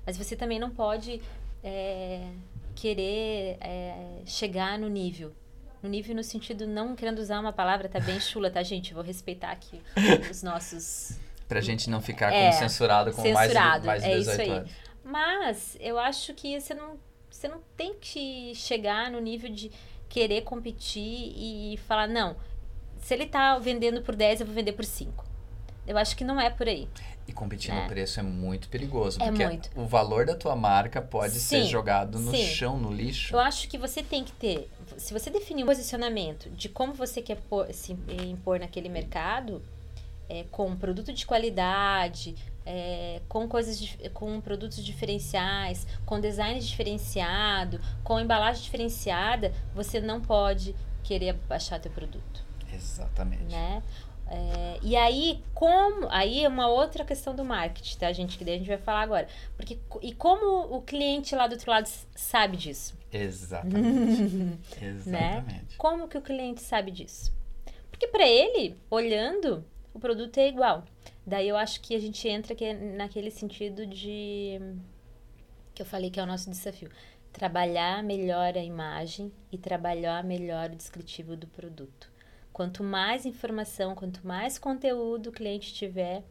Mas 0.06 0.18
você 0.18 0.36
também 0.36 0.60
não 0.60 0.70
pode 0.72 1.22
é, 1.64 2.28
querer 2.76 3.58
é, 3.60 4.22
chegar 4.26 4.78
no 4.80 4.88
nível. 4.88 5.34
No 5.82 5.90
nível 5.90 6.16
no 6.16 6.24
sentido, 6.24 6.68
não 6.68 6.96
querendo 6.96 7.20
usar 7.20 7.40
uma 7.40 7.52
palavra, 7.52 7.90
tá 7.90 8.00
bem 8.00 8.20
chula, 8.20 8.52
tá, 8.52 8.62
gente? 8.62 8.94
Vou 8.94 9.04
respeitar 9.04 9.52
aqui 9.52 9.82
os 10.30 10.44
nossos 10.44 11.18
Pra 11.48 11.60
gente 11.60 11.90
não 11.90 12.00
ficar 12.00 12.32
É, 12.32 12.52
com 12.52 12.58
censurado 12.60 13.12
com 13.12 13.22
mais 13.34 13.50
de, 13.52 13.58
censurado, 13.58 13.86
mais 13.86 14.04
de 14.04 14.10
é 14.10 14.18
isso 14.18 14.30
18 14.32 14.42
aí. 14.42 14.58
anos. 14.58 14.72
Mas 15.04 15.78
eu 15.82 15.98
acho 16.00 16.34
que 16.34 16.60
você 16.60 16.74
não, 16.74 16.98
você 17.30 17.48
não 17.48 17.60
tem 17.76 17.96
que 18.00 18.54
chegar 18.56 19.10
no 19.12 19.20
nível 19.20 19.52
de 19.52 19.72
querer 20.08 20.42
competir 20.44 21.34
e 21.36 21.78
falar, 21.88 22.08
não, 22.08 22.36
se 23.00 23.14
ele 23.14 23.26
tá 23.26 23.58
vendendo 23.58 24.02
por 24.02 24.16
10, 24.16 24.42
eu 24.42 24.46
vou 24.46 24.56
vender 24.56 24.74
por 24.74 24.86
5. 24.86 25.26
Eu 25.88 25.98
acho 25.98 26.16
que 26.16 26.24
não 26.24 26.40
é 26.40 26.50
por 26.50 26.68
aí. 26.68 26.88
E 27.28 27.34
competir 27.34 27.72
É. 27.74 27.82
no 27.82 27.88
preço 27.88 28.20
é 28.20 28.24
muito 28.24 28.70
perigoso, 28.70 29.22
É 29.22 29.26
porque 29.26 29.46
muito. 29.46 29.70
o 29.76 29.86
valor 29.86 30.26
da 30.26 30.36
tua 30.36 30.56
marca 30.56 31.02
pode 31.02 31.40
ser 31.40 31.64
Sim, 31.64 31.70
jogado 31.70 32.20
no 32.20 32.32
sim. 32.32 32.46
chão, 32.46 32.78
no 32.78 32.94
lixo. 32.94 33.36
Eu 33.36 33.40
acho 33.40 33.68
que 33.68 33.78
você 33.78 34.04
tem 34.04 34.24
que 34.24 34.32
ter, 34.34 34.70
se 34.98 35.14
você 35.14 35.30
definir 35.30 35.64
um 35.64 35.68
posicionamento 35.68 36.50
de 36.52 36.70
como 36.70 36.94
você 36.94 37.22
quer 37.22 37.38
pôr- 37.50 37.72
se 37.74 37.94
impor 38.28 38.60
naquele 38.60 38.90
mercado, 38.90 39.62
é, 40.30 40.46
com 40.52 40.76
produto 40.76 41.12
de 41.12 41.26
qualidade, 41.26 42.36
é, 42.66 43.22
com 43.28 43.48
coisas, 43.48 43.98
com 44.14 44.40
produtos 44.40 44.84
diferenciais, 44.84 45.86
com 46.06 46.20
design 46.20 46.60
diferenciado, 46.60 47.82
com 48.04 48.20
embalagem 48.20 48.64
diferenciada, 48.64 49.54
você 49.74 50.00
não 50.00 50.22
pode 50.22 50.76
querer 51.04 51.34
baixar 51.34 51.80
teu 51.80 51.92
produto, 51.92 52.44
Exatamente. 52.74 53.44
né? 53.44 53.84
É, 54.34 54.80
e 54.82 54.96
aí, 54.96 55.44
como. 55.54 56.08
Aí 56.10 56.46
é 56.46 56.48
uma 56.48 56.68
outra 56.68 57.04
questão 57.04 57.36
do 57.36 57.44
marketing, 57.44 57.98
tá, 57.98 58.14
gente? 58.14 58.38
Que 58.38 58.46
daí 58.46 58.56
a 58.56 58.58
gente 58.60 58.68
vai 58.68 58.78
falar 58.78 59.02
agora. 59.02 59.28
Porque, 59.58 59.78
e 60.02 60.14
como 60.14 60.74
o 60.74 60.82
cliente 60.82 61.36
lá 61.36 61.48
do 61.48 61.52
outro 61.54 61.70
lado 61.70 61.90
sabe 62.16 62.56
disso? 62.56 62.94
Exatamente. 63.12 64.60
Exatamente. 64.84 65.78
Como 65.78 66.08
que 66.08 66.18
o 66.18 66.22
cliente 66.22 66.62
sabe 66.62 66.92
disso? 66.92 67.34
Porque 67.90 68.08
para 68.08 68.28
ele, 68.28 68.76
olhando, 68.90 69.66
o 69.94 70.00
produto 70.00 70.38
é 70.38 70.48
igual. 70.48 70.86
Daí 71.26 71.48
eu 71.48 71.58
acho 71.58 71.82
que 71.82 71.96
a 71.96 72.00
gente 72.00 72.28
entra 72.28 72.56
que 72.56 72.66
é 72.66 72.74
naquele 72.74 73.30
sentido 73.30 73.86
de 73.86 74.60
que 75.74 75.82
eu 75.82 75.86
falei 75.86 76.10
que 76.10 76.20
é 76.20 76.24
o 76.24 76.28
nosso 76.28 76.50
desafio, 76.50 76.90
trabalhar 77.32 78.04
melhor 78.04 78.58
a 78.58 78.64
imagem 78.64 79.32
e 79.52 79.58
trabalhar 79.58 80.24
melhor 80.24 80.70
o 80.70 80.76
descritivo 80.76 81.36
do 81.36 81.48
produto. 81.48 82.12
Quanto 82.52 82.84
mais 82.84 83.26
informação, 83.26 83.96
quanto 83.96 84.26
mais 84.28 84.60
conteúdo 84.60 85.30
o 85.30 85.32
cliente 85.32 85.74
tiver, 85.74 86.24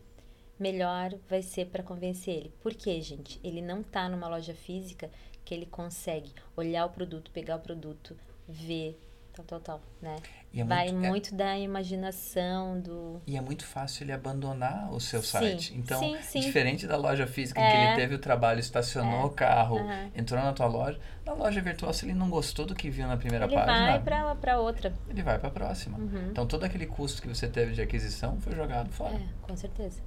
melhor 0.59 1.15
vai 1.29 1.41
ser 1.41 1.67
para 1.67 1.83
convencer 1.83 2.37
ele. 2.37 2.55
Por 2.61 2.75
quê, 2.75 3.01
gente? 3.01 3.41
Ele 3.43 3.63
não 3.63 3.83
tá 3.83 4.09
numa 4.09 4.29
loja 4.29 4.55
física 4.55 5.11
que 5.45 5.55
ele 5.55 5.67
consegue 5.67 6.33
olhar 6.57 6.87
o 6.87 6.91
produto, 6.91 7.31
pegar 7.31 7.57
o 7.57 7.61
produto, 7.61 8.17
ver, 8.49 8.99
tal, 9.33 9.45
tal, 9.45 9.61
tal, 9.61 9.81
né? 10.01 10.17
É 10.53 10.65
Vai 10.65 10.91
muito, 10.91 11.05
é- 11.05 11.09
muito 11.09 11.35
da 11.35 11.57
imaginação, 11.59 12.81
do... 12.81 13.21
E 13.27 13.37
é 13.37 13.41
muito 13.41 13.65
fácil 13.65 14.03
ele 14.05 14.13
abandonar 14.13 14.93
o 14.93 14.99
seu 15.01 15.23
Sim, 15.23 15.29
site. 15.29 15.75
Então, 15.77 16.01
sim, 16.01 16.17
sim. 16.23 16.41
diferente 16.41 16.87
da 16.87 16.97
loja 16.97 17.27
física 17.27 17.61
em 17.61 17.71
que 17.71 17.77
É. 17.77 17.87
ele 17.89 17.97
teve 17.97 18.15
o 18.15 18.19
trabalho, 18.19 18.59
estacionou 18.59 19.23
É. 19.23 19.25
o 19.27 19.31
carro, 19.31 19.79
entrou 20.15 20.41
na 20.43 20.53
tua 20.53 20.67
loja, 20.67 20.99
na 21.25 21.33
loja 21.35 21.61
virtual, 21.61 21.93
se 21.93 22.05
ele 22.05 22.15
não 22.15 22.29
gostou 22.29 22.67
do 22.67 22.75
que 22.75 22.91
viu 22.91 23.07
na 23.07 23.17
primeira 23.17 23.45
Ele 23.47 23.55
página, 23.55 23.87
vai 23.93 24.01
pra, 24.03 24.35
pra 24.35 24.59
outra. 24.61 24.93
ele 25.09 25.23
vai 25.23 25.39
para 25.39 25.49
a 25.49 25.53
próxima. 25.53 25.99
Uhum. 25.99 26.31
Então, 26.31 26.47
todo 26.47 26.65
aquele 26.65 26.87
custo 26.87 27.23
que 27.23 27.29
você 27.29 27.47
teve 27.49 27.73
de 27.73 27.81
aquisição 27.83 28.41
foi 28.41 28.55
jogado 28.55 28.91
fora. 28.91 29.15
É, 29.15 29.21
com 29.43 29.57
certeza. 29.57 30.01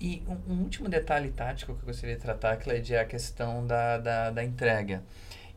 E 0.00 0.22
um, 0.28 0.52
um 0.54 0.62
último 0.62 0.88
detalhe 0.88 1.30
tático 1.30 1.74
que 1.74 1.82
eu 1.82 1.86
gostaria 1.86 2.16
de 2.16 2.22
tratar, 2.22 2.56
Cleide, 2.56 2.94
é 2.94 3.00
a 3.00 3.04
questão 3.04 3.66
da, 3.66 3.98
da, 3.98 4.30
da 4.30 4.44
entrega. 4.44 5.02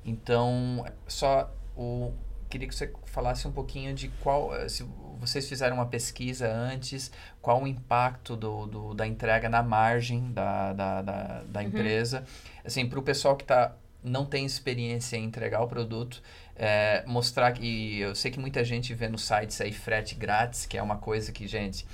Então, 0.06 0.86
só 1.08 1.54
o 1.76 2.14
queria 2.50 2.66
que 2.68 2.74
você 2.76 2.94
falasse 3.06 3.46
um 3.46 3.52
pouquinho 3.52 3.94
de 3.94 4.08
qual, 4.24 4.56
eh, 4.56 4.70
se 4.70 4.86
vocês 5.20 5.50
fizeram 5.50 5.76
uma 5.76 5.86
pesquisa 5.88 6.48
antes, 6.50 7.12
qual 7.42 7.62
o 7.62 7.68
impacto 7.68 8.38
do, 8.38 8.66
do- 8.68 8.94
da 8.94 9.06
entrega 9.06 9.50
na 9.50 9.62
margem 9.62 10.32
da, 10.32 10.72
da, 10.72 11.02
da, 11.02 11.44
da 11.44 11.62
empresa. 11.64 12.24
Assim, 12.64 12.88
para 12.88 12.98
o 13.00 13.04
pessoal 13.04 13.36
que 13.36 13.44
tá, 13.44 13.76
não 14.02 14.26
tem 14.26 14.46
experiência 14.46 15.18
em 15.18 15.26
entregar 15.26 15.62
o 15.62 15.68
produto, 15.68 16.22
eh, 16.56 17.04
mostrar 17.06 17.52
que 17.52 18.00
eu 18.00 18.16
sei 18.16 18.32
que 18.32 18.40
muita 18.40 18.64
gente 18.64 18.94
vê 18.94 19.10
nos 19.10 19.24
sites 19.24 19.60
aí 19.60 19.74
frete 19.74 20.16
grátis, 20.16 20.66
que 20.66 20.78
é 20.78 20.82
uma 20.82 20.96
coisa 20.98 21.34
que, 21.34 21.46
gente, 21.50 21.86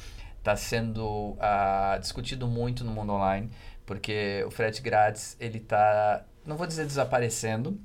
está 0.43 0.57
sendo 0.57 1.37
ah, 1.39 1.97
discutido 2.01 2.45
muito 2.47 2.83
no 2.83 2.91
mundo 2.91 3.13
online, 3.13 3.49
porque 3.85 4.43
o 4.45 4.51
frete 4.51 4.81
grátis, 4.81 5.37
ele 5.39 5.57
está, 5.57 6.25
não 6.45 6.57
vou 6.57 6.67
dizer 6.67 6.85
desaparecendo, 6.85 7.79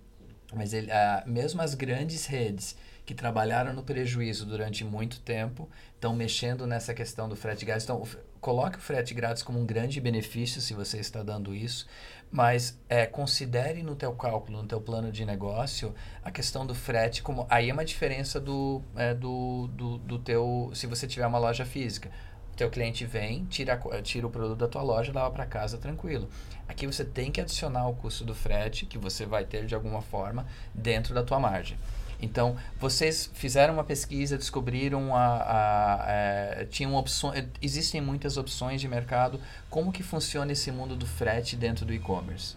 mas 0.52 0.72
ele, 0.72 0.90
ah, 0.90 1.22
mesmo 1.24 1.62
as 1.62 1.74
grandes 1.74 2.26
redes 2.26 2.76
que 3.06 3.14
trabalharam 3.14 3.72
no 3.72 3.82
prejuízo 3.82 4.44
durante 4.44 4.84
muito 4.84 5.20
tempo 5.20 5.68
estão 5.94 6.14
mexendo 6.14 6.66
nessa 6.66 6.92
questão 6.92 7.28
do 7.28 7.36
frete 7.36 7.64
grátis. 7.64 7.84
Então, 7.84 8.02
coloque 8.40 8.76
o 8.76 8.80
frete 8.80 9.14
grátis 9.14 9.42
como 9.42 9.60
um 9.60 9.64
grande 9.64 10.00
benefício 10.00 10.60
se 10.60 10.74
você 10.74 10.98
está 10.98 11.22
dando 11.22 11.54
isso, 11.54 11.86
mas 12.30 12.78
é, 12.88 13.06
considere 13.06 13.82
no 13.84 13.94
teu 13.94 14.12
cálculo, 14.12 14.60
no 14.60 14.68
teu 14.68 14.80
plano 14.80 15.10
de 15.12 15.24
negócio, 15.24 15.94
a 16.22 16.30
questão 16.30 16.66
do 16.66 16.74
frete 16.74 17.22
como 17.22 17.46
aí 17.48 17.70
é 17.70 17.72
uma 17.72 17.84
diferença 17.84 18.40
do, 18.40 18.82
é, 18.96 19.14
do, 19.14 19.68
do, 19.68 19.98
do 19.98 20.18
teu 20.18 20.70
se 20.74 20.86
você 20.86 21.06
tiver 21.06 21.26
uma 21.26 21.38
loja 21.38 21.64
física. 21.64 22.10
O 22.58 22.64
teu 22.66 22.70
cliente 22.70 23.06
vem, 23.06 23.44
tira, 23.44 23.74
a 23.74 23.76
co- 23.76 24.02
tira 24.02 24.26
o 24.26 24.30
produto 24.30 24.58
da 24.58 24.66
tua 24.66 24.82
loja 24.82 25.12
e 25.12 25.14
leva 25.14 25.30
para 25.30 25.46
casa 25.46 25.78
tranquilo. 25.78 26.28
Aqui 26.66 26.88
você 26.88 27.04
tem 27.04 27.30
que 27.30 27.40
adicionar 27.40 27.86
o 27.86 27.94
custo 27.94 28.24
do 28.24 28.34
frete, 28.34 28.84
que 28.84 28.98
você 28.98 29.24
vai 29.24 29.44
ter 29.44 29.64
de 29.64 29.76
alguma 29.76 30.02
forma, 30.02 30.44
dentro 30.74 31.14
da 31.14 31.22
tua 31.22 31.38
margem. 31.38 31.78
Então, 32.20 32.56
vocês 32.80 33.30
fizeram 33.32 33.74
uma 33.74 33.84
pesquisa, 33.84 34.36
descobriram 34.36 35.14
a, 35.14 35.36
a, 35.36 36.04
é, 36.08 36.64
tinham 36.68 36.96
opções, 36.96 37.46
existem 37.62 38.00
muitas 38.00 38.36
opções 38.36 38.80
de 38.80 38.88
mercado. 38.88 39.40
Como 39.70 39.92
que 39.92 40.02
funciona 40.02 40.50
esse 40.50 40.72
mundo 40.72 40.96
do 40.96 41.06
frete 41.06 41.54
dentro 41.54 41.86
do 41.86 41.94
e-commerce? 41.94 42.56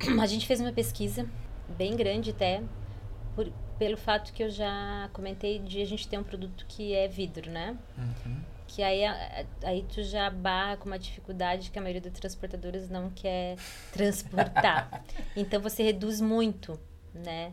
A 0.18 0.26
gente 0.26 0.46
fez 0.46 0.58
uma 0.58 0.72
pesquisa 0.72 1.26
bem 1.76 1.94
grande 1.94 2.30
até, 2.30 2.62
por- 3.36 3.52
pelo 3.78 3.98
fato 3.98 4.32
que 4.32 4.42
eu 4.42 4.48
já 4.48 5.10
comentei 5.12 5.58
de 5.58 5.82
a 5.82 5.84
gente 5.84 6.08
ter 6.08 6.16
um 6.18 6.24
produto 6.24 6.64
que 6.66 6.94
é 6.94 7.06
vidro, 7.06 7.50
né? 7.50 7.76
Uhum. 7.98 8.53
Que 8.74 8.82
aí, 8.82 9.04
a- 9.04 9.44
aí 9.62 9.84
tu 9.94 10.02
já 10.02 10.28
barra 10.30 10.76
com 10.76 10.86
uma 10.86 10.98
dificuldade 10.98 11.70
que 11.70 11.78
a 11.78 11.82
maioria 11.82 12.00
das 12.00 12.12
transportadoras 12.12 12.88
não 12.90 13.08
quer 13.10 13.56
transportar. 13.92 15.04
então 15.36 15.60
você 15.60 15.82
reduz 15.84 16.20
muito, 16.20 16.78
né? 17.14 17.52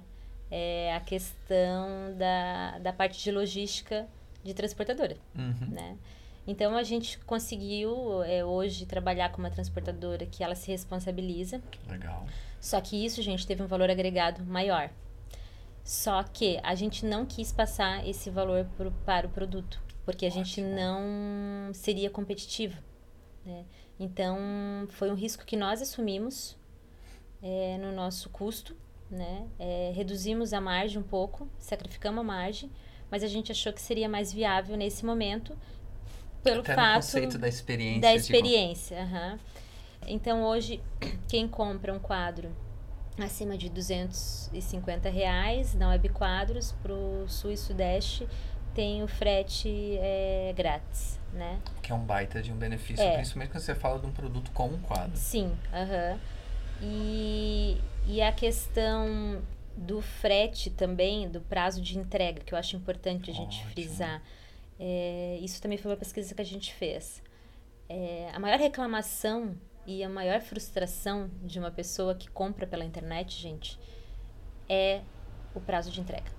É 0.49 0.95
a 0.95 0.99
questão 0.99 2.15
da, 2.17 2.79
da 2.79 2.91
parte 2.91 3.21
de 3.23 3.31
logística 3.31 4.07
de 4.43 4.53
transportadora, 4.53 5.15
Uhum. 5.37 5.67
né? 5.69 5.95
Então 6.47 6.75
a 6.75 6.81
gente 6.81 7.19
conseguiu 7.19 8.23
é, 8.23 8.43
hoje 8.43 8.87
trabalhar 8.87 9.29
com 9.31 9.37
uma 9.37 9.51
transportadora 9.51 10.25
que 10.25 10.43
ela 10.43 10.55
se 10.55 10.71
responsabiliza 10.71 11.61
Legal. 11.87 12.25
só 12.59 12.81
que 12.81 13.05
isso, 13.05 13.21
gente, 13.21 13.45
teve 13.45 13.61
um 13.61 13.67
valor 13.67 13.91
agregado 13.91 14.43
maior. 14.43 14.89
Só 15.83 16.23
que 16.23 16.59
a 16.63 16.73
gente 16.75 17.05
não 17.05 17.25
quis 17.27 17.51
passar 17.51 18.07
esse 18.07 18.29
valor 18.31 18.65
pro, 18.75 18.91
para 19.05 19.27
o 19.27 19.29
produto, 19.29 19.79
porque 20.11 20.25
a 20.25 20.29
gente 20.29 20.61
Ótimo. 20.61 20.75
não 20.75 21.73
seria 21.73 22.09
competitivo. 22.09 22.77
né? 23.45 23.63
Então, 23.99 24.37
foi 24.89 25.09
um 25.09 25.15
risco 25.15 25.45
que 25.45 25.55
nós 25.55 25.81
assumimos 25.81 26.57
é, 27.41 27.77
no 27.77 27.91
nosso 27.93 28.29
custo, 28.29 28.75
né? 29.09 29.47
É, 29.57 29.91
reduzimos 29.95 30.53
a 30.53 30.59
margem 30.61 30.99
um 30.99 31.03
pouco, 31.03 31.47
sacrificamos 31.57 32.19
a 32.19 32.23
margem, 32.23 32.69
mas 33.09 33.23
a 33.23 33.27
gente 33.27 33.51
achou 33.51 33.71
que 33.71 33.81
seria 33.81 34.09
mais 34.09 34.31
viável 34.33 34.75
nesse 34.75 35.05
momento, 35.05 35.57
pelo 36.43 36.61
Até 36.61 36.75
fato 36.75 36.95
conceito 36.95 37.37
da 37.37 37.47
experiência. 37.47 38.01
da 38.01 38.13
experiência. 38.15 39.01
aham. 39.03 39.39
Então 40.07 40.43
hoje, 40.43 40.81
quem 41.27 41.47
compra 41.47 41.93
um 41.93 41.99
quadro 41.99 42.49
acima 43.19 43.55
de 43.57 43.69
250 43.69 45.09
reais 45.09 45.75
na 45.75 45.89
Web 45.89 46.09
Quadros 46.09 46.71
para 46.81 46.93
o 46.93 47.27
Sul 47.27 47.51
e 47.51 47.57
Sudeste 47.57 48.27
tem 48.73 49.03
o 49.03 49.07
frete 49.07 49.97
é, 49.99 50.53
grátis, 50.55 51.19
né? 51.33 51.59
que 51.81 51.91
é 51.91 51.95
um 51.95 52.03
baita 52.03 52.41
de 52.41 52.51
um 52.51 52.55
benefício, 52.55 53.03
É. 53.03 53.13
principalmente 53.15 53.51
quando 53.51 53.63
você 53.63 53.75
fala 53.75 53.99
de 53.99 54.05
um 54.05 54.11
produto 54.11 54.51
com 54.51 54.67
um 54.67 54.81
quadro. 54.81 55.15
Sim, 55.17 55.51
aham. 55.73 56.19
E, 56.81 57.77
e 58.07 58.21
a 58.21 58.31
questão 58.31 59.41
do 59.75 60.01
frete 60.01 60.69
também, 60.69 61.29
do 61.29 61.41
prazo 61.41 61.81
de 61.81 61.97
entrega, 61.97 62.41
que 62.43 62.53
eu 62.53 62.57
acho 62.57 62.75
importante 62.75 63.29
a 63.29 63.33
gente 63.33 63.57
Ótimo. 63.57 63.71
frisar. 63.71 64.21
É, 64.79 65.37
isso 65.41 65.61
também 65.61 65.77
foi 65.77 65.91
uma 65.91 65.97
pesquisa 65.97 66.33
que 66.33 66.41
a 66.41 66.45
gente 66.45 66.73
fez. 66.73 67.21
É, 67.87 68.29
a 68.33 68.39
maior 68.39 68.57
reclamação 68.59 69.55
e 69.85 70.03
a 70.03 70.09
maior 70.09 70.41
frustração 70.41 71.29
de 71.43 71.59
uma 71.59 71.71
pessoa 71.71 72.15
que 72.15 72.29
compra 72.29 72.65
pela 72.65 72.83
internet, 72.85 73.39
gente, 73.39 73.77
é 74.67 75.01
o 75.53 75.59
prazo 75.59 75.91
de 75.91 75.99
entrega. 76.01 76.31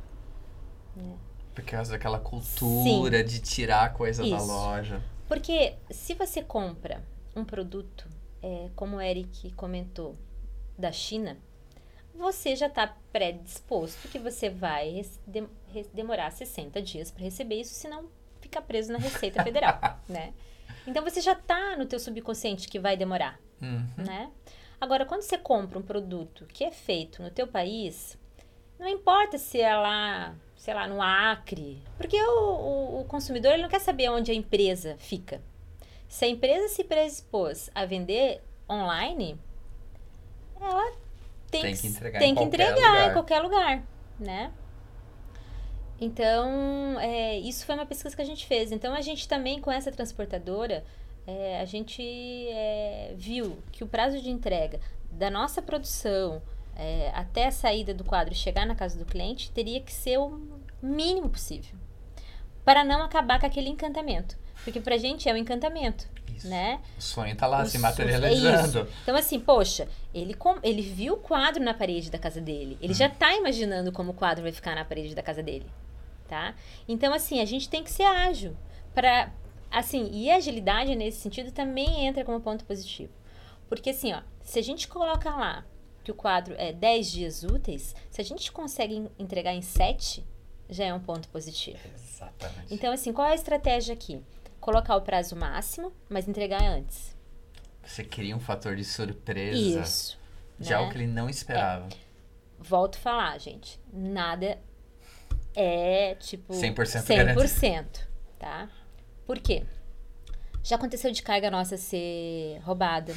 né? 0.96 1.16
Por 1.54 1.64
causa 1.64 1.92
daquela 1.92 2.18
cultura 2.18 3.22
de 3.22 3.40
tirar 3.40 3.84
a 3.84 3.90
coisa 3.90 4.22
da 4.22 4.36
Isso. 4.36 4.46
loja. 4.46 5.02
Porque 5.28 5.74
se 5.90 6.14
você 6.14 6.42
compra 6.42 7.02
um 7.36 7.44
produto, 7.44 8.06
é, 8.42 8.68
como 8.74 8.96
o 8.96 9.00
Eric 9.00 9.50
comentou, 9.52 10.16
da 10.78 10.90
China, 10.90 11.36
você 12.14 12.56
já 12.56 12.66
está 12.66 12.94
predisposto 13.12 14.08
que 14.08 14.18
você 14.18 14.48
vai 14.50 15.04
res- 15.72 15.88
demorar 15.92 16.30
60 16.30 16.80
dias 16.82 17.10
para 17.10 17.22
receber 17.24 17.56
isso, 17.56 17.74
senão 17.74 18.06
fica 18.40 18.60
preso 18.60 18.92
na 18.92 18.98
Receita 18.98 19.42
Federal, 19.42 19.78
né? 20.08 20.32
Então 20.86 21.04
você 21.04 21.20
já 21.20 21.32
está 21.32 21.76
no 21.76 21.86
teu 21.86 21.98
subconsciente 22.00 22.68
que 22.68 22.78
vai 22.78 22.96
demorar, 22.96 23.38
Uhum. 23.60 23.86
né? 23.96 24.30
Agora, 24.80 25.06
quando 25.06 25.22
você 25.22 25.38
compra 25.38 25.78
um 25.78 25.82
produto 25.82 26.44
que 26.46 26.64
é 26.64 26.70
feito 26.72 27.22
no 27.22 27.30
teu 27.30 27.46
país, 27.46 28.18
não 28.78 28.88
importa 28.88 29.38
se 29.38 29.60
é 29.60 29.74
lá, 29.76 30.34
sei 30.62 30.74
lá, 30.74 30.86
no 30.86 31.02
Acre, 31.02 31.82
porque 31.96 32.16
o, 32.22 32.38
o- 32.40 33.00
o 33.00 33.04
consumidor 33.06 33.50
ele 33.52 33.62
não 33.62 33.68
quer 33.68 33.80
saber 33.80 34.08
onde 34.10 34.30
a 34.30 34.34
empresa 34.34 34.94
fica. 34.96 35.40
Se 36.08 36.24
a 36.24 36.28
empresa 36.28 36.68
se 36.68 36.84
predispôs 36.84 37.68
a 37.74 37.84
vender 37.84 38.40
online, 38.70 39.36
ela 40.60 40.92
tem, 41.50 41.62
Tem 41.62 41.76
que, 41.76 41.86
entregar 41.88 42.18
tem 42.20 42.30
em 42.30 42.34
que 42.36 42.40
qualquer 42.42 42.70
entregar 42.70 42.90
lugar. 42.92 43.10
em 43.10 43.12
qualquer 43.12 43.40
lugar, 43.40 43.82
né? 44.20 44.52
Então, 46.00 46.48
é, 47.00 47.38
isso 47.40 47.66
foi 47.66 47.74
uma 47.74 47.86
pesquisa 47.86 48.14
que 48.14 48.22
a 48.22 48.24
gente 48.24 48.46
fez. 48.46 48.70
Então, 48.70 48.94
a 48.94 49.00
gente 49.00 49.26
também, 49.26 49.60
com 49.60 49.70
essa 49.70 49.90
transportadora, 49.90 50.84
é, 51.26 51.60
a 51.60 51.64
gente 51.64 52.02
é, 52.50 53.14
viu 53.16 53.58
que 53.72 53.82
o 53.82 53.86
prazo 53.88 54.20
de 54.20 54.30
entrega 54.30 54.78
da 55.10 55.28
nossa 55.28 55.60
produção 55.60 56.40
é, 56.76 57.10
até 57.14 57.46
a 57.46 57.50
saída 57.52 57.92
do 57.94 58.04
quadro 58.04 58.32
e 58.32 58.36
chegar 58.36 58.66
na 58.66 58.74
casa 58.74 58.98
do 58.98 59.04
cliente 59.04 59.50
teria 59.50 59.80
que 59.80 59.92
ser 59.92 60.18
o 60.18 60.40
mínimo 60.82 61.28
possível 61.28 61.74
para 62.64 62.84
não 62.84 63.02
acabar 63.02 63.38
com 63.40 63.46
aquele 63.46 63.68
encantamento. 63.68 64.36
Porque 64.64 64.80
pra 64.80 64.96
gente 64.96 65.28
é 65.28 65.32
um 65.32 65.36
encantamento, 65.36 66.08
Isso. 66.36 66.48
né? 66.48 66.80
O 66.96 67.02
sonho 67.02 67.34
tá 67.34 67.48
lá 67.48 67.62
O 67.62 67.66
se 67.66 67.78
materializando. 67.78 68.80
é. 68.80 68.86
Então, 69.02 69.16
assim, 69.16 69.40
poxa, 69.40 69.88
ele, 70.14 70.34
com- 70.34 70.58
ele 70.62 70.80
viu 70.82 71.14
o 71.14 71.16
quadro 71.16 71.60
na 71.62 71.74
parede 71.74 72.08
da 72.10 72.18
casa 72.18 72.40
dele. 72.40 72.78
Ele 72.80 72.94
já 72.94 73.08
tá 73.08 73.34
imaginando 73.34 73.90
como 73.90 74.12
o 74.12 74.14
quadro 74.14 74.44
vai 74.44 74.52
ficar 74.52 74.76
na 74.76 74.84
parede 74.84 75.14
da 75.16 75.22
casa 75.22 75.42
dele, 75.42 75.66
tá? 76.28 76.54
Então, 76.86 77.12
assim, 77.12 77.40
a 77.40 77.44
gente 77.44 77.68
tem 77.68 77.82
que 77.82 77.90
ser 77.90 78.04
ágil. 78.04 78.56
Pra, 78.94 79.32
assim, 79.68 80.08
e 80.12 80.30
a 80.30 80.36
agilidade 80.36 80.94
nesse 80.94 81.18
sentido 81.20 81.50
também 81.50 82.06
entra 82.06 82.24
como 82.24 82.40
ponto 82.40 82.64
positivo. 82.64 83.12
Porque, 83.68 83.90
assim, 83.90 84.12
ó, 84.12 84.20
se 84.42 84.60
a 84.60 84.62
gente 84.62 84.86
coloca 84.86 85.28
lá 85.30 85.64
que 86.04 86.10
o 86.10 86.14
quadro 86.14 86.54
é 86.58 86.72
10 86.72 87.10
dias 87.10 87.42
úteis, 87.44 87.94
se 88.10 88.20
a 88.20 88.24
gente 88.24 88.50
consegue 88.52 88.94
en- 88.96 89.10
entregar 89.18 89.52
em 89.54 89.62
7, 89.62 90.24
já 90.68 90.84
é 90.84 90.94
um 90.94 91.00
ponto 91.00 91.28
positivo. 91.28 91.78
Exatamente. 91.94 92.72
Então, 92.74 92.92
assim, 92.92 93.12
qual 93.12 93.28
é 93.28 93.32
a 93.32 93.34
estratégia 93.34 93.94
aqui? 93.94 94.20
Colocar 94.60 94.96
o 94.96 95.02
prazo 95.02 95.36
máximo, 95.36 95.92
mas 96.08 96.26
entregar 96.28 96.62
antes. 96.62 97.14
Você 97.84 98.04
cria 98.04 98.36
um 98.36 98.40
fator 98.40 98.76
de 98.76 98.84
surpresa 98.84 99.80
Isso. 99.80 100.18
de 100.58 100.70
né? 100.70 100.76
algo 100.76 100.90
que 100.90 100.98
ele 100.98 101.06
não 101.08 101.28
esperava. 101.28 101.88
volto 102.58 102.96
a 102.96 103.00
falar, 103.00 103.38
gente, 103.38 103.80
nada 103.92 104.58
é 105.54 106.14
tipo 106.14 106.52
100%, 106.54 107.02
100% 107.04 108.06
tá? 108.38 108.68
Por 109.26 109.38
quê? 109.38 109.64
Já 110.64 110.76
aconteceu 110.76 111.10
de 111.10 111.22
carga 111.22 111.50
nossa 111.50 111.76
ser 111.76 112.60
roubada. 112.64 113.14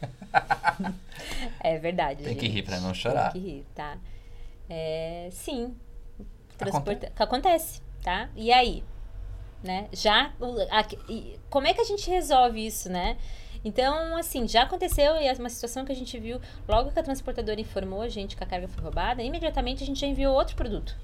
é 1.60 1.78
verdade. 1.78 2.22
Tem 2.22 2.32
gente. 2.32 2.40
que 2.40 2.48
rir 2.48 2.62
pra 2.62 2.80
não 2.80 2.94
chorar. 2.94 3.32
Tem 3.32 3.42
que 3.42 3.48
rir, 3.48 3.66
tá? 3.74 3.98
É, 4.68 5.28
sim. 5.30 5.74
Acontece. 6.14 6.58
Transporta... 6.58 7.12
Acontece, 7.16 7.82
tá? 8.02 8.28
E 8.36 8.52
aí? 8.52 8.84
Né? 9.62 9.88
Já. 9.92 10.32
como 11.50 11.66
é 11.66 11.74
que 11.74 11.80
a 11.80 11.84
gente 11.84 12.08
resolve 12.08 12.64
isso, 12.64 12.90
né? 12.90 13.16
Então, 13.64 14.16
assim, 14.16 14.46
já 14.46 14.62
aconteceu 14.62 15.16
e 15.16 15.26
é 15.26 15.32
uma 15.32 15.48
situação 15.48 15.84
que 15.84 15.92
a 15.92 15.94
gente 15.94 16.18
viu 16.18 16.40
logo 16.66 16.90
que 16.90 16.98
a 16.98 17.02
transportadora 17.02 17.60
informou 17.60 18.02
a 18.02 18.08
gente 18.08 18.36
que 18.36 18.44
a 18.44 18.46
carga 18.46 18.68
foi 18.68 18.82
roubada, 18.82 19.22
imediatamente 19.22 19.82
a 19.82 19.86
gente 19.86 20.00
já 20.00 20.06
enviou 20.06 20.34
outro 20.34 20.54
produto, 20.54 20.96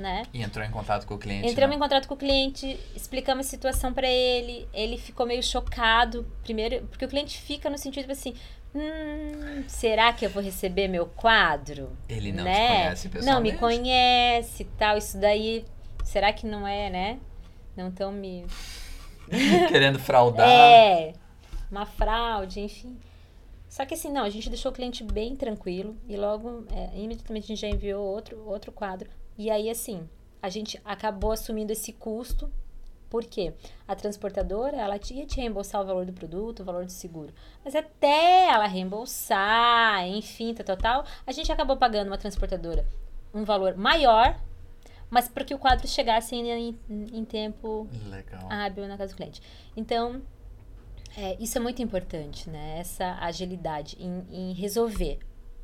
né? 0.00 0.22
E 0.32 0.42
entrou 0.42 0.64
em 0.64 0.70
contato 0.70 1.06
com 1.06 1.14
o 1.14 1.18
cliente. 1.18 1.46
Entramos 1.48 1.70
né? 1.70 1.76
em 1.76 1.78
contato 1.78 2.08
com 2.08 2.14
o 2.14 2.16
cliente, 2.16 2.78
explicamos 2.96 3.46
a 3.46 3.48
situação 3.48 3.92
pra 3.92 4.08
ele, 4.08 4.66
ele 4.72 4.96
ficou 4.98 5.26
meio 5.26 5.42
chocado, 5.42 6.26
primeiro, 6.42 6.86
porque 6.88 7.04
o 7.04 7.08
cliente 7.08 7.38
fica 7.38 7.68
no 7.70 7.78
sentido 7.78 8.02
tipo 8.02 8.12
assim, 8.12 8.34
hum, 8.74 9.62
será 9.68 10.12
que 10.12 10.24
eu 10.24 10.30
vou 10.30 10.42
receber 10.42 10.88
meu 10.88 11.06
quadro? 11.06 11.96
Ele 12.08 12.32
não 12.32 12.44
né? 12.44 12.52
te 12.52 12.68
conhece 12.68 13.08
Não 13.08 13.12
pessoalmente. 13.12 13.52
me 13.52 13.58
conhece, 13.60 14.62
e 14.62 14.66
tal, 14.66 14.96
isso 14.96 15.18
daí, 15.18 15.64
será 16.04 16.32
que 16.32 16.46
não 16.46 16.66
é, 16.66 16.90
né? 16.90 17.18
Não 17.76 17.88
estão 17.88 18.10
me 18.10 18.44
Querendo 19.68 19.98
fraudar. 19.98 20.48
é, 20.48 21.12
uma 21.70 21.86
fraude, 21.86 22.60
enfim. 22.60 22.98
Só 23.68 23.86
que 23.86 23.94
assim, 23.94 24.10
não, 24.10 24.24
a 24.24 24.30
gente 24.30 24.48
deixou 24.48 24.72
o 24.72 24.74
cliente 24.74 25.04
bem 25.04 25.36
tranquilo 25.36 25.96
e 26.08 26.16
logo, 26.16 26.64
é, 26.72 26.98
imediatamente 26.98 27.44
a 27.44 27.46
gente 27.46 27.60
já 27.60 27.68
enviou 27.68 28.04
outro, 28.04 28.42
outro 28.44 28.72
quadro. 28.72 29.08
E 29.40 29.50
aí, 29.50 29.70
assim, 29.70 30.06
a 30.42 30.50
gente 30.50 30.78
acabou 30.84 31.32
assumindo 31.32 31.72
esse 31.72 31.94
custo, 31.94 32.52
porque 33.08 33.54
a 33.88 33.96
transportadora, 33.96 34.76
ela 34.76 34.98
tinha 34.98 35.24
te 35.24 35.38
reembolsar 35.38 35.80
o 35.80 35.86
valor 35.86 36.04
do 36.04 36.12
produto, 36.12 36.60
o 36.60 36.64
valor 36.64 36.84
do 36.84 36.92
seguro. 36.92 37.32
Mas 37.64 37.74
até 37.74 38.48
ela 38.50 38.66
reembolsar, 38.66 40.06
enfim, 40.06 40.52
tal, 40.52 40.66
tal, 40.66 40.76
tal, 40.76 41.04
a 41.26 41.32
gente 41.32 41.50
acabou 41.50 41.78
pagando 41.78 42.08
uma 42.08 42.18
transportadora 42.18 42.86
um 43.32 43.42
valor 43.42 43.78
maior, 43.78 44.38
mas 45.08 45.26
para 45.26 45.42
que 45.42 45.54
o 45.54 45.58
quadro 45.58 45.88
chegasse 45.88 46.34
ainda 46.34 46.50
em, 46.50 46.78
em 46.90 47.24
tempo 47.24 47.88
Legal. 48.10 48.46
hábil 48.52 48.86
na 48.86 48.98
casa 48.98 49.14
do 49.14 49.16
cliente. 49.16 49.40
Então, 49.74 50.20
é, 51.16 51.34
isso 51.40 51.56
é 51.56 51.60
muito 51.62 51.80
importante, 51.80 52.50
né? 52.50 52.78
Essa 52.78 53.16
agilidade 53.22 53.96
em, 53.98 54.26
em 54.30 54.52
resolver, 54.52 55.18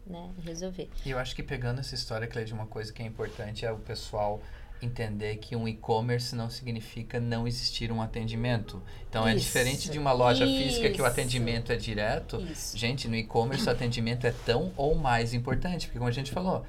né? 0.06 0.30
Resolver. 0.44 0.88
E 1.04 1.10
eu 1.10 1.18
acho 1.18 1.34
que 1.34 1.42
pegando 1.42 1.80
essa 1.80 1.94
história, 1.94 2.26
Cleide, 2.26 2.52
uma 2.52 2.66
coisa 2.66 2.92
que 2.92 3.02
é 3.02 3.06
importante 3.06 3.66
é 3.66 3.72
o 3.72 3.78
pessoal 3.78 4.40
entender 4.80 5.36
que 5.36 5.56
um 5.56 5.66
e-commerce 5.66 6.34
não 6.36 6.50
significa 6.50 7.18
não 7.18 7.46
existir 7.46 7.90
um 7.90 8.02
atendimento. 8.02 8.82
Então 9.08 9.26
é 9.26 9.34
Isso. 9.34 9.46
diferente 9.46 9.90
de 9.90 9.98
uma 9.98 10.12
loja 10.12 10.46
física 10.46 10.90
que 10.90 11.00
o 11.00 11.04
Isso. 11.04 11.06
atendimento 11.06 11.72
é 11.72 11.76
direto. 11.76 12.40
Isso. 12.40 12.76
Gente, 12.76 13.08
no 13.08 13.16
e-commerce 13.16 13.66
o 13.66 13.70
atendimento 13.70 14.26
é 14.26 14.34
tão 14.44 14.72
ou 14.76 14.94
mais 14.94 15.32
importante, 15.32 15.86
porque 15.86 15.98
como 15.98 16.10
a 16.10 16.12
gente 16.12 16.30
falou, 16.30 16.64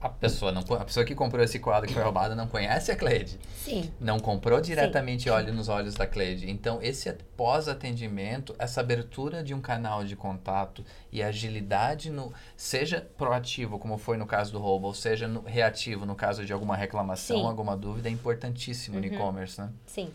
a 0.00 0.08
pessoa 0.08 0.50
não 0.50 0.62
a 0.62 0.84
pessoa 0.84 1.04
que 1.04 1.14
comprou 1.14 1.44
esse 1.44 1.58
quadro 1.58 1.86
que 1.86 1.92
foi 1.94 2.02
roubado 2.02 2.34
não 2.34 2.46
conhece 2.46 2.90
a 2.90 2.96
Cleide. 2.96 3.38
Sim, 3.54 3.92
Não 4.00 4.18
comprou 4.18 4.58
diretamente 4.60 5.28
olho 5.28 5.52
nos 5.52 5.68
olhos 5.68 5.94
da 5.94 6.06
Cleide. 6.06 6.50
Então, 6.50 6.78
esse 6.82 7.12
pós-atendimento, 7.36 8.54
essa 8.58 8.80
abertura 8.80 9.42
de 9.42 9.52
um 9.52 9.60
canal 9.60 10.02
de 10.04 10.16
contato 10.16 10.82
e 11.12 11.22
agilidade 11.22 12.08
no. 12.10 12.32
Seja 12.56 13.06
proativo, 13.18 13.78
como 13.78 13.98
foi 13.98 14.16
no 14.16 14.26
caso 14.26 14.52
do 14.52 14.58
roubo, 14.58 14.86
ou 14.86 14.94
seja 14.94 15.28
no- 15.28 15.42
reativo 15.42 16.06
no 16.06 16.14
caso 16.14 16.46
de 16.46 16.52
alguma 16.52 16.76
reclamação, 16.76 17.38
Sim. 17.40 17.46
alguma 17.46 17.76
dúvida, 17.76 18.08
é 18.08 18.12
importantíssimo 18.12 18.98
no 18.98 19.06
Uhum. 19.06 19.12
e-commerce, 19.12 19.60
né? 19.60 19.70
sim. 19.86 20.10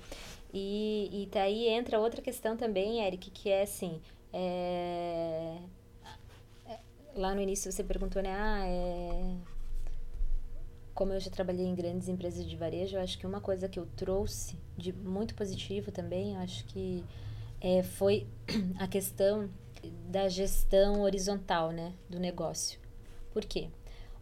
E, 0.57 1.09
e 1.11 1.29
daí 1.31 1.67
entra 1.67 1.99
outra 1.99 2.21
questão 2.21 2.55
também, 2.55 3.05
Eric, 3.05 3.29
que 3.29 3.49
é 3.49 3.63
assim. 3.63 3.99
é, 4.31 5.57
é, 6.69 6.77
Lá 7.15 7.35
no 7.35 7.41
início 7.41 7.71
você 7.71 7.83
perguntou, 7.83 8.21
né? 8.23 8.33
Ah, 8.33 8.63
é. 8.65 9.35
Como 10.95 11.13
eu 11.13 11.19
já 11.19 11.29
trabalhei 11.29 11.65
em 11.65 11.75
grandes 11.75 12.07
empresas 12.07 12.43
de 12.43 12.55
varejo, 12.55 12.95
eu 12.95 13.01
acho 13.01 13.19
que 13.19 13.27
uma 13.27 13.41
coisa 13.41 13.69
que 13.69 13.77
eu 13.77 13.85
trouxe 13.95 14.57
de 14.75 14.91
muito 14.91 15.35
positivo 15.35 15.91
também, 15.91 16.33
eu 16.33 16.39
acho 16.39 16.65
que 16.65 17.03
é, 17.61 17.83
foi 17.83 18.25
a 18.79 18.87
questão 18.87 19.49
da 20.09 20.27
gestão 20.27 21.01
horizontal, 21.01 21.71
né, 21.71 21.93
do 22.09 22.19
negócio. 22.19 22.79
Por 23.31 23.45
quê? 23.45 23.69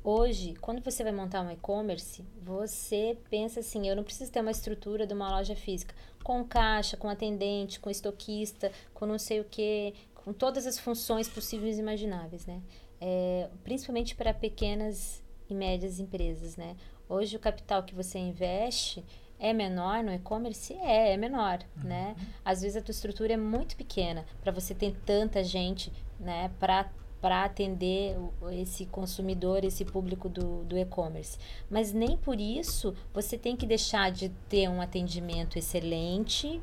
Hoje, 0.04 0.56
quando 0.60 0.84
você 0.84 1.02
vai 1.02 1.14
montar 1.14 1.42
um 1.42 1.50
e-commerce, 1.50 2.26
você 2.42 3.18
pensa 3.30 3.62
assim, 3.62 3.88
eu 3.88 3.96
não 3.96 4.04
preciso 4.04 4.30
ter 4.30 4.42
uma 4.42 4.52
estrutura 4.52 5.08
de 5.08 5.14
uma 5.14 5.30
loja 5.30 5.56
física, 5.56 5.96
com 6.22 6.44
caixa, 6.44 6.98
com 6.98 7.08
atendente, 7.08 7.80
com 7.80 7.90
estoquista, 7.90 8.70
com 8.94 9.06
não 9.06 9.18
sei 9.18 9.40
o 9.40 9.46
que, 9.46 9.94
com 10.14 10.34
todas 10.34 10.68
as 10.68 10.78
funções 10.78 11.30
possíveis 11.30 11.78
e 11.78 11.82
imagináveis, 11.82 12.46
né? 12.46 12.62
É, 13.00 13.50
principalmente 13.64 14.14
para 14.14 14.34
pequenas 14.34 15.23
e 15.54 15.56
médias 15.56 16.00
empresas, 16.00 16.58
né? 16.58 16.76
Hoje 17.08 17.36
o 17.38 17.40
capital 17.40 17.84
que 17.84 17.94
você 17.94 18.18
investe 18.18 19.04
é 19.40 19.54
menor 19.54 20.04
no 20.04 20.12
e-commerce? 20.14 20.74
É, 20.74 21.14
é 21.14 21.18
menor, 21.18 21.60
né? 21.84 22.16
Às 22.44 22.62
vezes 22.62 22.78
a 22.78 22.82
tua 22.82 22.92
estrutura 22.92 23.34
é 23.34 23.38
muito 23.38 23.76
pequena 23.76 24.26
para 24.42 24.52
você 24.52 24.74
ter 24.74 24.96
tanta 25.06 25.44
gente, 25.44 25.92
né, 26.20 26.52
para 26.60 26.90
para 27.22 27.46
atender 27.46 28.18
esse 28.52 28.86
consumidor, 28.86 29.64
esse 29.64 29.86
público 29.86 30.28
do, 30.28 30.66
do 30.66 30.78
e-commerce. 30.78 31.38
Mas 31.70 31.94
nem 31.94 32.18
por 32.18 32.38
isso 32.38 32.94
você 33.14 33.38
tem 33.38 33.56
que 33.56 33.66
deixar 33.66 34.12
de 34.12 34.28
ter 34.50 34.68
um 34.68 34.82
atendimento 34.82 35.58
excelente 35.58 36.62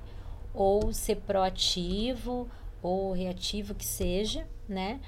ou 0.52 0.92
ser 0.92 1.16
proativo 1.16 2.46
ou 2.82 3.12
reativo 3.12 3.74
que 3.74 3.86
seja, 3.86 4.46
né? 4.68 5.00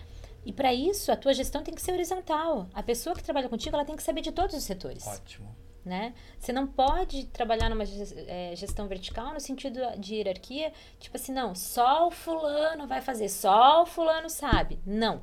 E 0.45 0.53
para 0.53 0.72
isso 0.74 1.12
a 1.12 1.16
tua 1.16 1.32
gestão 1.32 1.62
tem 1.62 1.74
que 1.74 1.80
ser 1.82 1.93
horizontal. 1.93 2.66
A 2.74 2.82
pessoa 2.82 3.14
que 3.14 3.22
trabalha 3.22 3.49
contigo, 3.49 3.76
ela 3.76 3.84
tem 3.84 3.95
que 3.97 4.03
saber 4.03 4.20
de 4.22 4.32
todos 4.32 4.57
os 4.57 4.62
setores 4.64 5.07
Ótimo. 5.07 5.55
né? 5.84 6.14
Você 6.38 6.53
não 6.53 6.66
pode 6.66 7.26
trabalhar 7.26 7.68
numa 7.70 7.84
eh, 7.84 8.53
gestão 8.57 8.88
vertical 8.88 9.32
no 9.32 9.40
sentido 9.40 9.78
de 9.99 10.16
hierarquia, 10.16 10.72
tipo 10.99 11.16
assim, 11.16 11.32
não, 11.32 11.55
só 11.55 12.09
o 12.09 12.11
fulano 12.11 12.86
vai 12.88 13.01
fazer, 13.01 13.28
só 13.28 13.82
o 13.82 13.86
fulano 13.86 14.28
sabe. 14.28 14.80
Não. 14.84 15.22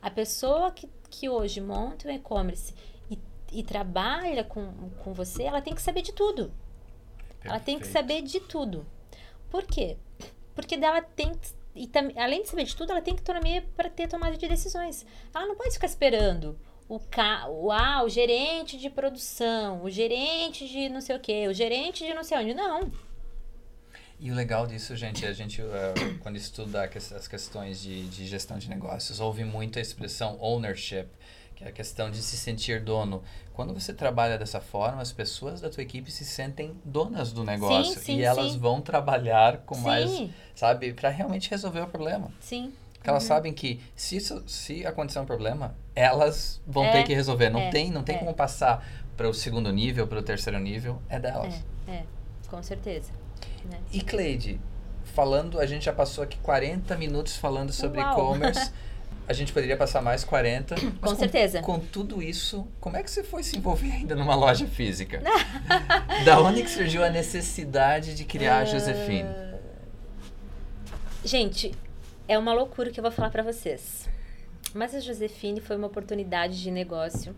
A 0.00 0.10
pessoa 0.10 0.70
que, 0.70 0.88
que 1.10 1.28
hoje 1.28 1.60
monta 1.60 2.08
um 2.08 2.10
e-commerce 2.10 2.72
e, 3.10 3.18
e 3.52 3.62
trabalha 3.62 4.42
com, 4.42 4.72
com 5.04 5.12
você, 5.12 5.42
ela 5.42 5.60
tem 5.60 5.74
que 5.74 5.82
saber 5.82 6.00
de 6.00 6.12
tudo. 6.12 6.50
Ela 7.44 7.60
tem 7.60 7.78
que 7.78 7.84
Perfeito. 7.84 7.92
saber 8.08 8.22
de 8.22 8.40
tudo. 8.40 8.86
Por 9.50 9.64
quê? 9.64 9.98
Porque 10.54 10.76
dela 10.78 11.02
tem 11.02 11.34
que- 11.34 11.59
e 11.74 11.86
tam- 11.86 12.12
além 12.16 12.42
de 12.42 12.48
saber 12.48 12.64
de 12.64 12.74
tudo, 12.76 12.90
ela 12.92 13.00
tem 13.02 13.14
autonomia 13.14 13.64
para 13.76 13.88
ter 13.88 14.08
tomada 14.08 14.36
de 14.36 14.48
decisões. 14.48 15.06
Ela 15.34 15.46
não 15.46 15.56
pode 15.56 15.72
ficar 15.74 15.86
esperando 15.86 16.58
o, 16.88 16.98
ca, 16.98 17.48
o, 17.48 17.70
ah, 17.70 18.02
o 18.04 18.08
gerente 18.08 18.76
de 18.76 18.90
produção, 18.90 19.82
o 19.84 19.90
gerente 19.90 20.68
de 20.68 20.88
não 20.88 21.00
sei 21.00 21.16
o 21.16 21.20
quê, 21.20 21.46
o 21.48 21.52
gerente 21.54 22.04
de 22.04 22.12
não 22.12 22.24
sei 22.24 22.38
onde. 22.38 22.54
Não. 22.54 22.90
E 24.22 24.30
o 24.30 24.34
legal 24.34 24.66
disso, 24.66 24.94
gente, 24.96 25.24
a 25.24 25.32
gente, 25.32 25.62
eh, 25.62 25.94
quando 26.20 26.36
estuda 26.36 26.84
as 27.16 27.26
questões 27.26 27.80
de, 27.80 28.06
de 28.08 28.26
gestão 28.26 28.58
de 28.58 28.68
negócios, 28.68 29.18
ouve 29.18 29.44
muito 29.44 29.78
a 29.78 29.82
expressão 29.82 30.36
ownership, 30.38 31.08
que 31.60 31.64
é 31.64 31.68
a 31.68 31.72
questão 31.72 32.10
de 32.10 32.22
se 32.22 32.38
sentir 32.38 32.80
dono. 32.82 33.22
Quando 33.52 33.74
você 33.74 33.92
trabalha 33.92 34.38
dessa 34.38 34.62
forma, 34.62 35.02
as 35.02 35.12
pessoas 35.12 35.60
da 35.60 35.68
tua 35.68 35.82
equipe 35.82 36.10
se 36.10 36.24
sentem 36.24 36.74
donas 36.82 37.32
do 37.32 37.44
negócio. 37.44 38.00
sim, 38.00 38.16
e 38.16 38.22
elas 38.22 38.52
sim. 38.52 38.58
vão 38.58 38.80
trabalhar 38.80 39.58
com 39.58 39.76
mais, 39.76 40.10
Sim, 40.10 40.32
sabe, 40.54 40.94
para 40.94 41.10
realmente 41.10 41.50
resolver 41.50 41.80
o 41.80 41.86
problema. 41.86 42.30
sim. 42.40 42.72
Porque 42.94 43.08
elas 43.08 43.22
sabem 43.24 43.50
que 43.54 43.80
se, 43.96 44.16
isso, 44.16 44.42
se 44.46 44.84
acontecer 44.86 45.18
um 45.20 45.24
problema, 45.24 45.74
elas 45.94 46.60
vão 46.66 46.84
É, 46.84 46.92
ter 46.92 47.04
que 47.04 47.14
resolver. 47.14 47.48
Não 47.48 47.60
é, 47.60 47.70
tem, 47.70 47.90
não 47.90 48.02
tem 48.02 48.16
é. 48.16 48.18
como 48.18 48.34
passar 48.34 48.86
para 49.16 49.26
o 49.26 49.32
segundo 49.32 49.72
nível, 49.72 50.06
para 50.06 50.18
o 50.18 50.22
terceiro 50.22 50.58
nível, 50.58 51.00
é 51.08 51.18
delas. 51.18 51.64
É, 51.88 51.92
é, 51.92 52.04
com 52.48 52.62
certeza. 52.62 53.10
Né? 53.70 53.78
E 53.90 54.02
Cleide, 54.02 54.60
falando, 55.04 55.58
a 55.58 55.64
gente 55.64 55.86
já 55.86 55.94
passou 55.94 56.22
aqui 56.22 56.36
40 56.40 56.94
minutos 56.98 57.36
falando 57.38 57.72
sobre 57.72 58.00
e-commerce. 58.02 58.70
A 59.30 59.32
gente 59.32 59.52
poderia 59.52 59.76
passar 59.76 60.02
mais 60.02 60.24
40. 60.24 60.74
mas 61.00 61.12
Com 61.12 61.16
certeza. 61.16 61.62
Com 61.62 61.78
tudo 61.78 62.20
isso, 62.20 62.66
como 62.80 62.96
é 62.96 63.02
que 63.04 63.08
você 63.08 63.22
foi 63.22 63.44
se 63.44 63.56
envolver 63.56 63.92
ainda 63.92 64.16
numa 64.16 64.34
loja 64.34 64.66
física? 64.66 65.22
da 66.26 66.40
onde 66.40 66.64
que 66.64 66.68
surgiu 66.68 67.04
a 67.04 67.08
necessidade 67.08 68.16
de 68.16 68.24
criar 68.24 68.58
a 68.58 68.64
Josefine? 68.64 69.28
Gente, 71.24 71.70
é 72.26 72.36
uma 72.36 72.52
loucura 72.52 72.90
que 72.90 72.98
eu 72.98 73.02
vou 73.02 73.12
falar 73.12 73.30
pra 73.30 73.44
vocês. 73.44 74.08
Mas 74.74 74.96
a 74.96 74.98
Josefine 74.98 75.60
foi 75.60 75.76
uma 75.76 75.86
oportunidade 75.86 76.60
de 76.60 76.72
negócio 76.72 77.32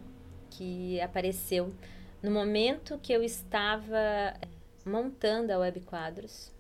que 0.49 0.99
apareceu 0.99 1.75
no 2.23 2.31
momento 2.31 2.99
que 3.03 3.13
eu 3.13 3.23
estava 3.23 4.33
montando 4.83 5.53
a 5.53 5.59
Web 5.59 5.81
Quadros. 5.81 6.51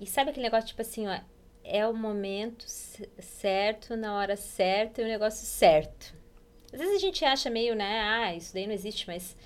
E 0.00 0.06
sabe 0.06 0.30
aquele 0.30 0.44
negócio 0.44 0.68
tipo 0.68 0.80
assim, 0.80 1.06
ó, 1.06 1.20
é 1.68 1.86
o 1.86 1.94
momento 1.94 2.64
certo, 2.66 3.96
na 3.96 4.16
hora 4.16 4.36
certa 4.36 5.02
e 5.02 5.04
o 5.04 5.08
negócio 5.08 5.46
certo. 5.46 6.14
Às 6.72 6.80
vezes 6.80 6.96
a 6.96 6.98
gente 6.98 7.24
acha 7.24 7.50
meio, 7.50 7.74
né, 7.74 8.00
ah, 8.00 8.34
isso 8.34 8.52
daí 8.54 8.66
não 8.66 8.74
existe, 8.74 9.06
mas 9.06 9.36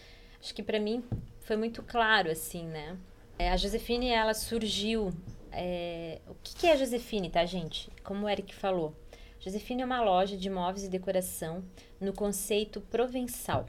acho 0.40 0.54
que 0.54 0.62
para 0.62 0.80
mim 0.80 1.04
foi 1.40 1.56
muito 1.56 1.82
claro, 1.82 2.30
assim, 2.30 2.66
né? 2.66 2.96
É, 3.38 3.50
a 3.50 3.56
Josefine, 3.56 4.08
ela 4.08 4.34
surgiu. 4.34 5.12
É, 5.50 6.20
o 6.28 6.34
que, 6.42 6.54
que 6.54 6.66
é 6.66 6.72
a 6.72 6.76
Josefine, 6.76 7.28
tá, 7.28 7.44
gente? 7.44 7.90
Como 8.02 8.24
o 8.24 8.28
Eric 8.28 8.54
falou. 8.54 8.94
Josefine 9.40 9.82
é 9.82 9.84
uma 9.84 10.00
loja 10.00 10.36
de 10.36 10.48
móveis 10.48 10.84
e 10.84 10.88
decoração 10.88 11.64
no 12.00 12.12
conceito 12.12 12.80
provençal, 12.80 13.66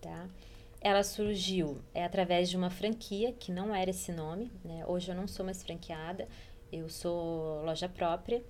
tá? 0.00 0.28
Ela 0.80 1.02
surgiu 1.02 1.80
é, 1.94 2.04
através 2.04 2.50
de 2.50 2.56
uma 2.56 2.68
franquia, 2.68 3.32
que 3.32 3.50
não 3.50 3.74
era 3.74 3.90
esse 3.90 4.12
nome, 4.12 4.52
né? 4.62 4.84
Hoje 4.86 5.10
eu 5.10 5.14
não 5.14 5.26
sou 5.26 5.44
mais 5.44 5.62
franqueada, 5.62 6.28
eu 6.72 6.88
sou 6.88 7.64
loja 7.64 7.88
própria. 7.88 8.42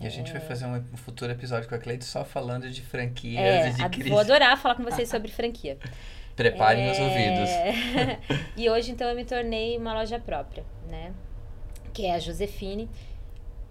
E 0.00 0.06
a 0.06 0.10
gente 0.10 0.30
é... 0.30 0.32
vai 0.34 0.42
fazer 0.42 0.66
um 0.66 0.96
futuro 0.96 1.32
episódio 1.32 1.68
com 1.68 1.74
a 1.74 1.78
Cleide 1.78 2.04
só 2.04 2.24
falando 2.24 2.68
de 2.70 2.82
franquias 2.82 3.40
é, 3.40 3.68
e 3.70 3.72
de 3.72 3.88
crise. 3.88 4.10
Vou 4.10 4.18
adorar 4.18 4.58
falar 4.58 4.74
com 4.74 4.84
vocês 4.84 5.08
sobre 5.08 5.30
franquia. 5.30 5.78
Preparem 6.36 6.86
é... 6.86 6.92
os 6.92 6.98
ouvidos. 6.98 7.50
e 8.56 8.68
hoje, 8.68 8.92
então, 8.92 9.08
eu 9.08 9.16
me 9.16 9.24
tornei 9.24 9.78
uma 9.78 9.94
loja 9.94 10.18
própria, 10.18 10.64
né? 10.88 11.14
Que 11.94 12.04
é 12.04 12.14
a 12.14 12.18
Josefine, 12.18 12.90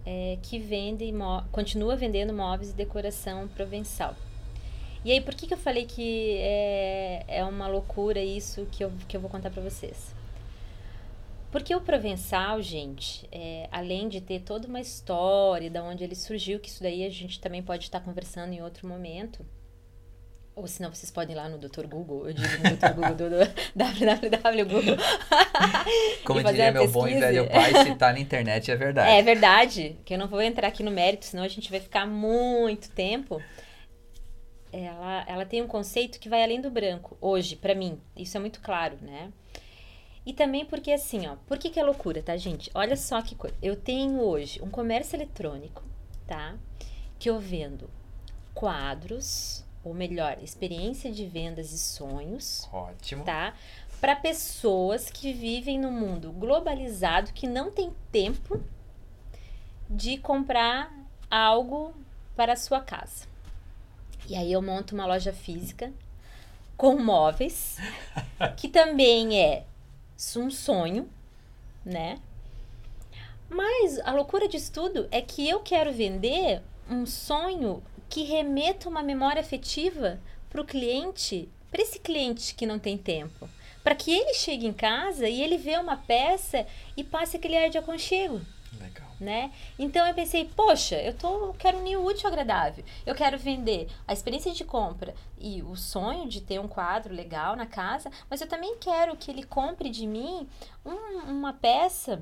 é, 0.03 0.39
que 0.41 0.57
vende, 0.57 1.13
continua 1.51 1.95
vendendo 1.95 2.33
móveis 2.33 2.71
e 2.71 2.73
decoração 2.73 3.47
provençal. 3.49 4.15
E 5.03 5.11
aí, 5.11 5.21
por 5.21 5.35
que, 5.35 5.45
que 5.45 5.53
eu 5.53 5.57
falei 5.59 5.85
que 5.85 6.37
é, 6.39 7.23
é 7.27 7.43
uma 7.43 7.67
loucura 7.67 8.19
isso 8.19 8.67
que 8.71 8.83
eu, 8.83 8.91
que 9.07 9.15
eu 9.15 9.21
vou 9.21 9.29
contar 9.29 9.51
para 9.51 9.61
vocês? 9.61 10.14
Porque 11.55 11.73
o 11.73 11.79
provençal, 11.79 12.61
gente, 12.61 13.25
é, 13.31 13.69
além 13.71 14.09
de 14.09 14.19
ter 14.19 14.41
toda 14.41 14.67
uma 14.67 14.81
história 14.81 15.69
de 15.69 15.79
onde 15.79 16.03
ele 16.03 16.13
surgiu, 16.13 16.59
que 16.59 16.67
isso 16.67 16.83
daí 16.83 17.05
a 17.05 17.09
gente 17.09 17.39
também 17.39 17.63
pode 17.63 17.85
estar 17.85 18.01
conversando 18.01 18.51
em 18.51 18.61
outro 18.61 18.85
momento, 18.85 19.45
ou 20.53 20.67
senão 20.67 20.93
vocês 20.93 21.09
podem 21.09 21.33
ir 21.33 21.39
lá 21.39 21.47
no 21.47 21.57
Dr. 21.57 21.87
Google, 21.87 22.27
eu 22.27 22.33
digo 22.33 22.49
no 22.57 22.75
Dr. 22.75 22.93
Google, 22.93 23.15
do, 23.15 23.29
do 23.29 23.53
www 23.73 24.65
Google. 24.65 24.97
Como 26.27 26.43
diria 26.43 26.73
meu 26.73 26.91
bom 26.91 27.07
e 27.07 27.17
velho 27.17 27.49
pai, 27.49 27.85
se 27.85 27.95
tá 27.95 28.11
na 28.11 28.19
internet 28.19 28.69
é 28.69 28.75
verdade. 28.75 29.11
É 29.11 29.21
verdade, 29.21 29.97
que 30.03 30.13
eu 30.13 30.17
não 30.17 30.27
vou 30.27 30.41
entrar 30.41 30.67
aqui 30.67 30.83
no 30.83 30.91
mérito, 30.91 31.23
senão 31.23 31.45
a 31.45 31.47
gente 31.47 31.71
vai 31.71 31.79
ficar 31.79 32.05
muito 32.05 32.91
tempo. 32.91 33.41
Ela, 34.73 35.23
ela 35.25 35.45
tem 35.45 35.61
um 35.61 35.67
conceito 35.67 36.19
que 36.19 36.27
vai 36.27 36.43
além 36.43 36.59
do 36.59 36.69
branco, 36.69 37.17
hoje, 37.21 37.55
para 37.55 37.73
mim. 37.73 37.97
Isso 38.13 38.35
é 38.35 38.41
muito 38.41 38.59
claro, 38.59 38.97
né? 39.01 39.31
E 40.25 40.33
também 40.33 40.65
porque 40.65 40.91
assim, 40.91 41.27
ó, 41.27 41.35
por 41.47 41.57
que, 41.57 41.69
que 41.69 41.79
é 41.79 41.83
loucura, 41.83 42.21
tá, 42.23 42.35
gente? 42.35 42.71
Olha 42.73 42.97
só 42.97 43.21
que 43.21 43.35
coisa. 43.35 43.55
Eu 43.61 43.75
tenho 43.75 44.19
hoje 44.19 44.61
um 44.61 44.69
comércio 44.69 45.15
eletrônico, 45.15 45.83
tá? 46.25 46.55
Que 47.19 47.29
eu 47.29 47.39
vendo 47.39 47.89
quadros, 48.53 49.63
ou 49.83 49.93
melhor, 49.93 50.37
experiência 50.41 51.11
de 51.11 51.27
vendas 51.27 51.71
e 51.71 51.77
sonhos. 51.77 52.67
Ótimo. 52.73 53.23
Tá? 53.23 53.53
Para 54.01 54.15
pessoas 54.15 55.11
que 55.11 55.31
vivem 55.31 55.79
no 55.79 55.91
mundo 55.91 56.31
globalizado, 56.31 57.31
que 57.31 57.47
não 57.47 57.69
tem 57.69 57.93
tempo 58.11 58.59
de 59.87 60.17
comprar 60.17 60.91
algo 61.29 61.93
para 62.35 62.53
a 62.53 62.57
sua 62.57 62.81
casa. 62.81 63.27
E 64.27 64.35
aí 64.35 64.51
eu 64.51 64.61
monto 64.61 64.95
uma 64.95 65.05
loja 65.05 65.31
física 65.31 65.93
com 66.75 66.97
móveis, 66.97 67.77
que 68.57 68.67
também 68.67 69.39
é 69.39 69.63
um 70.37 70.49
sonho, 70.49 71.09
né? 71.83 72.19
Mas 73.49 73.99
a 73.99 74.11
loucura 74.11 74.47
disso 74.47 74.71
tudo 74.71 75.07
é 75.11 75.21
que 75.21 75.47
eu 75.47 75.59
quero 75.59 75.93
vender 75.93 76.61
um 76.89 77.05
sonho 77.05 77.83
que 78.09 78.23
remeta 78.23 78.89
uma 78.89 79.03
memória 79.03 79.41
afetiva 79.41 80.19
para 80.49 80.61
o 80.61 80.65
cliente, 80.65 81.49
para 81.69 81.81
esse 81.81 81.99
cliente 81.99 82.55
que 82.55 82.65
não 82.65 82.79
tem 82.79 82.97
tempo. 82.97 83.49
Para 83.83 83.95
que 83.95 84.11
ele 84.11 84.33
chegue 84.33 84.65
em 84.65 84.73
casa 84.73 85.27
e 85.27 85.41
ele 85.41 85.57
vê 85.57 85.77
uma 85.77 85.97
peça 85.97 86.65
e 86.97 87.03
passe 87.03 87.37
aquele 87.37 87.57
ar 87.57 87.69
de 87.69 87.77
aconchego. 87.77 88.41
Né? 89.19 89.53
Então 89.79 90.05
eu 90.05 90.13
pensei, 90.13 90.43
poxa, 90.43 90.95
eu 91.01 91.13
tô, 91.13 91.53
quero 91.53 91.77
unir 91.77 91.95
o 91.95 92.05
útil 92.05 92.27
ao 92.27 92.33
agradável. 92.33 92.83
Eu 93.05 93.15
quero 93.15 93.37
vender 93.37 93.87
a 94.05 94.11
experiência 94.11 94.51
de 94.51 94.65
compra 94.65 95.15
e 95.39 95.63
o 95.63 95.75
sonho 95.75 96.27
de 96.27 96.41
ter 96.41 96.59
um 96.59 96.67
quadro 96.67 97.13
legal 97.13 97.55
na 97.55 97.65
casa, 97.65 98.11
mas 98.29 98.41
eu 98.41 98.47
também 98.47 98.75
quero 98.77 99.15
que 99.15 99.31
ele 99.31 99.43
compre 99.43 99.89
de 99.89 100.05
mim 100.05 100.47
um, 100.85 101.31
uma 101.31 101.53
peça 101.53 102.21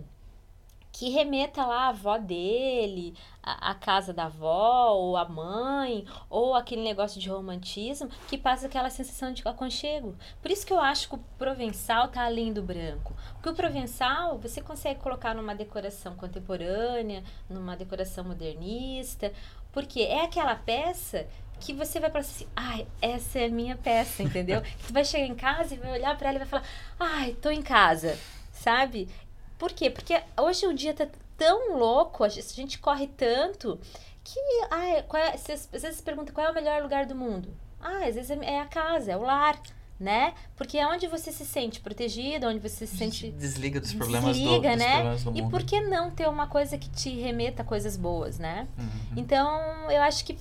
que 0.93 1.09
remeta 1.09 1.65
lá 1.65 1.85
a 1.85 1.89
avó 1.89 2.19
dele, 2.19 3.15
a, 3.41 3.71
a, 3.71 3.75
casa 3.75 4.13
da 4.13 4.25
avó, 4.25 4.91
ou 4.91 5.17
a 5.17 5.27
mãe, 5.27 6.05
ou 6.29 6.53
aquele 6.53 6.83
negócio 6.83 7.19
de 7.19 7.27
romantismo, 7.29 8.09
que 8.27 8.37
passa 8.37 8.67
aquela 8.67 8.91
sensação 8.91 9.33
de 9.33 9.41
aconchego. 9.43 10.15
Por 10.39 10.51
isso 10.51 10.65
que 10.65 10.71
eu 10.71 10.79
acho 10.79 11.09
que 11.09 11.15
o 11.15 11.23
provençal 11.37 12.09
tá 12.09 12.23
além 12.23 12.53
do 12.53 12.61
branco. 12.61 13.15
Porque 13.33 13.49
o 13.49 13.55
provençal 13.55 14.37
você 14.37 14.61
consegue 14.61 14.99
colocar 15.01 15.33
numa 15.33 15.55
decoração 15.55 16.15
contemporânea, 16.15 17.23
numa 17.49 17.75
decoração 17.75 18.23
modernista, 18.23 19.33
porque 19.71 20.01
é 20.01 20.23
aquela 20.23 20.55
peça 20.55 21.27
que 21.59 21.73
você 21.73 21.99
vai 21.99 22.11
falar 22.11 22.21
assim, 22.21 22.47
ai, 22.55 22.85
essa 23.01 23.39
é 23.39 23.45
a 23.45 23.49
minha 23.49 23.75
peça, 23.75 24.21
entendeu? 24.21 24.61
tu 24.85 24.93
vai 24.93 25.03
chegar 25.03 25.25
em 25.25 25.35
casa 25.35 25.73
e 25.73 25.77
vai 25.77 25.93
olhar 25.93 26.15
para 26.15 26.29
ela 26.29 26.37
e 26.37 26.45
vai 26.45 26.47
falar, 26.47 26.63
ai, 26.99 27.33
tô 27.41 27.49
em 27.49 27.63
casa, 27.63 28.15
sabe? 28.51 29.09
Por 29.57 29.71
quê? 29.71 29.89
Porque 29.89 30.21
hoje 30.39 30.65
o 30.67 30.73
dia 30.73 30.93
tá 30.93 31.07
tão 31.37 31.77
louco, 31.77 32.23
a 32.23 32.29
gente 32.29 32.79
corre 32.79 33.07
tanto 33.07 33.79
que 34.23 34.39
ah, 34.71 35.03
qual 35.07 35.21
é, 35.21 35.33
às 35.33 35.45
vezes 35.71 36.01
pergunta 36.01 36.31
qual 36.31 36.47
é 36.47 36.51
o 36.51 36.53
melhor 36.53 36.81
lugar 36.81 37.05
do 37.05 37.15
mundo. 37.15 37.49
Ah, 37.79 38.05
às 38.07 38.15
vezes 38.15 38.31
é, 38.31 38.35
é 38.45 38.59
a 38.61 38.65
casa, 38.65 39.11
é 39.11 39.17
o 39.17 39.21
lar, 39.21 39.61
né? 39.99 40.33
Porque 40.55 40.77
é 40.77 40.87
onde 40.87 41.07
você 41.07 41.31
se 41.31 41.45
sente 41.45 41.81
protegido, 41.81 42.47
onde 42.47 42.59
você 42.59 42.87
se 42.87 42.95
sente 42.95 43.31
desliga 43.31 43.79
dos 43.79 43.93
problemas 43.93 44.37
desliga, 44.37 44.71
do, 44.71 44.77
né? 44.77 44.93
problemas 44.93 45.23
do 45.23 45.31
mundo. 45.31 45.47
E 45.47 45.49
por 45.49 45.63
que 45.63 45.81
não 45.81 46.09
ter 46.09 46.29
uma 46.29 46.47
coisa 46.47 46.77
que 46.77 46.89
te 46.89 47.09
remeta 47.09 47.61
a 47.61 47.65
coisas 47.65 47.97
boas, 47.97 48.39
né? 48.39 48.67
Uhum. 48.77 49.17
Então, 49.17 49.91
eu 49.91 50.01
acho 50.01 50.23
que 50.25 50.37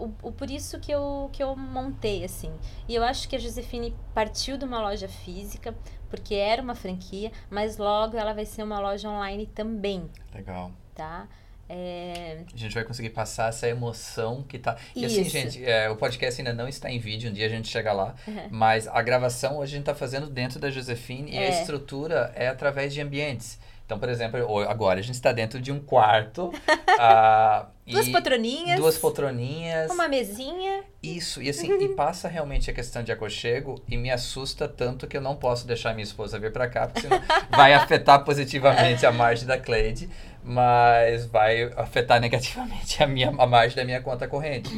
o, 0.00 0.28
o, 0.28 0.32
por 0.32 0.50
isso 0.50 0.78
que 0.80 0.90
eu, 0.90 1.28
que 1.32 1.42
eu 1.42 1.54
montei, 1.54 2.24
assim. 2.24 2.52
E 2.88 2.94
eu 2.94 3.04
acho 3.04 3.28
que 3.28 3.36
a 3.36 3.38
Josefine 3.38 3.94
partiu 4.14 4.56
de 4.56 4.64
uma 4.64 4.80
loja 4.80 5.08
física, 5.08 5.74
porque 6.08 6.34
era 6.34 6.62
uma 6.62 6.74
franquia, 6.74 7.30
mas 7.50 7.76
logo 7.76 8.16
ela 8.16 8.32
vai 8.32 8.46
ser 8.46 8.62
uma 8.62 8.80
loja 8.80 9.08
online 9.08 9.46
também. 9.46 10.10
Legal. 10.34 10.72
Tá? 10.94 11.28
É... 11.68 12.42
A 12.52 12.56
gente 12.56 12.74
vai 12.74 12.82
conseguir 12.82 13.10
passar 13.10 13.48
essa 13.50 13.68
emoção 13.68 14.42
que 14.42 14.58
tá. 14.58 14.76
E 14.96 15.04
assim, 15.04 15.20
Isso. 15.20 15.36
assim, 15.36 15.50
gente, 15.50 15.64
é, 15.64 15.88
o 15.88 15.94
podcast 15.94 16.40
ainda 16.40 16.52
não 16.52 16.66
está 16.66 16.90
em 16.90 16.98
vídeo, 16.98 17.30
um 17.30 17.32
dia 17.32 17.46
a 17.46 17.48
gente 17.48 17.68
chega 17.68 17.92
lá. 17.92 18.16
Uhum. 18.26 18.48
Mas 18.50 18.88
a 18.88 19.00
gravação 19.02 19.58
hoje 19.58 19.74
a 19.74 19.76
gente 19.76 19.82
está 19.82 19.94
fazendo 19.94 20.28
dentro 20.28 20.58
da 20.58 20.68
Josefine 20.68 21.30
é. 21.30 21.34
e 21.34 21.46
a 21.46 21.60
estrutura 21.60 22.32
é 22.34 22.48
através 22.48 22.92
de 22.92 23.00
ambientes. 23.00 23.56
Então, 23.90 23.98
por 23.98 24.08
exemplo, 24.08 24.60
agora 24.68 25.00
a 25.00 25.02
gente 25.02 25.16
está 25.16 25.32
dentro 25.32 25.60
de 25.60 25.72
um 25.72 25.80
quarto. 25.80 26.44
uh, 26.46 27.66
duas 27.84 28.08
poltroninhas. 28.08 28.78
Duas 28.78 28.96
poltroninhas. 28.96 29.90
Uma 29.90 30.06
mesinha. 30.06 30.84
Isso, 31.02 31.42
e 31.42 31.48
assim, 31.48 31.76
e 31.76 31.88
passa 31.96 32.28
realmente 32.28 32.70
a 32.70 32.72
questão 32.72 33.02
de 33.02 33.10
aconchego 33.10 33.82
e 33.88 33.96
me 33.96 34.08
assusta 34.08 34.68
tanto 34.68 35.08
que 35.08 35.16
eu 35.16 35.20
não 35.20 35.34
posso 35.34 35.66
deixar 35.66 35.92
minha 35.92 36.04
esposa 36.04 36.38
vir 36.38 36.52
para 36.52 36.68
cá, 36.68 36.86
porque 36.86 37.00
senão 37.00 37.20
vai 37.50 37.74
afetar 37.74 38.24
positivamente 38.24 39.04
a 39.04 39.10
margem 39.10 39.44
da 39.44 39.58
Cleide, 39.58 40.08
mas 40.40 41.26
vai 41.26 41.64
afetar 41.76 42.20
negativamente 42.20 43.02
a, 43.02 43.08
minha, 43.08 43.30
a 43.30 43.44
margem 43.44 43.74
da 43.74 43.84
minha 43.84 44.00
conta 44.00 44.28
corrente. 44.28 44.72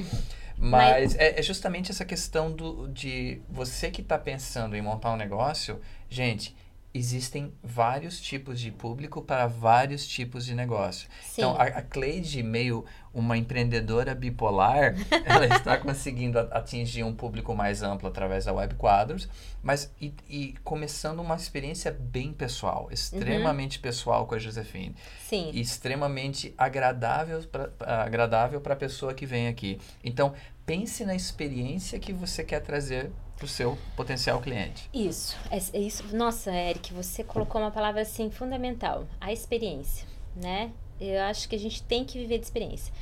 Mas, 0.57 1.13
mas... 1.13 1.17
É, 1.17 1.39
é, 1.39 1.43
justamente 1.43 1.91
essa 1.91 2.07
questão 2.07 2.51
do, 2.51 2.89
de 2.89 3.43
você 3.51 3.91
que 3.91 4.01
está 4.01 4.17
pensando 4.17 4.75
em 4.75 4.81
montar 4.81 5.13
um 5.13 5.19
negócio, 5.19 5.79
gente, 6.09 6.57
existem 6.95 7.53
vários 7.63 8.21
tipos 8.21 8.61
de 8.61 8.71
público 8.71 9.23
para 9.23 9.47
vários 9.47 10.07
tipos 10.07 10.45
de 10.45 10.55
negócio. 10.55 11.09
Sim. 11.23 11.41
Então, 11.43 11.57
a, 11.57 11.65
a 11.65 11.83
Cleide, 11.83 12.43
meio 12.43 12.85
uma 13.15 13.37
empreendedora 13.37 14.15
bipolar, 14.15 14.95
ela 15.25 15.47
está 15.47 15.79
conseguindo 15.79 16.39
atingir 16.51 17.03
um 17.05 17.15
público 17.15 17.55
mais 17.55 17.83
amplo 17.83 18.09
através 18.09 18.45
da 18.45 18.53
Web 18.53 18.75
Quadros, 18.75 19.29
mas 19.63 19.93
e, 20.01 20.15
e 20.29 20.55
começando 20.65 21.21
uma 21.21 21.37
experiência 21.37 21.91
bem 21.91 22.33
pessoal, 22.33 22.89
extremamente 22.91 23.79
uhum. 23.79 23.83
pessoal 23.83 24.27
com 24.27 24.35
a 24.35 24.39
Josefine. 24.39 24.95
Sim. 25.21 25.51
E 25.53 25.61
extremamente 25.61 26.55
agradável 26.57 27.43
para 27.45 27.71
agradável 28.03 28.63
a 28.65 28.77
pessoa 28.77 29.15
que 29.15 29.27
vem 29.27 29.49
aqui. 29.49 29.79
Então, 30.03 30.35
pense 30.65 31.05
na 31.05 31.15
experiência 31.15 31.99
que 31.99 32.13
você 32.13 32.45
quer 32.45 32.61
trazer 32.61 33.11
para 33.43 33.47
o 33.47 33.49
seu 33.49 33.77
potencial 33.97 34.41
cliente. 34.41 34.89
Isso, 34.95 35.37
é, 35.51 35.59
é, 35.77 35.81
isso. 35.81 36.05
Nossa, 36.15 36.53
Eric, 36.53 36.95
você 36.95 37.25
colocou 37.25 37.61
uma 37.61 37.73
palavra 37.73 38.03
assim 38.03 38.31
fundamental, 38.31 39.05
a 39.21 39.33
experiência, 39.33 40.07
né? 40.37 40.71
Eu 41.01 41.21
acho 41.23 41.49
que 41.49 41.57
a 41.57 41.59
gente 41.59 41.83
tem 41.83 42.05
que 42.05 42.19
viver 42.19 42.39
de 42.39 42.45
experiência. 42.45 42.95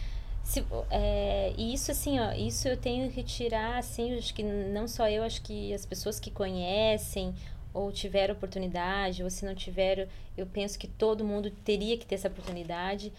Se, 0.43 0.65
é, 0.91 1.53
e 1.59 1.75
isso 1.75 1.91
assim, 1.91 2.19
ó, 2.19 2.33
isso 2.33 2.67
eu 2.67 2.77
tenho 2.77 3.11
que 3.11 3.23
tirar, 3.23 3.77
assim, 3.77 4.17
acho 4.17 4.33
que 4.33 4.43
não 4.43 4.89
só 4.89 5.07
eu, 5.11 5.23
acho 5.23 5.43
que 5.43 5.75
as 5.75 5.85
pessoas 5.85 6.19
que 6.19 6.31
conhecem 6.31 7.35
ou 7.75 7.93
tiveram 7.93 8.35
oportunidade, 8.35 9.23
ou 9.23 9.29
se 9.29 9.45
não 9.45 9.55
tiveram, 9.55 10.09
eu 10.37 10.47
penso 10.47 10.79
que 10.79 10.89
todo 10.89 11.23
mundo 11.23 11.51
teria 11.51 11.99
que 11.99 12.07
ter 12.07 12.15
essa 12.15 12.29
oportunidade. 12.29 13.13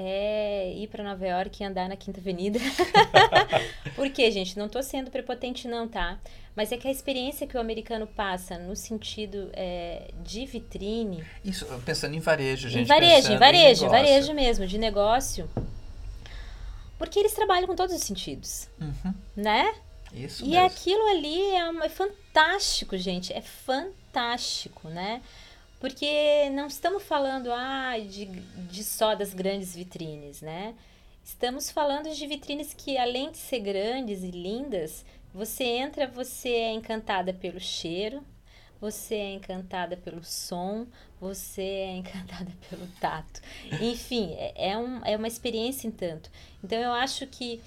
É 0.00 0.72
ir 0.76 0.86
para 0.86 1.02
Nova 1.02 1.26
York 1.26 1.60
e 1.60 1.66
andar 1.66 1.88
na 1.88 1.96
Quinta 1.96 2.20
Avenida. 2.20 2.60
Por 3.96 4.08
quê, 4.10 4.30
gente? 4.30 4.56
Não 4.56 4.66
estou 4.66 4.82
sendo 4.82 5.10
prepotente, 5.10 5.66
não, 5.66 5.88
tá? 5.88 6.18
Mas 6.54 6.70
é 6.70 6.76
que 6.76 6.86
a 6.86 6.90
experiência 6.90 7.46
que 7.46 7.56
o 7.56 7.60
americano 7.60 8.06
passa 8.06 8.58
no 8.58 8.76
sentido 8.76 9.50
é, 9.52 10.10
de 10.22 10.46
vitrine. 10.46 11.24
Isso, 11.44 11.66
pensando 11.84 12.14
em 12.14 12.20
varejo, 12.20 12.68
gente. 12.68 12.84
Em 12.84 12.86
varejo, 12.86 13.32
em 13.32 13.36
varejo, 13.36 13.86
em 13.86 13.88
varejo 13.88 14.34
mesmo, 14.34 14.66
de 14.66 14.78
negócio. 14.78 15.50
Porque 16.96 17.18
eles 17.18 17.32
trabalham 17.32 17.66
com 17.66 17.74
todos 17.74 17.94
os 17.94 18.02
sentidos. 18.02 18.68
Uhum. 18.80 19.14
Né? 19.36 19.74
Isso 20.12 20.44
e 20.44 20.50
mesmo. 20.50 20.66
aquilo 20.66 21.06
ali 21.08 21.40
é, 21.40 21.86
é 21.86 21.88
fantástico, 21.88 22.96
gente. 22.96 23.32
É 23.32 23.42
fantástico, 23.42 24.88
né? 24.88 25.22
Porque 25.78 26.50
não 26.50 26.66
estamos 26.66 27.02
falando 27.02 27.52
ah, 27.52 27.94
de, 27.98 28.26
de 28.26 28.82
só 28.82 29.14
das 29.14 29.32
grandes 29.32 29.74
vitrines, 29.74 30.40
né? 30.40 30.74
Estamos 31.24 31.70
falando 31.70 32.08
de 32.08 32.26
vitrines 32.26 32.74
que, 32.74 32.96
além 32.96 33.30
de 33.30 33.38
ser 33.38 33.60
grandes 33.60 34.22
e 34.24 34.30
lindas, 34.30 35.04
você 35.32 35.64
entra, 35.64 36.06
você 36.06 36.48
é 36.48 36.72
encantada 36.72 37.32
pelo 37.32 37.60
cheiro, 37.60 38.24
você 38.80 39.14
é 39.16 39.32
encantada 39.34 39.96
pelo 39.96 40.24
som, 40.24 40.86
você 41.20 41.62
é 41.62 41.96
encantada 41.96 42.50
pelo 42.70 42.86
tato. 43.00 43.40
Enfim, 43.80 44.32
é, 44.34 44.70
é, 44.70 44.78
um, 44.78 45.04
é 45.04 45.16
uma 45.16 45.28
experiência 45.28 45.86
em 45.86 45.90
tanto. 45.90 46.30
Então, 46.64 46.78
eu 46.78 46.92
acho 46.92 47.26
que 47.26 47.60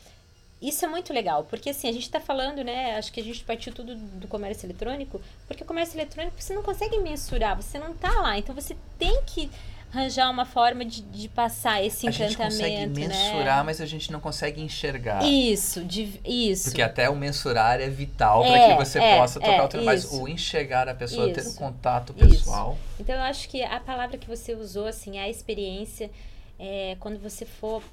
isso 0.62 0.86
é 0.86 0.88
muito 0.88 1.12
legal, 1.12 1.43
porque 1.45 1.72
assim, 1.72 1.89
a 1.89 1.91
gente 1.91 2.03
está 2.03 2.20
falando, 2.20 2.64
né? 2.64 2.95
Acho 2.95 3.12
que 3.12 3.20
a 3.20 3.24
gente 3.24 3.43
partiu 3.43 3.74
tudo 3.74 3.95
do 3.95 4.28
comércio 4.28 4.68
eletrônico, 4.68 5.20
porque 5.47 5.64
o 5.64 5.66
comércio 5.66 5.97
eletrônico 5.97 6.39
você 6.39 6.53
não 6.53 6.62
consegue 6.62 6.99
mensurar, 6.99 7.55
você 7.55 7.80
não 7.80 7.91
está 7.91 8.12
lá, 8.22 8.38
então 8.38 8.53
você 8.53 8.78
tem 8.99 9.22
que 9.26 9.49
arranjar 9.93 10.30
uma 10.30 10.45
forma 10.45 10.86
de, 10.86 11.01
de 11.01 11.28
passar 11.28 11.84
esse 11.84 12.07
encantamento. 12.07 12.41
A 12.41 12.49
gente 12.49 12.59
consegue 12.59 12.86
né? 12.86 13.07
mensurar, 13.07 13.57
né? 13.57 13.64
mas 13.64 13.82
a 13.82 13.86
gente 13.86 14.12
não 14.12 14.20
consegue 14.20 14.62
enxergar. 14.62 15.24
Isso, 15.24 15.84
de, 15.84 16.22
isso. 16.24 16.66
Porque 16.66 16.82
até 16.82 17.09
o 17.09 17.16
mensurar 17.16 17.82
é 17.82 17.89
vital 17.89 18.43
é, 18.45 18.51
para 18.51 18.68
que 18.68 18.86
você 18.86 18.99
é, 18.99 19.18
possa 19.18 19.39
tocar 19.39 19.51
é, 19.51 19.62
o 19.62 19.68
telefone. 19.68 19.86
Mas 19.86 20.05
o 20.05 20.28
enxergar 20.28 20.88
a 20.88 20.93
pessoa, 20.93 21.30
isso, 21.30 21.41
ter 21.41 21.47
o 21.47 21.51
um 21.51 21.55
contato 21.55 22.14
pessoal. 22.14 22.74
Isso. 22.74 23.01
Então 23.01 23.16
eu 23.16 23.22
acho 23.22 23.49
que 23.49 23.62
a 23.62 23.80
palavra 23.80 24.18
que 24.18 24.28
você 24.28 24.53
usou, 24.53 24.88
assim, 24.88 25.20
a 25.20 25.28
experiência, 25.28 26.09
é, 26.57 26.95
quando 26.99 27.20
você 27.20 27.45
for 27.45 27.84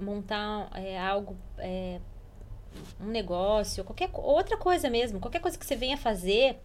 montar 0.00 0.68
é, 0.74 0.98
algo 0.98 1.36
é, 1.58 1.98
um 3.00 3.06
negócio, 3.06 3.84
qualquer 3.84 4.10
outra 4.12 4.56
coisa 4.56 4.88
mesmo, 4.88 5.20
qualquer 5.20 5.40
coisa 5.40 5.58
que 5.58 5.66
você 5.66 5.76
venha 5.76 5.96
fazer, 5.96 6.60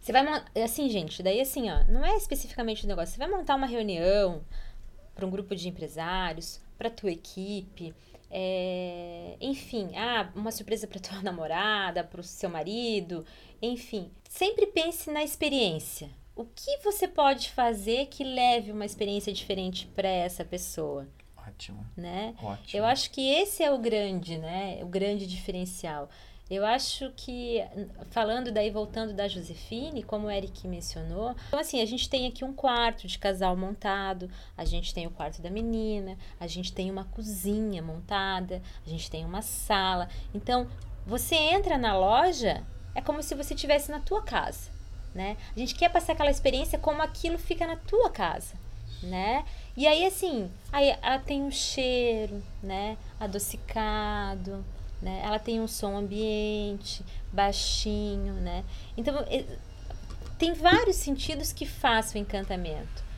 você 0.00 0.12
vai 0.12 0.24
assim, 0.62 0.88
gente, 0.88 1.22
daí 1.22 1.40
assim, 1.40 1.70
ó, 1.70 1.84
não 1.88 2.04
é 2.04 2.16
especificamente 2.16 2.84
o 2.84 2.88
negócio, 2.88 3.14
você 3.14 3.18
vai 3.18 3.28
montar 3.28 3.54
uma 3.54 3.66
reunião 3.66 4.42
para 5.14 5.26
um 5.26 5.30
grupo 5.30 5.54
de 5.54 5.68
empresários, 5.68 6.60
para 6.78 6.88
tua 6.88 7.10
equipe, 7.10 7.94
é, 8.30 9.36
enfim, 9.40 9.90
ah, 9.96 10.30
uma 10.34 10.50
surpresa 10.50 10.86
para 10.86 11.00
tua 11.00 11.20
namorada, 11.22 12.02
para 12.04 12.20
o 12.20 12.24
seu 12.24 12.48
marido, 12.48 13.26
enfim, 13.60 14.10
sempre 14.28 14.66
pense 14.66 15.10
na 15.10 15.22
experiência. 15.22 16.08
O 16.34 16.44
que 16.44 16.78
você 16.78 17.06
pode 17.06 17.50
fazer 17.50 18.06
que 18.06 18.24
leve 18.24 18.72
uma 18.72 18.86
experiência 18.86 19.32
diferente 19.32 19.86
para 19.88 20.08
essa 20.08 20.42
pessoa? 20.44 21.06
Ótimo. 21.50 21.86
Né? 21.96 22.34
Ótimo. 22.42 22.78
Eu 22.78 22.84
acho 22.84 23.10
que 23.10 23.20
esse 23.28 23.62
é 23.62 23.70
o 23.70 23.78
grande, 23.78 24.38
né? 24.38 24.78
O 24.82 24.86
grande 24.86 25.26
diferencial. 25.26 26.08
Eu 26.50 26.66
acho 26.66 27.12
que, 27.14 27.64
falando 28.10 28.50
daí, 28.50 28.72
voltando 28.72 29.14
da 29.14 29.28
Josefine, 29.28 30.02
como 30.02 30.26
o 30.26 30.30
Eric 30.30 30.66
mencionou, 30.66 31.32
então 31.46 31.60
assim, 31.60 31.80
a 31.80 31.86
gente 31.86 32.10
tem 32.10 32.26
aqui 32.26 32.44
um 32.44 32.52
quarto 32.52 33.06
de 33.06 33.16
casal 33.16 33.56
montado, 33.56 34.28
a 34.56 34.64
gente 34.64 34.92
tem 34.92 35.06
o 35.06 35.12
quarto 35.12 35.40
da 35.40 35.48
menina, 35.48 36.18
a 36.40 36.48
gente 36.48 36.72
tem 36.72 36.90
uma 36.90 37.04
cozinha 37.04 37.80
montada, 37.80 38.60
a 38.84 38.90
gente 38.90 39.08
tem 39.08 39.24
uma 39.24 39.42
sala. 39.42 40.08
Então, 40.34 40.66
você 41.06 41.36
entra 41.36 41.78
na 41.78 41.96
loja, 41.96 42.64
é 42.96 43.00
como 43.00 43.22
se 43.22 43.36
você 43.36 43.54
estivesse 43.54 43.88
na 43.88 44.00
tua 44.00 44.20
casa, 44.22 44.72
né? 45.14 45.36
A 45.54 45.58
gente 45.58 45.76
quer 45.76 45.88
passar 45.88 46.14
aquela 46.14 46.32
experiência 46.32 46.80
como 46.80 47.00
aquilo 47.00 47.38
fica 47.38 47.64
na 47.64 47.76
tua 47.76 48.10
casa, 48.10 48.56
né? 49.04 49.44
E 49.76 49.86
aí, 49.86 50.04
assim, 50.04 50.50
aí 50.72 50.96
ela 51.00 51.18
tem 51.18 51.42
um 51.42 51.50
cheiro, 51.50 52.42
né? 52.62 52.96
Adocicado, 53.18 54.64
né? 55.00 55.20
Ela 55.24 55.38
tem 55.38 55.60
um 55.60 55.68
som 55.68 55.96
ambiente, 55.96 57.04
baixinho, 57.32 58.34
né? 58.34 58.64
Então, 58.96 59.24
tem 60.38 60.52
vários 60.52 60.96
sentidos 60.96 61.52
que 61.52 61.66
fazem 61.66 62.22
o 62.22 62.24
encantamento. 62.24 63.10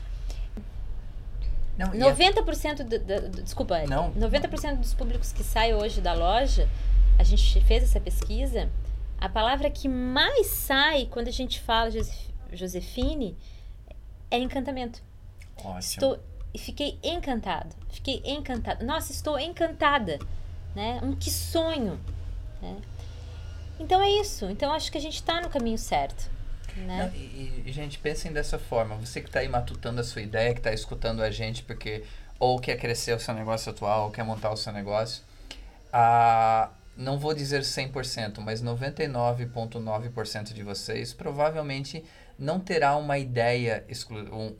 Não, 1.77 1.89
90% 1.91 2.81
a... 2.81 2.83
do, 2.83 2.99
do, 2.99 3.29
do, 3.29 3.41
desculpa, 3.41 3.83
não. 3.87 4.11
90% 4.13 4.77
dos 4.77 4.93
públicos 4.93 5.31
que 5.31 5.43
saem 5.43 5.73
hoje 5.73 6.01
da 6.01 6.13
loja, 6.13 6.69
a 7.17 7.23
gente 7.23 7.59
fez 7.61 7.83
essa 7.83 7.99
pesquisa, 7.99 8.69
a 9.19 9.27
palavra 9.27 9.69
que 9.69 9.87
mais 9.87 10.47
sai 10.47 11.07
quando 11.09 11.29
a 11.29 11.31
gente 11.31 11.59
fala 11.61 11.89
Josefine 12.51 13.35
é 14.29 14.37
encantamento. 14.37 15.01
Ótimo. 15.57 15.79
Estou 15.79 16.19
e 16.53 16.59
fiquei 16.59 16.99
encantada. 17.03 17.69
Fiquei 17.89 18.21
encantada. 18.25 18.85
Nossa, 18.85 19.11
estou 19.11 19.39
encantada, 19.39 20.19
né? 20.75 20.99
Um 21.01 21.15
que 21.15 21.31
sonho, 21.31 21.99
né? 22.61 22.77
Então 23.79 24.01
é 24.01 24.09
isso. 24.09 24.45
Então 24.49 24.71
acho 24.71 24.91
que 24.91 24.97
a 24.97 25.01
gente 25.01 25.15
está 25.15 25.41
no 25.41 25.49
caminho 25.49 25.77
certo. 25.77 26.31
Né? 26.75 27.05
Não, 27.05 27.15
e, 27.15 27.63
e, 27.65 27.71
gente, 27.71 27.99
pensem 27.99 28.31
dessa 28.31 28.57
forma. 28.57 28.95
Você 28.95 29.21
que 29.21 29.27
está 29.27 29.39
aí 29.39 29.47
matutando 29.47 30.01
a 30.01 30.03
sua 30.03 30.21
ideia, 30.21 30.53
que 30.53 30.59
está 30.59 30.73
escutando 30.73 31.21
a 31.21 31.29
gente 31.29 31.63
porque 31.63 32.03
ou 32.39 32.59
quer 32.59 32.77
crescer 32.77 33.13
o 33.15 33.19
seu 33.19 33.33
negócio 33.33 33.71
atual, 33.71 34.05
ou 34.05 34.11
quer 34.11 34.23
montar 34.23 34.51
o 34.51 34.57
seu 34.57 34.73
negócio, 34.73 35.23
a, 35.91 36.69
não 36.97 37.17
vou 37.17 37.33
dizer 37.33 37.61
100%, 37.61 38.39
mas 38.39 38.61
99,9% 38.61 40.53
de 40.53 40.63
vocês 40.63 41.13
provavelmente 41.13 42.03
não 42.37 42.59
terá 42.59 42.95
uma 42.95 43.17
ideia, 43.17 43.85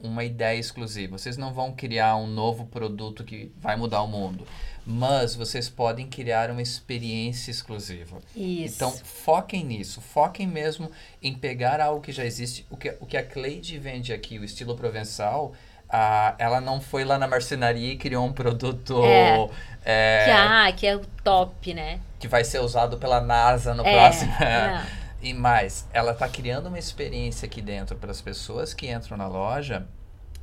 uma 0.02 0.24
ideia 0.24 0.60
exclusiva. 0.60 1.18
Vocês 1.18 1.38
não 1.38 1.54
vão 1.54 1.74
criar 1.74 2.16
um 2.16 2.28
novo 2.28 2.66
produto 2.66 3.24
que 3.24 3.52
vai 3.58 3.76
mudar 3.76 4.02
o 4.02 4.08
mundo. 4.08 4.46
Mas 4.86 5.34
vocês 5.34 5.70
podem 5.70 6.08
criar 6.08 6.52
uma 6.52 6.62
experiência 6.62 7.52
exclusiva. 7.52 8.18
Isso. 8.36 8.76
Então, 8.76 8.92
foquem 8.92 9.64
nisso. 9.64 10.02
Foquem 10.02 10.46
mesmo 10.46 10.92
em 11.22 11.34
pegar 11.34 11.80
algo 11.80 12.02
que 12.02 12.12
já 12.12 12.26
existe. 12.26 12.66
O 12.70 12.76
que, 12.76 12.96
o 13.00 13.06
que 13.06 13.16
a 13.16 13.24
Cleide 13.24 13.80
vende 13.80 14.12
aqui, 14.12 14.38
o 14.38 14.44
estilo 14.44 14.76
provençal, 14.76 15.54
ah, 15.90 16.36
ela 16.38 16.60
não 16.60 16.82
foi 16.82 17.06
lá 17.06 17.18
na 17.18 17.28
marcenaria 17.28 17.94
e 17.94 17.98
criou 17.98 18.26
um 18.26 18.34
produto... 18.34 19.04
É. 19.06 19.50
É, 19.86 20.26
que, 20.26 20.32
ah, 20.32 20.72
que 20.72 20.88
é 20.88 20.96
o 20.96 21.02
top, 21.24 21.74
né? 21.74 22.00
Que 22.20 22.28
vai 22.28 22.44
ser 22.44 22.60
usado 22.60 22.98
pela 22.98 23.22
NASA 23.22 23.74
no 23.74 23.86
é, 23.86 23.94
próximo... 23.94 24.34
E 25.24 25.34
mais, 25.34 25.88
ela 25.94 26.12
está 26.12 26.28
criando 26.28 26.68
uma 26.68 26.78
experiência 26.78 27.46
aqui 27.46 27.62
dentro 27.62 27.96
para 27.96 28.12
as 28.12 28.20
pessoas 28.20 28.74
que 28.74 28.92
entram 28.92 29.16
na 29.16 29.26
loja, 29.26 29.88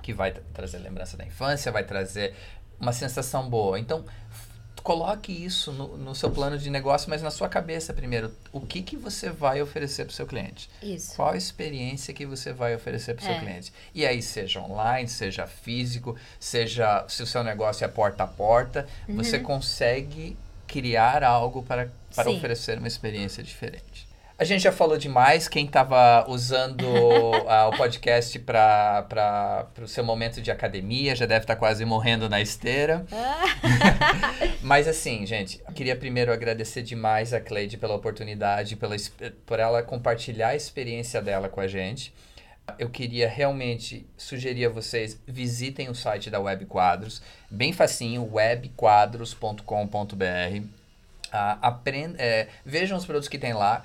que 0.00 0.14
vai 0.14 0.32
trazer 0.32 0.78
lembrança 0.78 1.18
da 1.18 1.24
infância, 1.26 1.70
vai 1.70 1.84
trazer 1.84 2.34
uma 2.80 2.90
sensação 2.90 3.46
boa. 3.50 3.78
Então, 3.78 4.02
coloque 4.82 5.32
isso 5.32 5.70
no, 5.70 5.98
no, 5.98 6.14
seu 6.14 6.30
plano 6.30 6.56
de 6.56 6.70
negócio, 6.70 7.10
mas 7.10 7.20
na 7.20 7.30
sua 7.30 7.46
cabeça 7.46 7.92
primeiro. 7.92 8.34
O 8.50 8.62
que, 8.62 8.80
que 8.80 8.96
você 8.96 9.28
vai 9.28 9.60
oferecer 9.60 10.06
para 10.06 10.12
o 10.12 10.14
seu 10.14 10.26
cliente? 10.26 10.70
Isso. 10.82 11.14
Qual 11.14 11.30
a 11.30 11.36
experiência 11.36 12.14
que 12.14 12.24
você 12.24 12.50
vai 12.50 12.74
oferecer 12.74 13.12
para 13.12 13.22
o 13.22 13.26
seu 13.26 13.34
é. 13.34 13.38
cliente? 13.38 13.72
E 13.94 14.06
aí, 14.06 14.22
seja 14.22 14.60
online, 14.62 15.06
seja 15.08 15.46
físico, 15.46 16.16
seja 16.38 17.04
se 17.06 17.22
o 17.22 17.26
seu 17.26 17.44
negócio 17.44 17.84
é 17.84 17.88
porta 17.88 18.24
a 18.24 18.26
porta, 18.26 18.86
uhum. 19.06 19.16
você 19.16 19.38
consegue 19.38 20.38
criar 20.66 21.22
algo 21.22 21.62
para, 21.62 21.90
para 22.16 22.30
oferecer 22.30 22.78
uma 22.78 22.88
experiência 22.88 23.42
diferente. 23.42 24.09
A 24.41 24.45
gente 24.45 24.62
já 24.62 24.72
falou 24.72 24.97
demais. 24.97 25.47
Quem 25.49 25.66
estava 25.66 26.24
usando 26.26 26.86
uh, 26.88 27.68
o 27.68 27.76
podcast 27.76 28.38
para 28.38 29.66
o 29.82 29.86
seu 29.86 30.03
momento 30.03 30.41
de 30.41 30.51
academia 30.51 31.14
já 31.14 31.26
deve 31.26 31.45
estar 31.45 31.57
tá 31.57 31.61
quase 31.61 31.84
morrendo 31.84 32.26
na 32.26 32.41
esteira. 32.41 33.05
Mas 34.62 34.88
assim, 34.88 35.26
gente, 35.26 35.61
eu 35.68 35.74
queria 35.74 35.95
primeiro 35.95 36.32
agradecer 36.32 36.80
demais 36.80 37.34
a 37.34 37.41
Cleide 37.41 37.76
pela 37.76 37.95
oportunidade, 37.95 38.76
pela, 38.76 38.97
por 39.45 39.59
ela 39.59 39.82
compartilhar 39.82 40.49
a 40.49 40.57
experiência 40.57 41.20
dela 41.20 41.51
com 41.51 41.61
a 41.61 41.68
gente. 41.68 42.11
Eu 42.78 42.88
queria 42.88 43.28
realmente 43.28 44.07
sugerir 44.16 44.64
a 44.64 44.70
vocês 44.70 45.20
visitem 45.26 45.91
o 45.91 45.95
site 45.95 46.30
da 46.30 46.41
Web 46.41 46.64
Quadros, 46.64 47.20
bem 47.51 47.74
facinho, 47.74 48.26
webquadros.com.br. 48.32 50.80
Uh, 51.32 51.59
aprend, 51.62 52.16
é, 52.18 52.49
vejam 52.64 52.97
os 52.97 53.05
produtos 53.05 53.28
que 53.28 53.38
tem 53.38 53.53
lá. 53.53 53.84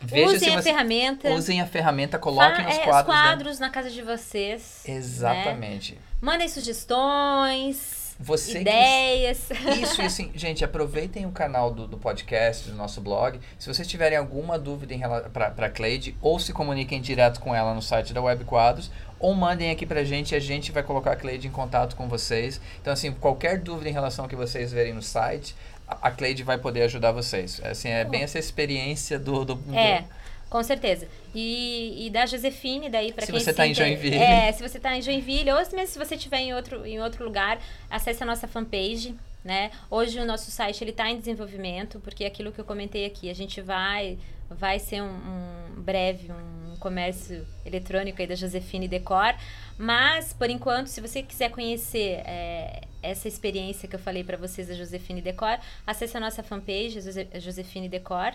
Veja 0.00 0.36
usem 0.36 0.56
a 0.56 0.62
ferramenta. 0.62 1.30
Usem 1.30 1.60
a 1.60 1.66
ferramenta, 1.66 2.18
coloquem 2.18 2.66
os 2.66 2.78
quadros. 2.78 2.86
É, 2.86 3.00
os 3.00 3.02
quadros 3.02 3.60
né? 3.60 3.66
na 3.66 3.72
casa 3.72 3.90
de 3.90 4.02
vocês. 4.02 4.82
Exatamente. 4.86 5.94
Né? 5.94 6.00
Mandem 6.20 6.48
sugestões. 6.48 8.08
Você 8.20 8.60
ideias. 8.60 9.46
Que... 9.46 9.80
Isso, 9.80 10.02
e 10.02 10.06
assim, 10.06 10.30
gente, 10.34 10.64
aproveitem 10.64 11.24
o 11.24 11.30
canal 11.30 11.70
do, 11.70 11.86
do 11.86 11.96
podcast, 11.96 12.68
do 12.68 12.76
nosso 12.76 13.00
blog. 13.00 13.38
Se 13.58 13.72
vocês 13.72 13.86
tiverem 13.86 14.18
alguma 14.18 14.58
dúvida 14.58 14.94
para 15.32 15.70
Cleide, 15.70 16.16
ou 16.20 16.38
se 16.38 16.52
comuniquem 16.52 17.00
direto 17.00 17.40
com 17.40 17.54
ela 17.54 17.72
no 17.74 17.82
site 17.82 18.12
da 18.12 18.20
Web 18.20 18.44
Quadros, 18.44 18.90
ou 19.20 19.34
mandem 19.34 19.70
aqui 19.70 19.86
pra 19.86 20.02
gente 20.02 20.32
e 20.32 20.34
a 20.34 20.40
gente 20.40 20.72
vai 20.72 20.82
colocar 20.82 21.12
a 21.12 21.16
Cleide 21.16 21.46
em 21.46 21.50
contato 21.52 21.94
com 21.94 22.08
vocês. 22.08 22.60
Então, 22.80 22.92
assim, 22.92 23.12
qualquer 23.12 23.58
dúvida 23.60 23.88
em 23.88 23.92
relação 23.92 24.24
ao 24.24 24.28
que 24.28 24.36
vocês 24.36 24.72
verem 24.72 24.92
no 24.92 25.02
site, 25.02 25.54
a 25.88 26.10
Cleide 26.10 26.42
vai 26.42 26.58
poder 26.58 26.82
ajudar 26.82 27.12
vocês. 27.12 27.60
Assim, 27.64 27.88
é 27.88 28.04
bem 28.04 28.22
essa 28.22 28.38
experiência 28.38 29.18
do... 29.18 29.44
do 29.44 29.74
é, 29.74 30.04
com 30.50 30.62
certeza. 30.62 31.06
E, 31.34 32.06
e 32.06 32.10
da 32.10 32.24
Josefine, 32.26 32.88
daí 32.88 33.12
para 33.12 33.26
quem 33.26 33.38
você 33.38 33.50
está 33.50 33.66
em 33.66 33.74
Joinville. 33.74 34.16
É, 34.16 34.50
se 34.52 34.66
você 34.66 34.78
está 34.78 34.96
em 34.96 35.02
Joinville, 35.02 35.50
ou 35.50 35.58
mesmo 35.58 35.86
se 35.86 35.98
você 35.98 36.14
estiver 36.14 36.38
em 36.38 36.54
outro, 36.54 36.86
em 36.86 37.00
outro 37.00 37.24
lugar, 37.24 37.60
acesse 37.90 38.22
a 38.22 38.26
nossa 38.26 38.48
fanpage, 38.48 39.14
né? 39.44 39.70
Hoje 39.90 40.18
o 40.18 40.24
nosso 40.24 40.50
site 40.50 40.82
ele 40.82 40.90
está 40.90 41.10
em 41.10 41.18
desenvolvimento, 41.18 42.00
porque 42.00 42.24
aquilo 42.24 42.50
que 42.52 42.60
eu 42.60 42.64
comentei 42.64 43.04
aqui, 43.04 43.30
a 43.30 43.34
gente 43.34 43.60
vai 43.60 44.18
vai 44.50 44.78
ser 44.78 45.02
um, 45.02 45.06
um 45.06 45.82
breve 45.82 46.32
um 46.32 46.57
comércio 46.78 47.46
eletrônico 47.64 48.20
aí 48.20 48.26
da 48.26 48.34
Josefine 48.34 48.88
Decor, 48.88 49.34
mas 49.76 50.32
por 50.32 50.48
enquanto, 50.48 50.88
se 50.88 51.00
você 51.00 51.22
quiser 51.22 51.50
conhecer 51.50 52.22
é, 52.24 52.82
essa 53.02 53.28
experiência 53.28 53.88
que 53.88 53.96
eu 53.96 54.00
falei 54.00 54.24
para 54.24 54.36
vocês 54.36 54.68
da 54.68 54.74
Josefine 54.74 55.20
Decor, 55.20 55.58
acesse 55.86 56.16
a 56.16 56.20
nossa 56.20 56.42
fanpage, 56.42 57.00
Josefine 57.40 57.88
Decor, 57.88 58.34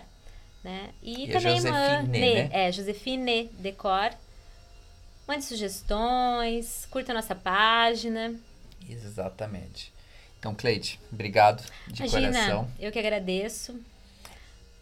né? 0.62 0.90
E, 1.02 1.24
e 1.24 1.32
também 1.32 1.56
Josefine, 1.56 2.08
né? 2.08 2.48
é 2.52 2.72
Josefine 2.72 3.50
Decor. 3.58 4.10
Mande 5.26 5.44
sugestões, 5.44 6.86
curta 6.90 7.12
a 7.12 7.14
nossa 7.14 7.34
página. 7.34 8.34
Exatamente. 8.88 9.92
Então, 10.38 10.54
Cleide, 10.54 11.00
obrigado 11.10 11.64
de 11.86 12.02
Imagina, 12.02 12.32
coração. 12.32 12.70
Eu 12.78 12.92
que 12.92 12.98
agradeço. 12.98 13.80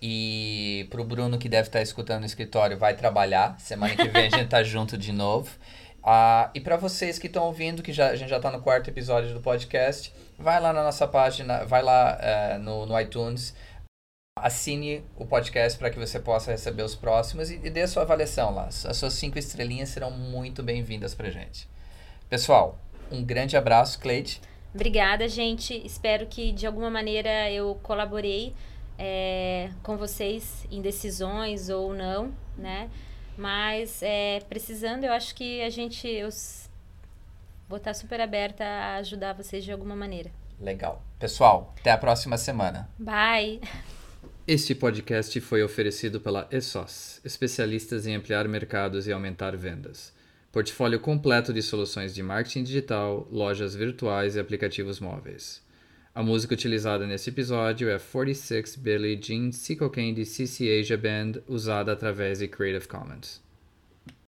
E 0.05 0.88
pro 0.90 1.05
Bruno 1.05 1.38
que 1.38 1.48
deve 1.48 1.68
estar 1.68 1.80
escutando 1.80 2.20
no 2.20 2.26
escritório, 2.26 2.76
vai 2.76 2.94
trabalhar. 2.96 3.55
Semana 3.61 3.94
que 3.94 4.09
vem 4.09 4.26
a 4.26 4.30
gente 4.30 4.48
tá 4.48 4.61
junto 4.64 4.98
de 4.98 5.12
novo. 5.12 5.57
Ah, 6.03 6.50
e 6.53 6.61
para 6.61 6.76
vocês 6.76 7.20
que 7.20 7.28
estão 7.28 7.44
ouvindo, 7.44 7.84
que 7.84 7.92
já, 7.92 8.09
a 8.09 8.16
gente 8.16 8.28
já 8.28 8.38
está 8.38 8.50
no 8.50 8.61
quarto 8.61 8.90
episódio 8.90 9.32
do 9.32 9.40
podcast, 9.40 10.12
vai 10.36 10.61
lá 10.61 10.72
na 10.72 10.82
nossa 10.82 11.07
página, 11.07 11.64
vai 11.64 11.80
lá 11.80 12.18
uh, 12.18 12.59
no, 12.59 12.86
no 12.86 13.00
iTunes, 13.00 13.55
assine 14.36 15.05
o 15.16 15.24
podcast 15.24 15.78
para 15.78 15.90
que 15.90 15.98
você 16.00 16.18
possa 16.18 16.50
receber 16.50 16.82
os 16.82 16.96
próximos 16.96 17.53
e, 17.53 17.61
e 17.62 17.70
dê 17.70 17.82
a 17.82 17.88
sua 17.88 18.03
avaliação 18.03 18.53
lá. 18.53 18.66
As 18.66 18.96
suas 18.96 19.12
cinco 19.12 19.38
estrelinhas 19.38 19.90
serão 19.90 20.11
muito 20.11 20.64
bem-vindas 20.64 21.14
para 21.14 21.30
gente. 21.30 21.68
Pessoal, 22.28 22.76
um 23.09 23.22
grande 23.22 23.57
abraço, 23.57 24.00
Cleide. 24.00 24.40
Obrigada, 24.74 25.28
gente. 25.28 25.80
Espero 25.86 26.26
que 26.26 26.50
de 26.50 26.66
alguma 26.66 26.90
maneira 26.90 27.48
eu 27.53 27.78
colaborei 27.82 28.53
é, 29.05 29.68
com 29.82 29.96
vocês 29.96 30.64
em 30.70 30.80
decisões 30.80 31.68
ou 31.68 31.92
não, 31.92 32.32
né? 32.57 32.88
Mas 33.36 34.00
é, 34.00 34.38
precisando, 34.48 35.03
eu 35.03 35.12
acho 35.12 35.34
que 35.34 35.61
a 35.61 35.70
gente 35.70 36.07
eu 36.07 36.28
vou 37.68 37.78
estar 37.78 37.94
super 37.94 38.20
aberta 38.20 38.62
a 38.62 38.96
ajudar 38.98 39.32
vocês 39.32 39.64
de 39.64 39.72
alguma 39.72 39.96
maneira. 39.96 40.30
Legal. 40.61 41.03
Pessoal, 41.18 41.74
até 41.80 41.90
a 41.90 41.98
próxima 41.98 42.38
semana. 42.38 42.88
Bye. 42.96 43.61
Este 44.46 44.72
podcast 44.72 45.40
foi 45.40 45.64
oferecido 45.64 46.20
pela 46.20 46.46
ESOS, 46.53 47.20
especialistas 47.24 48.07
em 48.07 48.14
ampliar 48.14 48.46
mercados 48.46 49.09
e 49.09 49.12
aumentar 49.12 49.57
vendas. 49.57 50.12
Portfólio 50.53 51.00
completo 51.00 51.53
de 51.53 51.62
soluções 51.62 52.14
de 52.14 52.22
marketing 52.22 52.62
digital, 52.62 53.26
lojas 53.32 53.74
virtuais 53.74 54.36
e 54.36 54.40
aplicativos 54.40 55.00
móveis. 55.00 55.61
A 56.14 56.22
música 56.22 56.52
utilizada 56.52 57.06
nesse 57.06 57.30
episódio 57.30 57.88
é 57.88 57.98
46 57.98 58.76
Billie 58.76 59.18
Jean 59.18 59.50
Seco 59.50 59.88
Candy 59.88 60.26
CC 60.26 60.78
Asia 60.78 60.98
Band, 60.98 61.40
usada 61.48 61.90
através 61.90 62.40
de 62.40 62.48
Creative 62.48 62.86
Commons. 62.86 63.40